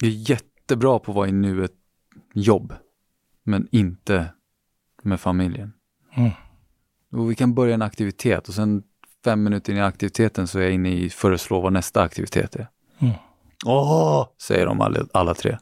Jag 0.00 0.10
är 0.10 0.30
jättebra 0.30 0.98
på 0.98 1.12
att 1.12 1.16
vara 1.16 1.28
i 1.28 1.32
nuet 1.32 1.72
jobb, 2.32 2.74
men 3.42 3.68
inte 3.70 4.32
med 5.02 5.20
familjen. 5.20 5.72
Mm. 6.14 6.30
Och 7.10 7.30
vi 7.30 7.34
kan 7.34 7.54
börja 7.54 7.74
en 7.74 7.82
aktivitet 7.82 8.48
och 8.48 8.54
sen 8.54 8.82
fem 9.24 9.42
minuter 9.42 9.72
in 9.72 9.78
i 9.78 9.82
aktiviteten 9.82 10.48
så 10.48 10.58
är 10.58 10.62
jag 10.62 10.72
inne 10.72 10.92
i 10.92 11.10
föreslå 11.10 11.60
vad 11.60 11.72
nästa 11.72 12.02
aktivitet 12.02 12.56
är. 12.56 12.68
Mm. 12.98 13.14
Åh, 13.66 14.28
säger 14.38 14.66
de 14.66 14.80
alla, 14.80 15.06
alla 15.12 15.34
tre. 15.34 15.58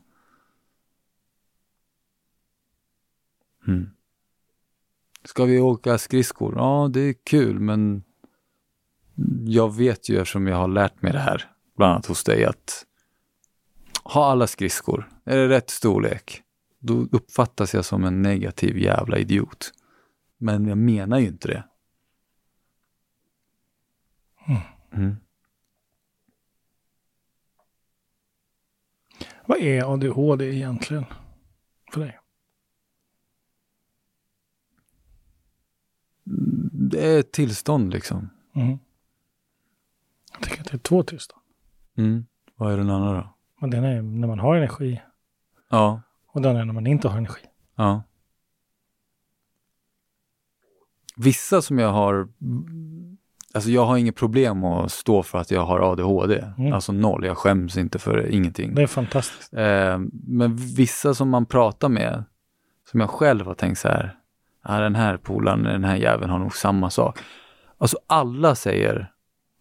Mm. 3.66 3.90
Ska 5.24 5.44
vi 5.44 5.60
åka 5.60 5.98
skridskor? 5.98 6.54
Ja, 6.56 6.90
det 6.92 7.00
är 7.00 7.14
kul, 7.24 7.60
men 7.60 8.02
jag 9.46 9.74
vet 9.74 10.08
ju 10.08 10.20
eftersom 10.20 10.46
jag 10.46 10.56
har 10.56 10.68
lärt 10.68 11.02
mig 11.02 11.12
det 11.12 11.18
här, 11.18 11.50
bland 11.76 11.92
annat 11.92 12.06
hos 12.06 12.24
dig, 12.24 12.44
att 12.44 12.86
ha 14.04 14.30
alla 14.30 14.46
skridskor, 14.46 15.08
är 15.24 15.36
det 15.36 15.48
rätt 15.48 15.70
storlek, 15.70 16.42
då 16.78 17.06
uppfattas 17.12 17.74
jag 17.74 17.84
som 17.84 18.04
en 18.04 18.22
negativ 18.22 18.78
jävla 18.78 19.18
idiot. 19.18 19.72
Men 20.38 20.66
jag 20.66 20.78
menar 20.78 21.18
ju 21.18 21.26
inte 21.26 21.48
det. 21.48 21.64
Mm. 24.92 25.16
Vad 29.46 29.58
är 29.58 29.92
ADHD 29.92 30.54
egentligen 30.54 31.04
för 31.92 32.00
dig? 32.00 32.19
Det 36.90 37.06
är 37.14 37.20
ett 37.20 37.32
tillstånd 37.32 37.92
liksom. 37.92 38.30
Mhm. 38.52 38.78
Jag 40.32 40.42
tänker 40.42 40.60
att 40.60 40.66
det 40.70 40.74
är 40.76 40.78
två 40.78 41.02
tillstånd. 41.02 41.42
Mm. 41.96 42.26
Vad 42.56 42.72
är 42.72 42.76
den 42.76 42.90
andra 42.90 43.12
då? 43.12 43.34
Men 43.60 43.70
den 43.70 43.84
är 43.84 44.02
när 44.02 44.28
man 44.28 44.38
har 44.38 44.56
energi 44.56 45.00
Ja, 45.70 46.02
och 46.26 46.42
den 46.42 46.56
är 46.56 46.64
när 46.64 46.72
man 46.72 46.86
inte 46.86 47.08
har 47.08 47.18
energi. 47.18 47.40
ja. 47.76 48.02
Vissa 51.16 51.62
som 51.62 51.78
jag 51.78 51.92
har, 51.92 52.28
alltså 53.54 53.70
jag 53.70 53.86
har 53.86 53.96
inget 53.96 54.16
problem 54.16 54.64
att 54.64 54.92
stå 54.92 55.22
för 55.22 55.38
att 55.38 55.50
jag 55.50 55.66
har 55.66 55.92
ADHD. 55.92 56.44
Mm. 56.58 56.72
Alltså 56.72 56.92
noll, 56.92 57.24
jag 57.24 57.38
skäms 57.38 57.76
inte 57.76 57.98
för 57.98 58.16
det, 58.16 58.34
ingenting. 58.34 58.74
Det 58.74 58.82
är 58.82 58.86
fantastiskt. 58.86 59.52
Eh, 59.54 59.98
men 60.12 60.56
vissa 60.56 61.14
som 61.14 61.28
man 61.30 61.46
pratar 61.46 61.88
med, 61.88 62.24
som 62.90 63.00
jag 63.00 63.10
själv 63.10 63.46
har 63.46 63.54
tänkt 63.54 63.78
så 63.78 63.88
här, 63.88 64.18
ja, 64.64 64.80
den 64.80 64.94
här 64.94 65.16
polaren, 65.16 65.62
den 65.62 65.84
här 65.84 65.96
jäveln 65.96 66.30
har 66.30 66.38
nog 66.38 66.56
samma 66.56 66.90
sak. 66.90 67.18
Alltså 67.78 67.98
alla 68.06 68.54
säger, 68.54 69.12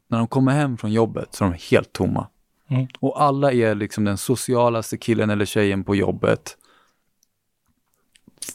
när 0.07 0.17
de 0.17 0.27
kommer 0.27 0.51
hem 0.51 0.77
från 0.77 0.91
jobbet 0.91 1.27
så 1.35 1.45
är 1.45 1.49
de 1.49 1.57
helt 1.75 1.93
tomma. 1.93 2.27
Mm. 2.67 2.87
Och 2.99 3.23
alla 3.23 3.51
är 3.51 3.75
liksom 3.75 4.03
den 4.03 4.17
socialaste 4.17 4.97
killen 4.97 5.29
eller 5.29 5.45
tjejen 5.45 5.83
på 5.83 5.95
jobbet. 5.95 6.57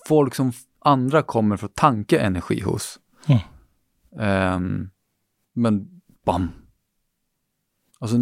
Folk 0.08 0.34
som 0.34 0.52
andra 0.80 1.22
kommer 1.22 1.56
för 1.56 1.66
att 1.66 1.74
tanka 1.74 2.20
energi 2.20 2.60
hos. 2.60 3.00
Mm. 3.26 3.40
Ehm, 4.20 4.90
men 5.54 5.88
bam. 6.26 6.50
Alltså 8.00 8.16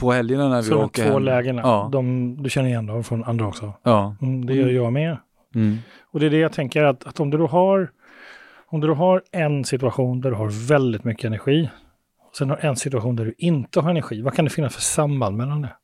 på 0.00 0.12
helgerna 0.12 0.48
när 0.48 0.62
vi 0.62 0.68
Så 0.68 0.74
de 0.74 0.84
åker 0.84 1.04
två 1.06 1.12
hem. 1.12 1.22
lägena, 1.22 1.62
Ja, 1.62 1.88
de, 1.92 2.36
du 2.42 2.50
känner 2.50 2.68
igen 2.68 2.86
dem 2.86 3.04
från 3.04 3.24
andra 3.24 3.46
också. 3.46 3.72
ja. 3.82 4.16
Mm, 4.22 4.46
det 4.46 4.54
gör 4.54 4.68
jag 4.68 4.92
med. 4.92 5.16
Mm. 5.58 5.78
Och 6.02 6.20
det 6.20 6.26
är 6.26 6.30
det 6.30 6.38
jag 6.38 6.52
tänker 6.52 6.82
att, 6.82 7.06
att 7.06 7.20
om 7.20 7.30
du 7.30 7.38
då 7.38 7.46
har 7.46 7.92
om 8.70 8.80
du 8.80 8.86
då 8.86 8.94
har 8.94 9.22
en 9.32 9.64
situation 9.64 10.20
där 10.20 10.30
du 10.30 10.36
har 10.36 10.68
väldigt 10.68 11.04
mycket 11.04 11.24
energi 11.24 11.70
och 12.18 12.36
sen 12.36 12.50
har 12.50 12.56
en 12.56 12.76
situation 12.76 13.16
där 13.16 13.24
du 13.24 13.34
inte 13.38 13.80
har 13.80 13.90
energi, 13.90 14.22
vad 14.22 14.34
kan 14.34 14.44
det 14.44 14.50
finnas 14.50 14.74
för 14.74 14.82
samband 14.82 15.36
mellan 15.36 15.62
det? 15.62 15.76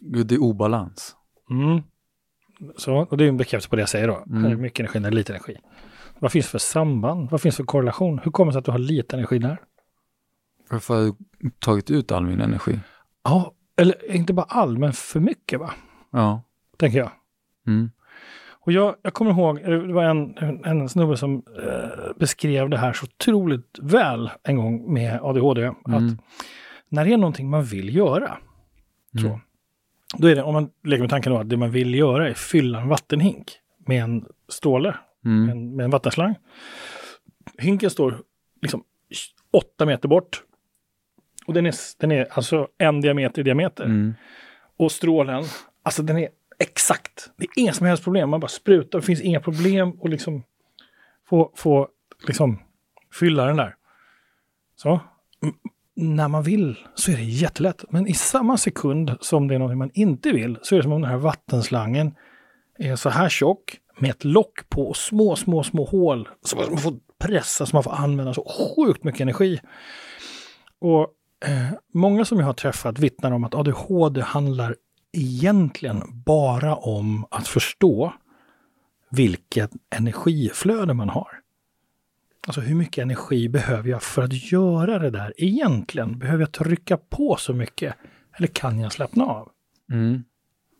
Gud, 0.00 0.26
det 0.26 0.34
är 0.34 0.42
obalans. 0.42 1.16
Mm. 1.50 1.82
Så, 2.76 2.96
och 2.96 3.16
det 3.16 3.24
är 3.24 3.28
en 3.28 3.36
bekräftelse 3.36 3.68
på 3.68 3.76
det 3.76 3.82
jag 3.82 3.88
säger 3.88 4.08
då. 4.08 4.16
Mm. 4.16 4.44
Här 4.44 4.50
är 4.50 4.56
mycket 4.56 4.80
energi, 4.80 4.98
där 4.98 5.06
är 5.06 5.12
lite 5.12 5.32
energi. 5.32 5.56
Vad 6.18 6.32
finns 6.32 6.48
för 6.48 6.58
samband? 6.58 7.30
Vad 7.30 7.40
finns 7.40 7.56
för 7.56 7.64
korrelation? 7.64 8.18
Hur 8.18 8.30
kommer 8.30 8.52
det 8.52 8.54
sig 8.54 8.58
att 8.58 8.64
du 8.64 8.70
har 8.70 8.78
lite 8.78 9.16
energi 9.16 9.38
där? 9.38 9.60
Varför 10.70 10.94
har 10.94 11.02
jag 11.02 11.16
tagit 11.58 11.90
ut 11.90 12.12
all 12.12 12.26
min 12.26 12.40
energi? 12.40 12.80
Ja, 13.24 13.54
eller 13.76 14.10
inte 14.10 14.32
bara 14.32 14.46
all, 14.46 14.78
men 14.78 14.92
för 14.92 15.20
mycket 15.20 15.60
va? 15.60 15.74
Ja. 16.10 16.42
Tänker 16.78 16.98
jag. 16.98 17.10
Mm. 17.66 17.90
Och 18.60 18.72
jag, 18.72 18.96
jag 19.02 19.14
kommer 19.14 19.30
ihåg, 19.30 19.60
det 19.62 19.92
var 19.92 20.04
en, 20.04 20.36
en, 20.64 20.88
snubbe 20.88 21.16
som 21.16 21.42
eh, 21.66 22.12
beskrev 22.18 22.70
det 22.70 22.78
här 22.78 22.92
så 22.92 23.04
otroligt 23.04 23.78
väl 23.82 24.30
en 24.42 24.56
gång 24.56 24.92
med 24.92 25.20
ADHD. 25.22 25.66
Att 25.66 25.86
Mm. 25.88 26.18
när 26.88 27.04
det 27.04 27.12
är 27.12 27.16
någonting 27.16 27.50
man 27.50 27.64
vill 27.64 27.96
göra, 27.96 28.38
så, 29.20 29.26
Mm. 29.26 29.40
då 30.18 30.28
är 30.28 30.34
det, 30.36 30.42
om 30.42 30.54
man 30.54 30.70
leker 30.84 31.00
med 31.00 31.10
tanken 31.10 31.32
då 31.32 31.38
att 31.38 31.48
det 31.48 31.56
man 31.56 31.70
vill 31.70 31.94
göra 31.94 32.28
är 32.28 32.34
fylla 32.34 32.80
en 32.80 32.88
vattenhink 32.88 33.52
med 33.86 34.02
en 34.02 34.24
stråle, 34.48 34.94
Mm. 35.24 35.44
med 35.46 35.52
en, 35.52 35.76
med 35.76 35.84
en 35.84 35.90
vattenslang. 35.90 36.34
Hinken 37.58 37.90
står 37.90 38.22
liksom 38.62 38.84
åtta 39.52 39.86
meter 39.86 40.08
bort. 40.08 40.42
Och 41.46 41.54
den 41.54 41.66
är, 41.66 41.74
den 42.00 42.12
är 42.12 42.26
alltså 42.30 42.68
en 42.78 43.00
diameter 43.00 43.40
i 43.40 43.44
diameter. 43.44 43.84
Mm. 43.84 44.14
Och 44.76 44.92
strålen, 44.92 45.44
alltså 45.82 46.02
den 46.02 46.18
är 46.18 46.28
exakt. 46.58 47.30
Det 47.36 47.44
är 47.44 47.48
inga 47.62 47.72
som 47.72 47.86
helst 47.86 48.04
problem. 48.04 48.30
Man 48.30 48.40
bara 48.40 48.48
sprutar, 48.48 48.98
det 49.00 49.06
finns 49.06 49.20
inga 49.20 49.40
problem 49.40 49.98
att 50.02 50.10
liksom 50.10 50.42
få, 51.28 51.52
få 51.56 51.88
liksom 52.26 52.58
fylla 53.20 53.44
den 53.44 53.56
där. 53.56 53.74
Så. 54.76 55.00
M- 55.42 55.52
När 55.94 56.28
man 56.28 56.42
vill 56.42 56.78
så 56.94 57.10
är 57.10 57.16
det 57.16 57.22
jättelätt. 57.22 57.84
Men 57.90 58.06
i 58.06 58.14
samma 58.14 58.56
sekund 58.56 59.16
som 59.20 59.48
det 59.48 59.54
är 59.54 59.58
något 59.58 59.76
man 59.76 59.90
inte 59.94 60.32
vill 60.32 60.58
så 60.62 60.74
är 60.74 60.76
det 60.76 60.82
som 60.82 60.92
om 60.92 61.00
den 61.02 61.10
här 61.10 61.18
vattenslangen 61.18 62.14
är 62.78 62.96
så 62.96 63.08
här 63.10 63.28
tjock 63.28 63.78
med 63.98 64.10
ett 64.10 64.24
lock 64.24 64.68
på 64.68 64.88
och 64.88 64.96
små, 64.96 65.36
små, 65.36 65.62
små 65.62 65.84
hål 65.84 66.28
som 66.42 66.58
man 66.58 66.78
får 66.78 66.94
pressa, 67.18 67.66
som 67.66 67.76
man 67.76 67.82
får 67.82 67.92
använda 67.92 68.34
så 68.34 68.44
sjukt 68.76 69.04
mycket 69.04 69.20
energi. 69.20 69.60
Och 70.78 71.00
eh, 71.46 71.72
många 71.94 72.24
som 72.24 72.38
jag 72.38 72.46
har 72.46 72.52
träffat 72.52 72.98
vittnar 72.98 73.32
om 73.32 73.44
att 73.44 73.54
ADHD 73.54 74.20
handlar 74.20 74.76
egentligen 75.12 76.02
bara 76.26 76.76
om 76.76 77.26
att 77.30 77.48
förstå 77.48 78.12
vilket 79.10 79.70
energiflöde 79.90 80.94
man 80.94 81.08
har. 81.08 81.28
Alltså 82.46 82.60
hur 82.60 82.74
mycket 82.74 83.02
energi 83.02 83.48
behöver 83.48 83.90
jag 83.90 84.02
för 84.02 84.22
att 84.22 84.52
göra 84.52 84.98
det 84.98 85.10
där 85.10 85.32
egentligen? 85.36 86.18
Behöver 86.18 86.40
jag 86.42 86.52
trycka 86.52 86.96
på 86.96 87.36
så 87.38 87.54
mycket? 87.54 87.94
Eller 88.36 88.46
kan 88.46 88.78
jag 88.78 88.92
slappna 88.92 89.24
av? 89.24 89.50
Mm. 89.92 90.24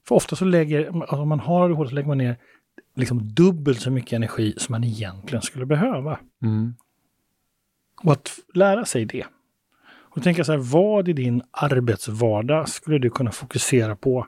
För 0.09 0.15
ofta 0.15 0.37
så 0.37 0.45
lägger, 0.45 0.87
alltså 1.01 1.17
om 1.17 1.29
man 1.29 1.41
har 1.41 1.65
ADHD 1.65 1.89
så 1.89 1.95
lägger 1.95 2.09
man 2.09 2.19
ner 2.19 2.37
liksom 2.97 3.35
dubbelt 3.35 3.81
så 3.81 3.91
mycket 3.91 4.13
energi 4.13 4.55
som 4.57 4.73
man 4.73 4.85
egentligen 4.85 5.43
skulle 5.43 5.67
behöva. 5.67 6.19
Mm. 6.43 6.75
Och 8.03 8.13
att 8.13 8.39
lära 8.55 8.85
sig 8.85 9.05
det. 9.05 9.27
Och 10.19 10.25
tänka 10.25 10.45
så 10.45 10.53
här, 10.53 10.59
vad 10.59 11.09
i 11.09 11.13
din 11.13 11.43
arbetsvardag 11.51 12.69
skulle 12.69 12.99
du 12.99 13.11
kunna 13.11 13.33
fokusera 13.33 13.97
på 13.97 14.27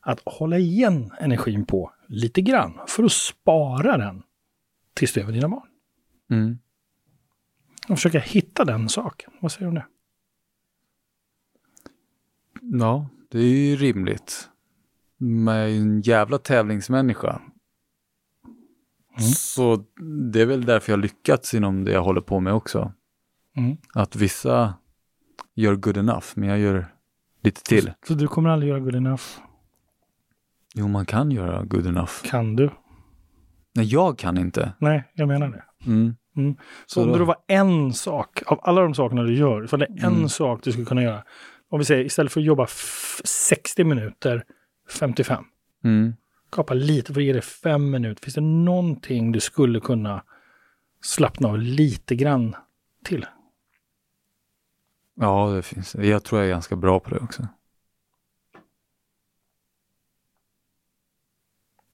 att 0.00 0.20
hålla 0.24 0.58
igen 0.58 1.12
energin 1.20 1.66
på 1.66 1.92
lite 2.06 2.42
grann 2.42 2.80
för 2.86 3.04
att 3.04 3.12
spara 3.12 3.96
den 3.96 4.22
tills 4.94 5.12
du 5.12 5.20
är 5.20 5.24
med 5.24 5.34
dina 5.34 5.48
barn? 5.48 5.66
Mm. 6.30 6.58
Och 7.88 7.96
försöka 7.96 8.18
hitta 8.18 8.64
den 8.64 8.88
saken. 8.88 9.32
Vad 9.40 9.52
säger 9.52 9.64
du 9.64 9.68
om 9.68 9.74
det? 9.74 9.86
Ja, 12.78 13.08
det 13.28 13.38
är 13.38 13.68
ju 13.68 13.76
rimligt. 13.76 14.48
Med 15.16 15.70
en 15.70 16.00
jävla 16.00 16.38
tävlingsmänniska. 16.38 17.40
Mm. 19.18 19.30
Så 19.30 19.84
det 20.32 20.40
är 20.40 20.46
väl 20.46 20.64
därför 20.64 20.92
jag 20.92 21.00
lyckats 21.00 21.54
inom 21.54 21.84
det 21.84 21.92
jag 21.92 22.02
håller 22.02 22.20
på 22.20 22.40
med 22.40 22.52
också. 22.52 22.92
Mm. 23.56 23.76
Att 23.94 24.16
vissa 24.16 24.74
gör 25.54 25.74
good 25.74 25.96
enough, 25.96 26.26
men 26.34 26.48
jag 26.48 26.58
gör 26.58 26.86
lite 27.42 27.62
till. 27.62 27.92
Så 28.08 28.14
du 28.14 28.28
kommer 28.28 28.50
aldrig 28.50 28.70
göra 28.70 28.80
good 28.80 28.94
enough? 28.94 29.22
Jo, 30.74 30.88
man 30.88 31.06
kan 31.06 31.30
göra 31.30 31.64
good 31.64 31.86
enough. 31.86 32.12
Kan 32.24 32.56
du? 32.56 32.70
Nej, 33.74 33.86
jag 33.86 34.18
kan 34.18 34.38
inte. 34.38 34.72
Nej, 34.78 35.04
jag 35.14 35.28
menar 35.28 35.48
det. 35.48 35.64
Mm. 35.86 36.14
Så, 36.36 36.54
Så 36.86 37.02
om 37.12 37.18
det 37.18 37.24
var 37.24 37.36
en 37.46 37.92
sak 37.92 38.42
av 38.46 38.60
alla 38.62 38.80
de 38.80 38.94
sakerna 38.94 39.22
du 39.22 39.34
gör, 39.36 39.66
så 39.66 39.76
det 39.76 39.84
är 39.84 39.90
en 40.06 40.14
Mm. 40.14 40.28
sak 40.28 40.60
du 40.64 40.72
skulle 40.72 40.86
kunna 40.86 41.02
göra. 41.02 41.22
Om 41.70 41.78
vi 41.78 41.84
säger 41.84 42.04
istället 42.04 42.32
för 42.32 42.40
att 42.40 42.46
jobba 42.46 42.64
f- 42.64 43.20
60 43.24 43.84
minuter, 43.84 44.44
55. 44.90 45.44
Mm. 45.84 46.14
Kapa 46.52 46.74
lite 46.74 47.12
för 47.14 47.20
att 47.20 47.24
ge 47.24 47.32
dig 47.32 47.42
fem 47.42 47.90
minuter. 47.90 48.22
Finns 48.24 48.34
det 48.34 48.40
någonting 48.40 49.32
du 49.32 49.40
skulle 49.40 49.80
kunna 49.80 50.22
slappna 51.04 51.48
av 51.48 51.58
lite 51.58 52.14
grann 52.16 52.56
till? 53.04 53.26
Ja, 55.18 55.50
det 55.50 55.62
finns. 55.62 55.94
Jag 55.94 56.24
tror 56.24 56.40
jag 56.40 56.46
är 56.46 56.52
ganska 56.52 56.76
bra 56.76 57.00
på 57.00 57.10
det 57.10 57.18
också. 57.18 57.48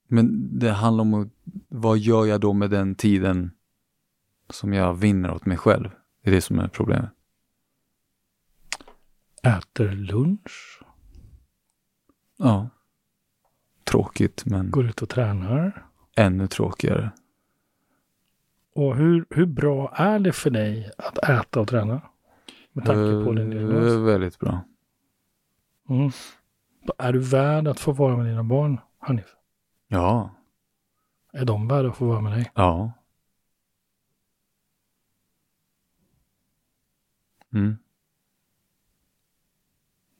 Men 0.07 0.49
det 0.59 0.71
handlar 0.71 1.01
om 1.01 1.13
att, 1.13 1.27
vad 1.67 1.97
gör 1.97 2.25
jag 2.25 2.41
då 2.41 2.53
med 2.53 2.69
den 2.69 2.95
tiden 2.95 3.51
som 4.49 4.73
jag 4.73 4.93
vinner 4.93 5.31
åt 5.31 5.45
mig 5.45 5.57
själv? 5.57 5.89
Det 6.21 6.29
är 6.29 6.35
det 6.35 6.41
som 6.41 6.59
är 6.59 6.67
problemet. 6.67 7.09
Äter 9.43 9.91
lunch. 9.91 10.81
Ja. 12.37 12.69
Tråkigt 13.83 14.45
men... 14.45 14.71
Går 14.71 14.85
ut 14.85 15.01
och 15.01 15.09
tränar. 15.09 15.85
Ännu 16.15 16.47
tråkigare. 16.47 17.11
Och 18.75 18.95
hur, 18.95 19.25
hur 19.29 19.45
bra 19.45 19.93
är 19.95 20.19
det 20.19 20.33
för 20.33 20.49
dig 20.49 20.91
att 20.97 21.17
äta 21.17 21.59
och 21.59 21.67
träna? 21.67 22.01
Med 22.73 22.85
tanke 22.85 23.25
på 23.25 23.33
din 23.33 23.53
Eh, 23.53 23.59
diagnos. 23.59 24.07
Väldigt 24.07 24.39
bra. 24.39 24.61
Mm. 25.89 26.11
Är 26.97 27.13
du 27.13 27.19
värd 27.19 27.67
att 27.67 27.79
få 27.79 27.91
vara 27.91 28.17
med 28.17 28.25
dina 28.25 28.43
barn, 28.43 28.79
Hanif? 28.99 29.35
Ja, 29.87 30.29
Är 31.33 31.45
de 31.45 31.67
värda 31.67 31.89
att 31.89 31.97
få 31.97 32.05
vara 32.05 32.21
med 32.21 32.31
dig? 32.31 32.51
ja. 32.55 32.91
Mm. 37.53 37.77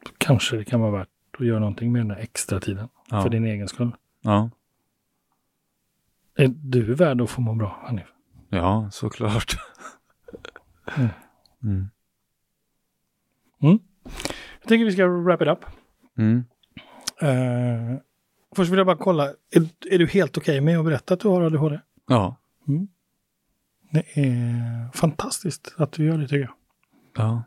Då 0.05 0.11
kanske 0.17 0.57
det 0.57 0.65
kan 0.65 0.81
vara 0.81 0.91
värt 0.91 1.09
att 1.39 1.45
göra 1.45 1.59
någonting 1.59 1.91
med 1.91 1.99
den 2.01 2.07
där 2.07 2.15
extra 2.15 2.59
tiden. 2.59 2.89
Ja. 3.09 3.21
För 3.21 3.29
din 3.29 3.45
egen 3.45 3.67
skull. 3.67 3.95
Ja. 4.21 4.49
Är 6.35 6.47
du 6.47 6.93
värd 6.93 7.21
att 7.21 7.29
få 7.29 7.41
må 7.41 7.53
bra, 7.55 7.79
Hanif? 7.83 8.07
ja, 8.49 8.89
såklart. 8.91 9.53
Mm. 10.97 11.09
Mm. 11.63 11.89
Jag 14.59 14.68
tänker 14.68 14.86
vi 14.86 14.91
ska 14.91 15.07
wrap 15.07 15.41
it 15.41 15.47
up. 15.47 15.66
Mm. 16.18 16.43
Eh, 17.22 17.99
först 18.55 18.72
vill 18.72 18.78
jag 18.78 18.88
bara 18.88 18.97
kolla, 18.97 19.28
är, 19.28 19.70
är 19.91 19.99
du 19.99 20.07
helt 20.07 20.38
okej 20.38 20.61
med 20.61 20.80
att 20.80 20.86
berätta 20.86 21.14
att 21.14 21.20
du 21.20 21.28
har 21.28 21.41
ADHD? 21.41 21.80
Ja. 22.07 22.36
Det 23.91 24.20
är 24.22 24.91
fantastiskt 24.93 25.74
att 25.78 25.91
du 25.91 26.05
gör 26.05 26.18
det 26.18 26.28
tycker 26.28 26.39
jag. 26.39 26.53
Ja. 27.16 27.43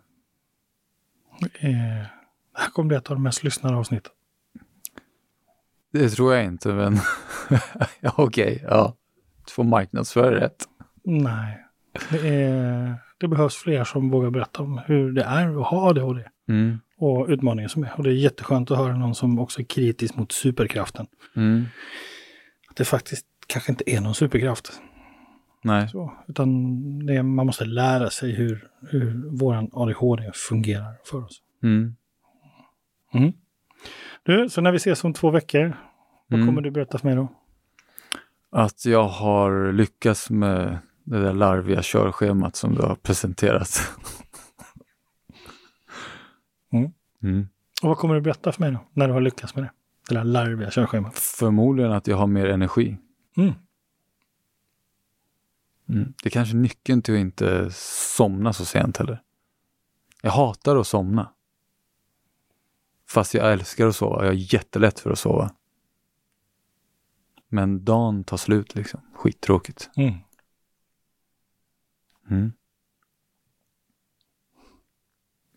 Det, 1.41 1.67
är, 1.67 1.99
det 2.55 2.61
här 2.61 2.71
kommer 2.71 2.89
bli 2.89 2.97
ett 2.97 3.11
av 3.11 3.17
de 3.17 3.23
mest 3.23 3.45
lyssnade 3.45 3.77
avsnitten. 3.77 4.13
Det 5.93 6.11
tror 6.11 6.35
jag 6.35 6.45
inte, 6.45 6.69
men 6.69 6.99
okej. 8.17 8.65
ja. 8.69 8.97
Du 9.47 9.53
får 9.53 9.65
marknadsföra 9.65 10.41
rätt. 10.41 10.65
Nej, 11.05 11.67
det, 12.11 12.29
är, 12.29 12.95
det 13.19 13.29
behövs 13.29 13.57
fler 13.57 13.85
som 13.85 14.11
vågar 14.11 14.31
berätta 14.31 14.63
om 14.63 14.81
hur 14.87 15.13
det 15.13 15.23
är 15.23 15.61
att 15.61 15.67
ha 15.67 15.89
ADHD 15.91 16.25
Mm. 16.49 16.79
och 16.99 17.27
utmaningen 17.29 17.69
som 17.69 17.83
är. 17.85 17.93
Och 17.97 18.03
det 18.05 18.11
är 18.11 18.15
jätteskönt 18.15 18.71
att 18.71 18.79
höra 18.79 18.97
någon 18.97 19.15
som 19.15 19.39
också 19.39 19.61
är 19.61 19.65
kritisk 19.65 20.17
mot 20.17 20.33
superkraften. 20.33 21.07
Mm. 21.37 21.65
Att 22.71 22.77
det 22.77 22.85
faktiskt 22.85 23.27
kanske 23.47 23.73
inte 23.73 23.91
är 23.91 24.01
någon 24.01 24.15
superkraft. 24.15 24.81
Nej. 25.63 25.89
Så, 25.89 26.13
utan 26.29 26.49
det 27.07 27.23
man 27.23 27.47
måste 27.47 27.65
lära 27.65 28.11
sig 28.11 28.33
hur, 28.33 28.69
hur 28.91 29.37
våran 29.39 29.71
ADHD 29.73 30.31
fungerar 30.35 30.95
för 31.11 31.25
oss. 31.25 31.43
Mm. 31.63 31.95
Du, 34.23 34.49
så 34.49 34.61
när 34.61 34.71
vi 34.73 34.77
ses 34.77 35.05
om 35.05 35.13
två 35.13 35.31
veckor, 35.31 35.77
vad 36.27 36.41
Mm. 36.41 36.49
kommer 36.49 36.63
du 36.63 36.71
berätta 36.71 36.99
för 36.99 37.07
mig 37.09 37.17
då? 37.17 37.29
Att 38.51 38.85
jag 38.87 39.09
har 39.09 39.73
lyckats 39.73 40.31
med 40.31 40.79
det 41.07 41.23
där 41.23 41.33
larviga 41.33 41.83
körschemat 41.83 42.57
som 42.57 42.75
du 42.75 42.83
har 42.83 42.95
presenterat. 42.95 43.93
Mm. 46.73 46.93
Mm. 47.23 47.49
Och 47.83 47.89
vad 47.89 47.99
kommer 47.99 48.15
du 48.15 48.21
berätta 48.21 48.53
för 48.53 48.61
mig 48.61 48.73
då, 48.73 48.79
när 48.93 49.09
du 49.09 49.13
har 49.13 49.21
lyckats 49.21 49.55
med 49.55 49.65
det? 49.65 49.71
Det 50.09 50.15
där 50.15 50.25
larviga 50.25 50.71
körschemat. 50.71 51.19
Förmodligen 51.19 51.93
att 51.93 52.07
jag 52.07 52.17
har 52.17 52.27
mer 52.27 52.47
energi. 52.47 52.97
Mm. 53.37 53.53
Mm. 55.89 56.15
Det 56.23 56.29
är 56.29 56.31
kanske 56.31 56.57
nyckeln 56.57 57.03
till 57.03 57.15
att 57.15 57.21
inte 57.21 57.71
somna 58.17 58.53
så 58.53 58.65
sent 58.65 58.97
heller. 58.97 59.23
Jag 60.23 60.31
hatar 60.31 60.77
att 60.77 60.87
somna. 60.87 61.33
Fast 63.09 63.35
jag 63.35 63.53
älskar 63.53 63.87
att 63.87 63.97
sova. 63.97 64.25
Jag 64.25 64.35
är 64.35 64.55
jättelätt 64.55 65.01
för 65.01 65.11
att 65.11 65.19
sova. 65.19 65.51
Men 67.49 67.85
dagen 67.85 68.25
tar 68.25 68.37
slut 68.37 68.75
liksom. 68.75 69.01
Skittråkigt. 69.15 69.91
Mm. 69.97 70.15
Mm. 72.31 72.53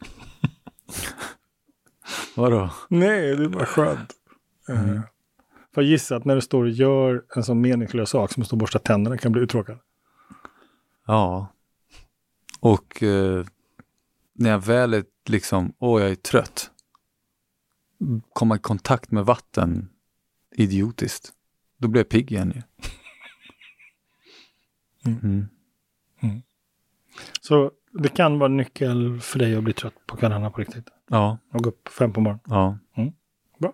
Vadå? 2.36 2.72
Nej, 2.90 3.36
det 3.36 3.44
är 3.44 3.50
bara 3.50 3.66
skönt. 3.66 4.14
Mm. 4.70 4.90
Uh, 4.90 5.02
för 5.74 5.82
jag 5.82 5.92
gissar 5.92 6.16
att 6.16 6.26
när 6.26 6.36
du 6.36 6.42
står 6.42 6.64
och 6.64 6.70
gör 6.70 7.26
en 7.36 7.44
sån 7.44 7.62
meningslös 7.62 8.10
sak 8.10 8.32
som 8.32 8.42
att 8.42 8.48
stå 8.48 8.54
och 8.54 8.60
borsta 8.60 8.80
tänderna 8.80 9.18
kan 9.18 9.32
bli 9.32 9.42
uttråkad. 9.42 9.80
Ja. 11.06 11.54
Och 12.60 13.04
eh, 13.04 13.46
när 14.34 14.50
jag 14.50 14.66
väl 14.66 14.94
är 14.94 15.04
liksom, 15.26 15.74
åh 15.80 16.02
jag 16.02 16.12
är 16.12 16.16
trött. 16.16 16.72
Komma 18.34 18.56
i 18.56 18.60
kontakt 18.60 19.12
med 19.12 19.26
vatten, 19.26 19.90
idiotiskt. 20.56 21.34
Då 21.78 21.88
blir 21.88 22.00
jag 22.00 22.10
pigg 22.10 22.32
igen 22.32 22.54
ju. 22.56 22.62
Mm. 25.06 25.20
Mm. 25.24 25.48
Så 27.42 27.72
det 27.92 28.10
kan 28.10 28.40
vara 28.40 28.50
nyckel 28.50 29.20
för 29.22 29.40
dig 29.40 29.56
att 29.56 29.64
bli 29.64 29.74
trött 29.74 29.94
på 30.06 30.18
kvällarna 30.18 30.50
på 30.50 30.58
riktigt. 30.62 30.88
Ja, 31.10 31.38
Och 31.54 31.64
gå 31.64 31.70
upp 31.70 31.88
fem 31.88 32.14
på 32.14 32.22
morgonen. 32.22 32.42
ja. 32.46 32.78
Mm. 32.96 33.14
Bra. 33.60 33.74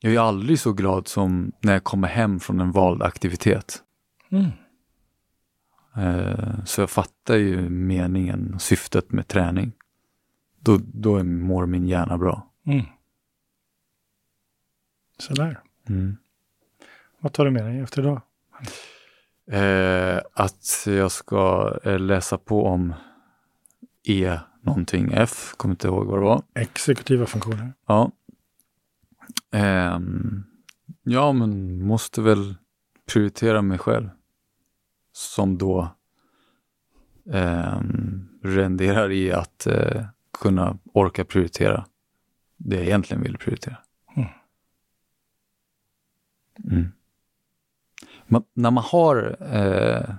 Jag 0.00 0.14
är 0.14 0.20
aldrig 0.20 0.60
så 0.60 0.72
glad 0.72 1.08
som 1.08 1.52
när 1.60 1.72
jag 1.72 1.84
kommer 1.84 2.08
hem 2.08 2.40
från 2.40 2.60
en 2.60 2.72
vald 2.72 3.02
aktivitet. 3.02 3.82
Mm. 4.30 4.50
Eh, 5.96 6.64
så 6.64 6.80
jag 6.80 6.90
fattar 6.90 7.36
ju 7.36 7.68
meningen 7.68 8.54
och 8.54 8.62
syftet 8.62 9.12
med 9.12 9.28
träning. 9.28 9.72
Då, 10.60 10.78
då 10.82 11.24
mår 11.24 11.66
min 11.66 11.86
hjärna 11.86 12.18
bra. 12.18 12.50
Mm. 12.66 12.84
Sådär. 15.18 15.60
Mm. 15.88 16.16
Vad 17.20 17.32
tar 17.32 17.44
du 17.44 17.50
med 17.50 17.64
dig 17.64 17.80
efter 17.80 18.02
idag? 18.02 18.20
Eh, 19.50 20.20
att 20.32 20.86
jag 20.86 21.12
ska 21.12 21.74
eh, 21.84 21.98
läsa 21.98 22.38
på 22.38 22.66
om 22.66 22.94
E 24.04 24.38
någonting 24.60 25.10
F, 25.12 25.54
kommer 25.56 25.74
inte 25.74 25.86
ihåg 25.86 26.06
vad 26.06 26.18
det 26.18 26.24
var. 26.24 26.42
Exekutiva 26.54 27.26
funktioner. 27.26 27.72
Ja. 27.86 28.12
Ehm, 29.52 30.44
ja, 31.02 31.32
men 31.32 31.82
måste 31.82 32.22
väl 32.22 32.54
prioritera 33.06 33.62
mig 33.62 33.78
själv. 33.78 34.08
Som 35.12 35.58
då 35.58 35.88
ehm, 37.32 38.28
renderar 38.42 39.12
i 39.12 39.32
att 39.32 39.66
eh, 39.66 40.06
kunna 40.38 40.78
orka 40.92 41.24
prioritera 41.24 41.86
det 42.56 42.76
jag 42.76 42.84
egentligen 42.84 43.22
vill 43.22 43.38
prioritera. 43.38 43.76
Mm. 46.64 46.92
Mm. 48.28 48.32
Man, 48.32 48.44
när 48.54 48.70
man 48.70 48.84
har 48.84 49.36
eh, 49.40 50.14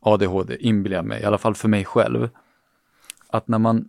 ADHD, 0.00 0.56
inbillar 0.60 0.96
jag 0.96 1.04
mig, 1.04 1.22
i 1.22 1.24
alla 1.24 1.38
fall 1.38 1.54
för 1.54 1.68
mig 1.68 1.84
själv, 1.84 2.28
att 3.28 3.48
när 3.48 3.58
man 3.58 3.88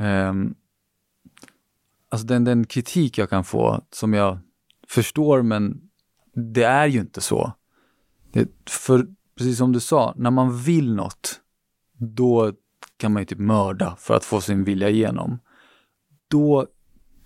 ehm, 0.00 0.54
Alltså 2.12 2.26
den, 2.26 2.44
den 2.44 2.66
kritik 2.66 3.18
jag 3.18 3.30
kan 3.30 3.44
få 3.44 3.80
som 3.90 4.14
jag 4.14 4.38
förstår 4.88 5.42
men 5.42 5.80
det 6.34 6.64
är 6.64 6.86
ju 6.86 7.00
inte 7.00 7.20
så. 7.20 7.52
Det, 8.32 8.48
för 8.70 9.06
precis 9.36 9.58
som 9.58 9.72
du 9.72 9.80
sa, 9.80 10.14
när 10.16 10.30
man 10.30 10.58
vill 10.58 10.94
något 10.94 11.40
då 11.92 12.52
kan 12.96 13.12
man 13.12 13.22
ju 13.22 13.26
typ 13.26 13.38
mörda 13.38 13.96
för 13.98 14.14
att 14.14 14.24
få 14.24 14.40
sin 14.40 14.64
vilja 14.64 14.88
igenom. 14.88 15.38
Då 16.28 16.66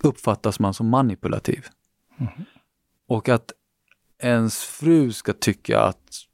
uppfattas 0.02 0.60
man 0.60 0.74
som 0.74 0.88
manipulativ. 0.88 1.66
Och 3.08 3.28
att 3.28 3.52
ens 4.22 4.58
fru 4.64 5.12
ska 5.12 5.32
tycka 5.32 5.80
att 5.80 6.26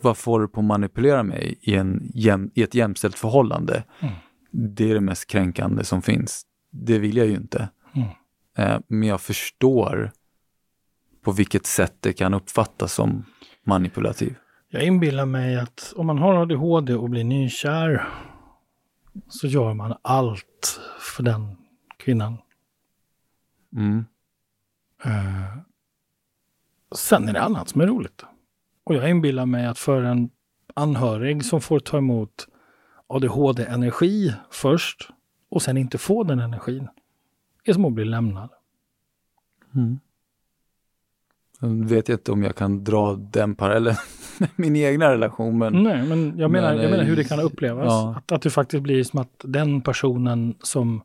varför 0.00 0.30
håller 0.30 0.46
du 0.46 0.52
på 0.52 0.60
att 0.60 0.66
manipulera 0.66 1.22
mig 1.22 1.58
i, 1.60 1.74
en 1.74 2.10
jäm, 2.14 2.50
i 2.54 2.62
ett 2.62 2.74
jämställt 2.74 3.18
förhållande? 3.18 3.84
Mm. 4.00 4.14
Det 4.50 4.90
är 4.90 4.94
det 4.94 5.00
mest 5.00 5.26
kränkande 5.26 5.84
som 5.84 6.02
finns. 6.02 6.42
Det 6.70 6.98
vill 6.98 7.16
jag 7.16 7.26
ju 7.26 7.34
inte. 7.34 7.68
Mm. 7.94 8.08
Eh, 8.58 8.80
men 8.88 9.08
jag 9.08 9.20
förstår 9.20 10.12
på 11.22 11.32
vilket 11.32 11.66
sätt 11.66 11.94
det 12.00 12.12
kan 12.12 12.34
uppfattas 12.34 12.92
som 12.92 13.24
manipulativ. 13.64 14.34
Jag 14.68 14.82
inbillar 14.82 15.26
mig 15.26 15.56
att 15.56 15.92
om 15.96 16.06
man 16.06 16.18
har 16.18 16.34
ADHD 16.34 16.94
och 16.94 17.10
blir 17.10 17.24
nykär 17.24 18.08
så 19.28 19.46
gör 19.46 19.74
man 19.74 19.94
allt 20.02 20.80
för 21.00 21.22
den 21.22 21.56
kvinnan. 21.96 22.38
Mm. 23.76 24.04
Eh, 25.04 25.58
sen 26.94 27.28
är 27.28 27.32
det 27.32 27.42
annat 27.42 27.68
som 27.68 27.80
är 27.80 27.86
roligt. 27.86 28.24
Och 28.84 28.94
jag 28.94 29.10
inbillar 29.10 29.46
mig 29.46 29.66
att 29.66 29.78
för 29.78 30.02
en 30.02 30.30
anhörig 30.74 31.44
som 31.44 31.60
får 31.60 31.80
ta 31.80 31.98
emot 31.98 32.48
ADHD-energi 33.06 34.34
först 34.50 35.08
och 35.48 35.62
sen 35.62 35.76
inte 35.76 35.98
få 35.98 36.24
den 36.24 36.40
energin 36.40 36.88
är 37.64 37.72
som 37.72 37.84
att 37.84 37.92
bli 37.92 38.04
lämnad. 38.04 38.50
Mm. 39.74 40.00
Jag 41.60 41.88
vet 41.88 42.08
inte 42.08 42.32
om 42.32 42.42
jag 42.42 42.56
kan 42.56 42.84
dra 42.84 43.14
den 43.14 43.54
parallellen 43.54 43.96
med 44.38 44.48
min 44.56 44.76
egna 44.76 45.12
relation. 45.12 45.58
Men, 45.58 45.82
Nej, 45.82 46.02
men 46.02 46.38
jag 46.38 46.50
menar, 46.50 46.74
men, 46.74 46.82
jag 46.82 46.90
menar 46.90 47.04
eh, 47.04 47.08
hur 47.08 47.16
det 47.16 47.24
kan 47.24 47.40
upplevas. 47.40 47.86
ja. 47.86 48.14
Att, 48.18 48.32
att 48.32 48.42
det 48.42 48.50
faktiskt 48.50 48.82
blir 48.82 49.04
som 49.04 49.20
att 49.20 49.44
den 49.44 49.80
personen 49.80 50.54
som... 50.62 51.02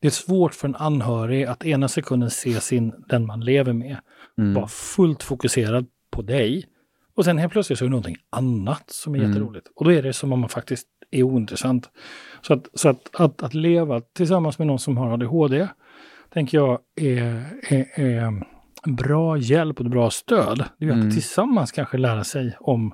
Det 0.00 0.06
är 0.06 0.10
svårt 0.10 0.54
för 0.54 0.68
en 0.68 0.76
anhörig 0.76 1.44
att 1.44 1.64
ena 1.64 1.88
sekunden 1.88 2.30
se 2.30 2.60
sin, 2.60 2.92
den 3.08 3.26
man 3.26 3.40
lever 3.40 3.72
med, 3.72 3.96
mm, 4.40 4.54
vara 4.54 4.68
fullt 4.68 5.22
fokuserad 5.22 5.86
på 6.10 6.22
dig. 6.22 6.64
Och 7.14 7.24
sen 7.24 7.38
helt 7.38 7.52
plötsligt 7.52 7.78
så 7.78 7.84
är 7.84 7.86
det 7.86 7.90
någonting 7.90 8.16
annat 8.30 8.84
som 8.90 9.14
är 9.14 9.18
Mm. 9.18 9.30
jätteroligt. 9.30 9.66
Och 9.76 9.84
då 9.84 9.92
är 9.92 10.02
det 10.02 10.12
som 10.12 10.32
om 10.32 10.40
man 10.40 10.48
faktiskt 10.48 10.86
är 11.10 11.22
ointressant. 11.22 11.90
Så 12.42 12.52
att, 12.54 12.68
så 12.74 12.88
att, 12.88 13.10
att, 13.20 13.42
att 13.42 13.54
leva 13.54 14.00
tillsammans 14.00 14.58
med 14.58 14.66
någon 14.66 14.78
som 14.78 14.96
har 14.96 15.12
ADHD, 15.12 15.68
tänker 16.32 16.58
jag 16.58 16.78
är, 16.96 17.44
är, 17.68 17.86
är 18.00 18.20
en 18.20 18.44
bra 18.96 19.36
hjälp 19.36 19.80
och 19.80 19.86
ett 19.86 19.92
bra 19.92 20.10
stöd. 20.10 20.64
Det 20.78 20.84
är 20.84 20.90
Mm. 20.90 21.06
att 21.08 21.14
tillsammans 21.14 21.72
kanske 21.72 21.98
lära 21.98 22.24
sig 22.24 22.56
om 22.60 22.92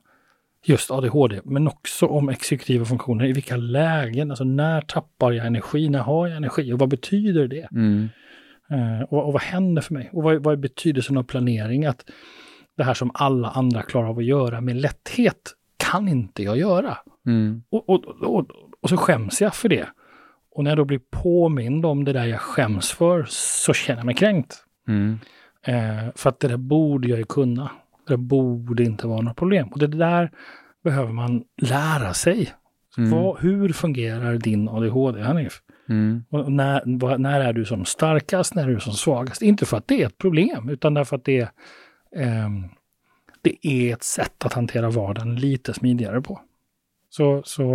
just 0.64 0.90
ADHD, 0.90 1.40
men 1.44 1.68
också 1.68 2.06
om 2.06 2.28
exekutiva 2.28 2.84
funktioner. 2.84 3.24
I 3.24 3.32
vilka 3.32 3.56
lägen, 3.56 4.30
alltså 4.30 4.44
när 4.44 4.80
tappar 4.80 5.32
jag 5.32 5.46
energi, 5.46 5.88
när 5.88 5.98
har 5.98 6.26
jag 6.26 6.36
energi 6.36 6.72
och 6.72 6.78
vad 6.78 6.88
betyder 6.88 7.48
det? 7.48 7.68
mm, 7.72 8.08
Eh, 8.70 9.02
och, 9.08 9.26
och 9.26 9.32
vad 9.32 9.42
händer 9.42 9.82
för 9.82 9.94
mig? 9.94 10.10
Och 10.12 10.22
vad, 10.22 10.42
vad 10.42 10.52
är 10.52 10.56
betydelsen 10.56 11.16
av 11.16 11.22
planering? 11.22 11.86
Att 11.86 12.04
det 12.76 12.84
här 12.84 12.94
som 12.94 13.10
alla 13.14 13.48
andra 13.50 13.82
klarar 13.82 14.08
av 14.08 14.18
att 14.18 14.24
göra 14.24 14.60
med 14.60 14.76
lätthet 14.76 15.52
kan 15.76 16.08
inte 16.08 16.42
jag 16.42 16.58
göra. 16.58 16.98
mm, 17.26 17.62
Och, 17.70 17.88
och, 17.88 18.04
och, 18.22 18.46
och 18.80 18.88
så 18.88 18.96
skäms 18.96 19.40
jag 19.40 19.54
för 19.54 19.68
det. 19.68 19.88
Och 20.50 20.64
när 20.64 20.70
jag 20.70 20.78
då 20.78 20.84
blir 20.84 21.00
påmind 21.10 21.86
om 21.86 22.04
det 22.04 22.12
där 22.12 22.24
jag 22.26 22.40
skäms 22.40 22.90
för 22.92 23.26
så 23.28 23.72
känner 23.72 23.98
jag 24.00 24.06
mig 24.06 24.14
kränkt. 24.14 24.56
mm, 24.88 25.18
Eh, 25.68 26.08
för 26.14 26.28
att 26.30 26.40
det 26.40 26.48
där 26.48 26.56
borde 26.56 27.08
jag 27.08 27.18
ju 27.18 27.24
kunna. 27.24 27.70
Det 28.06 28.12
där 28.12 28.16
borde 28.16 28.82
inte 28.84 29.06
vara 29.06 29.20
något 29.20 29.36
problem. 29.36 29.68
Och 29.68 29.78
det 29.78 29.86
där 29.86 30.30
behöver 30.84 31.12
man 31.12 31.44
lära 31.62 32.14
sig. 32.14 32.52
Mm. 32.98 33.10
Vad, 33.10 33.40
hur 33.40 33.68
fungerar 33.68 34.34
din 34.34 34.68
ADHD, 34.68 35.22
Hanif? 35.22 35.60
Mm, 35.88 36.24
Och 36.30 36.52
när, 36.52 37.18
när 37.18 37.40
är 37.40 37.52
du 37.52 37.64
som 37.64 37.84
starkast, 37.84 38.54
när 38.54 38.68
är 38.68 38.74
du 38.74 38.80
som 38.80 38.92
svagast? 38.92 39.42
Inte 39.42 39.66
för 39.66 39.76
att 39.76 39.88
det 39.88 40.02
är 40.02 40.06
ett 40.06 40.18
problem, 40.18 40.68
utan 40.68 40.94
därför 40.94 41.16
att 41.16 41.24
det 41.24 41.38
är, 41.40 41.50
ehm, 42.16 42.64
det 43.42 43.66
är 43.66 43.92
ett 43.92 44.02
sätt 44.02 44.44
att 44.44 44.52
hantera 44.52 44.90
vardagen 44.90 45.36
lite 45.36 45.74
smidigare 45.74 46.22
på. 46.22 46.40
Så, 47.10 47.42
så, 47.44 47.66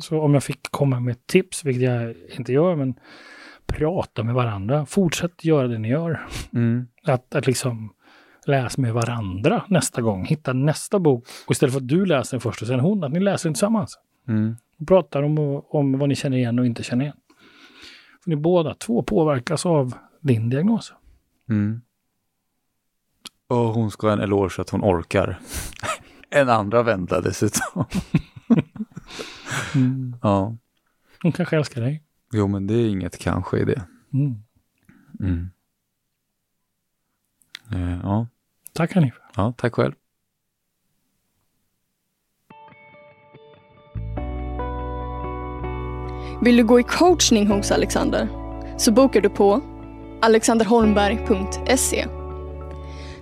så 0.00 0.20
om 0.20 0.34
jag 0.34 0.44
fick 0.44 0.62
komma 0.70 1.00
med 1.00 1.26
tips, 1.26 1.64
vilket 1.64 1.82
jag 1.82 2.14
inte 2.38 2.52
gör, 2.52 2.76
men 2.76 2.94
prata 3.66 4.22
med 4.22 4.34
varandra. 4.34 4.86
Fortsätt 4.86 5.44
göra 5.44 5.68
det 5.68 5.78
ni 5.78 5.88
gör. 5.88 6.26
mm, 6.52 6.86
Att, 7.06 7.34
att 7.34 7.46
liksom 7.46 7.92
läs 8.46 8.78
med 8.78 8.92
varandra 8.94 9.62
nästa 9.68 10.02
gång. 10.02 10.24
Hitta 10.24 10.52
nästa 10.52 10.98
bok. 10.98 11.24
Och 11.46 11.52
istället 11.52 11.72
för 11.72 11.80
att 11.80 11.88
du 11.88 12.06
läser 12.06 12.36
den 12.36 12.40
först 12.40 12.62
och 12.62 12.68
sen 12.68 12.80
hon, 12.80 13.04
att 13.04 13.12
ni 13.12 13.20
läser 13.20 13.48
den 13.48 13.54
tillsammans. 13.54 13.98
mm, 14.28 14.56
Och 14.80 14.88
pratar 14.88 15.22
om, 15.22 15.62
om 15.68 15.98
vad 15.98 16.08
ni 16.08 16.14
känner 16.14 16.36
igen 16.36 16.58
och 16.58 16.66
inte 16.66 16.82
känner 16.82 17.04
igen. 17.04 17.16
För 18.26 18.30
ni 18.30 18.36
båda 18.36 18.74
två 18.74 19.02
påverkas 19.02 19.66
av 19.66 19.94
din 20.20 20.50
diagnos. 20.50 20.92
mm. 21.48 21.80
Och 23.48 23.56
hon 23.56 23.90
ska 23.90 24.06
ha 24.06 24.12
en 24.12 24.20
eloge 24.20 24.50
så 24.52 24.62
att 24.62 24.70
hon 24.70 24.80
orkar. 24.84 25.40
en 26.30 26.48
andra 26.48 26.82
vända 26.82 27.20
dessutom. 27.20 27.84
ja, 30.22 30.56
Hon 31.22 31.32
kanske 31.32 31.56
älskar 31.56 31.80
dig. 31.80 32.02
jo 32.32 32.46
men 32.48 32.66
det 32.66 32.74
är 32.74 32.88
inget 32.88 33.18
kanske 33.18 33.58
i 33.58 33.64
det. 33.64 33.82
Mm. 34.12 34.34
Mm. 35.20 35.50
Eh, 37.72 38.00
ja. 38.02 38.26
Tack 38.72 38.94
Hanif. 38.94 39.14
ja, 39.36 39.54
tack 39.56 39.74
själv. 39.74 39.94
Vill 46.40 46.56
du 46.56 46.64
gå 46.64 46.80
i 46.80 46.82
coachning 46.82 47.46
hos 47.46 47.70
Alexander? 47.70 48.28
Så 48.76 48.92
bokar 48.92 49.20
du 49.20 49.28
på 49.28 49.60
alexanderholmberg.se. 50.22 52.06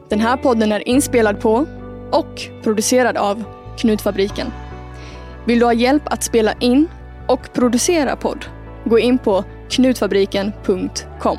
Den 0.08 0.20
här 0.20 0.36
podden 0.36 0.72
är 0.72 0.88
inspelad 0.88 1.40
på 1.40 1.66
och 2.12 2.42
producerad 2.62 3.16
av 3.16 3.44
Knutfabriken. 3.78 4.46
Vill 5.44 5.58
du 5.58 5.64
ha 5.64 5.72
hjälp 5.72 6.02
att 6.04 6.22
spela 6.22 6.52
in 6.52 6.88
och 7.28 7.52
producera 7.52 8.16
podd? 8.16 8.44
Gå 8.84 8.98
in 8.98 9.18
på 9.18 9.44
knutfabriken.com. 9.70 11.38